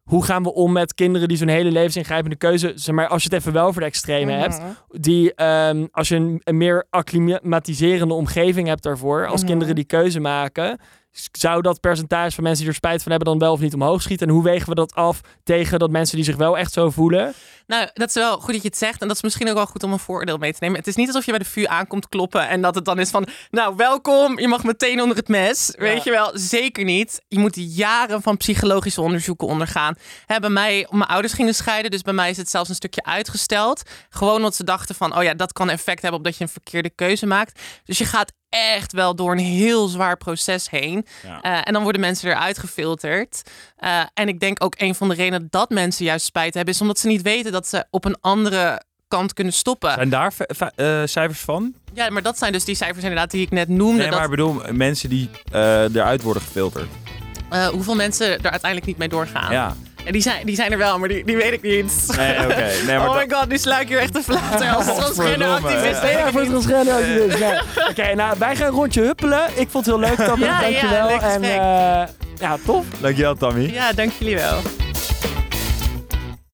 hoe 0.03 0.23
gaan 0.25 0.43
we 0.43 0.53
om 0.53 0.71
met 0.71 0.93
kinderen 0.93 1.27
die 1.27 1.37
zo'n 1.37 1.47
hele 1.47 1.71
levensingrijpende 1.71 2.35
keuze. 2.35 2.71
Zeg 2.75 2.95
maar, 2.95 3.07
als 3.07 3.23
je 3.23 3.29
het 3.29 3.37
even 3.39 3.53
wel 3.53 3.71
voor 3.71 3.81
de 3.81 3.87
extreme 3.87 4.31
hebt. 4.31 4.57
Mhm. 4.59 4.67
Die 5.01 5.33
ehm, 5.33 5.85
als 5.91 6.07
je 6.07 6.15
een, 6.15 6.41
een 6.43 6.57
meer 6.57 6.85
acclimatiserende 6.89 8.13
omgeving 8.13 8.67
hebt 8.67 8.83
daarvoor. 8.83 9.27
Als 9.27 9.39
Mhm. 9.41 9.49
kinderen 9.49 9.75
die 9.75 9.83
keuze 9.85 10.19
maken. 10.19 10.79
Zou 11.31 11.61
dat 11.61 11.79
percentage 11.79 12.31
van 12.31 12.43
mensen 12.43 12.61
die 12.61 12.71
er 12.71 12.77
spijt 12.77 13.03
van 13.03 13.11
hebben 13.11 13.29
dan 13.29 13.39
wel 13.39 13.51
of 13.51 13.59
niet 13.59 13.73
omhoog 13.73 14.01
schieten? 14.01 14.27
En 14.27 14.33
hoe 14.33 14.43
wegen 14.43 14.69
we 14.69 14.75
dat 14.75 14.93
af 14.95 15.21
tegen 15.43 15.79
dat 15.79 15.89
mensen 15.89 16.15
die 16.15 16.25
zich 16.25 16.35
wel 16.35 16.57
echt 16.57 16.73
zo 16.73 16.89
voelen? 16.89 17.33
Nou, 17.67 17.89
dat 17.93 18.07
is 18.07 18.13
wel 18.13 18.39
goed 18.39 18.53
dat 18.53 18.61
je 18.61 18.67
het 18.67 18.77
zegt. 18.77 19.01
En 19.01 19.07
dat 19.07 19.15
is 19.15 19.23
misschien 19.23 19.49
ook 19.49 19.55
wel 19.55 19.65
goed 19.65 19.83
om 19.83 19.91
een 19.91 19.99
voordeel 19.99 20.37
mee 20.37 20.51
te 20.51 20.57
nemen. 20.61 20.77
Het 20.77 20.87
is 20.87 20.95
niet 20.95 21.07
alsof 21.07 21.25
je 21.25 21.31
bij 21.31 21.39
de 21.39 21.45
VU 21.45 21.65
aankomt 21.65 22.09
kloppen 22.09 22.47
en 22.47 22.61
dat 22.61 22.75
het 22.75 22.85
dan 22.85 22.99
is 22.99 23.09
van... 23.09 23.27
Nou, 23.49 23.75
welkom, 23.75 24.39
je 24.39 24.47
mag 24.47 24.63
meteen 24.63 25.01
onder 25.01 25.17
het 25.17 25.27
mes. 25.27 25.73
Weet 25.77 26.03
je 26.03 26.11
wel, 26.11 26.31
zeker 26.33 26.83
niet. 26.83 27.21
Je 27.27 27.39
moet 27.39 27.55
jaren 27.55 28.21
van 28.21 28.37
psychologische 28.37 29.01
onderzoeken 29.01 29.47
ondergaan. 29.47 29.95
Hè, 30.25 30.39
bij 30.39 30.49
mij, 30.49 30.87
mijn 30.89 31.09
ouders 31.09 31.33
gingen 31.33 31.55
scheiden, 31.55 31.91
dus 31.91 32.01
bij 32.01 32.13
mij 32.13 32.29
is 32.29 32.37
het 32.37 32.49
zelfs 32.49 32.69
een 32.69 32.75
stukje 32.75 33.03
uitgesteld. 33.03 33.81
Gewoon 34.09 34.35
omdat 34.35 34.55
ze 34.55 34.63
dachten 34.63 34.95
van, 34.95 35.17
oh 35.17 35.23
ja, 35.23 35.33
dat 35.33 35.53
kan 35.53 35.69
effect 35.69 36.01
hebben 36.01 36.19
op 36.19 36.25
dat 36.25 36.37
je 36.37 36.43
een 36.43 36.49
verkeerde 36.49 36.89
keuze 36.89 37.25
maakt. 37.25 37.61
Dus 37.85 37.97
je 37.97 38.05
gaat 38.05 38.33
echt 38.51 38.91
wel 38.91 39.15
door 39.15 39.31
een 39.31 39.37
heel 39.37 39.87
zwaar 39.87 40.17
proces 40.17 40.69
heen. 40.69 41.05
Ja. 41.23 41.41
Eh, 41.41 41.67
en 41.67 41.73
dan 41.73 41.83
worden 41.83 42.01
mensen 42.01 42.29
eruit 42.29 42.57
gefilterd. 42.57 43.41
Eh, 43.77 44.01
en 44.13 44.27
ik 44.27 44.39
denk 44.39 44.63
ook 44.63 44.73
een 44.77 44.95
van 44.95 45.09
de 45.09 45.15
redenen 45.15 45.47
dat 45.49 45.69
mensen 45.69 46.05
juist 46.05 46.25
spijt 46.25 46.53
hebben, 46.53 46.73
is 46.73 46.81
omdat 46.81 46.99
ze 46.99 47.07
niet 47.07 47.21
weten 47.21 47.51
dat 47.51 47.67
ze 47.67 47.85
op 47.89 48.05
een 48.05 48.17
andere 48.21 48.81
kant 49.07 49.33
kunnen 49.33 49.53
stoppen. 49.53 49.93
Zijn 49.93 50.09
daar 50.09 50.33
eh, 50.75 51.01
cijfers 51.05 51.39
van? 51.39 51.73
Ja, 51.93 52.09
maar 52.09 52.21
dat 52.21 52.37
zijn 52.37 52.51
dus 52.51 52.65
die 52.65 52.75
cijfers 52.75 53.03
inderdaad 53.03 53.31
die 53.31 53.41
ik 53.41 53.51
net 53.51 53.67
noemde. 53.67 54.01
Nee, 54.01 54.11
maar 54.11 54.29
bedoel 54.29 54.61
mensen 54.71 55.09
die 55.09 55.29
eruit 55.51 56.21
worden 56.21 56.43
gefilterd. 56.43 56.89
hoeveel 57.71 57.95
mensen 57.95 58.27
er 58.27 58.51
uiteindelijk 58.51 58.85
niet 58.85 58.97
mee 58.97 59.09
doorgaan. 59.09 59.51
Ja. 59.51 59.75
En 60.05 60.11
die, 60.11 60.21
zijn, 60.21 60.45
die 60.45 60.55
zijn 60.55 60.71
er 60.71 60.77
wel, 60.77 60.99
maar 60.99 61.07
die, 61.09 61.23
die 61.25 61.37
weet 61.37 61.53
ik 61.53 61.61
niet. 61.61 62.13
Nee, 62.17 62.39
oké. 62.39 62.55
Nee, 62.85 62.97
maar 62.97 63.09
oh 63.09 63.15
my 63.15 63.25
god, 63.29 63.47
nu 63.47 63.57
sla 63.57 63.79
ik 63.79 63.87
hier 63.87 63.99
echt 63.99 64.13
de 64.13 64.23
flater 64.23 64.69
als 64.69 64.85
transgender 64.95 65.05
Godverdomme, 65.05 65.55
activist. 65.55 66.01
ja. 66.01 66.09
Ja, 66.09 66.31
voor 66.31 66.39
het 66.39 66.49
niet. 66.49 66.61
transgender 66.61 66.93
activist. 66.93 67.37
Ja. 67.37 67.63
Oké, 67.89 68.15
nou, 68.15 68.35
wij 68.39 68.55
gaan 68.55 68.67
een 68.67 68.73
rondje 68.73 69.01
huppelen. 69.01 69.43
Ik 69.55 69.67
vond 69.69 69.85
het 69.85 69.95
heel 69.95 69.99
leuk, 69.99 70.27
Tammy. 70.27 70.45
Ja, 70.45 70.61
ja, 70.61 70.69
Dankjewel. 70.71 71.07
leuk 71.07 71.21
en 71.21 71.43
eh, 71.43 72.07
ja, 72.39 72.57
tof. 72.65 72.85
Dankjewel, 72.99 73.35
Tammy. 73.35 73.71
Ja, 73.73 73.93
dank 73.93 74.11
jullie 74.19 74.35
wel. 74.35 74.59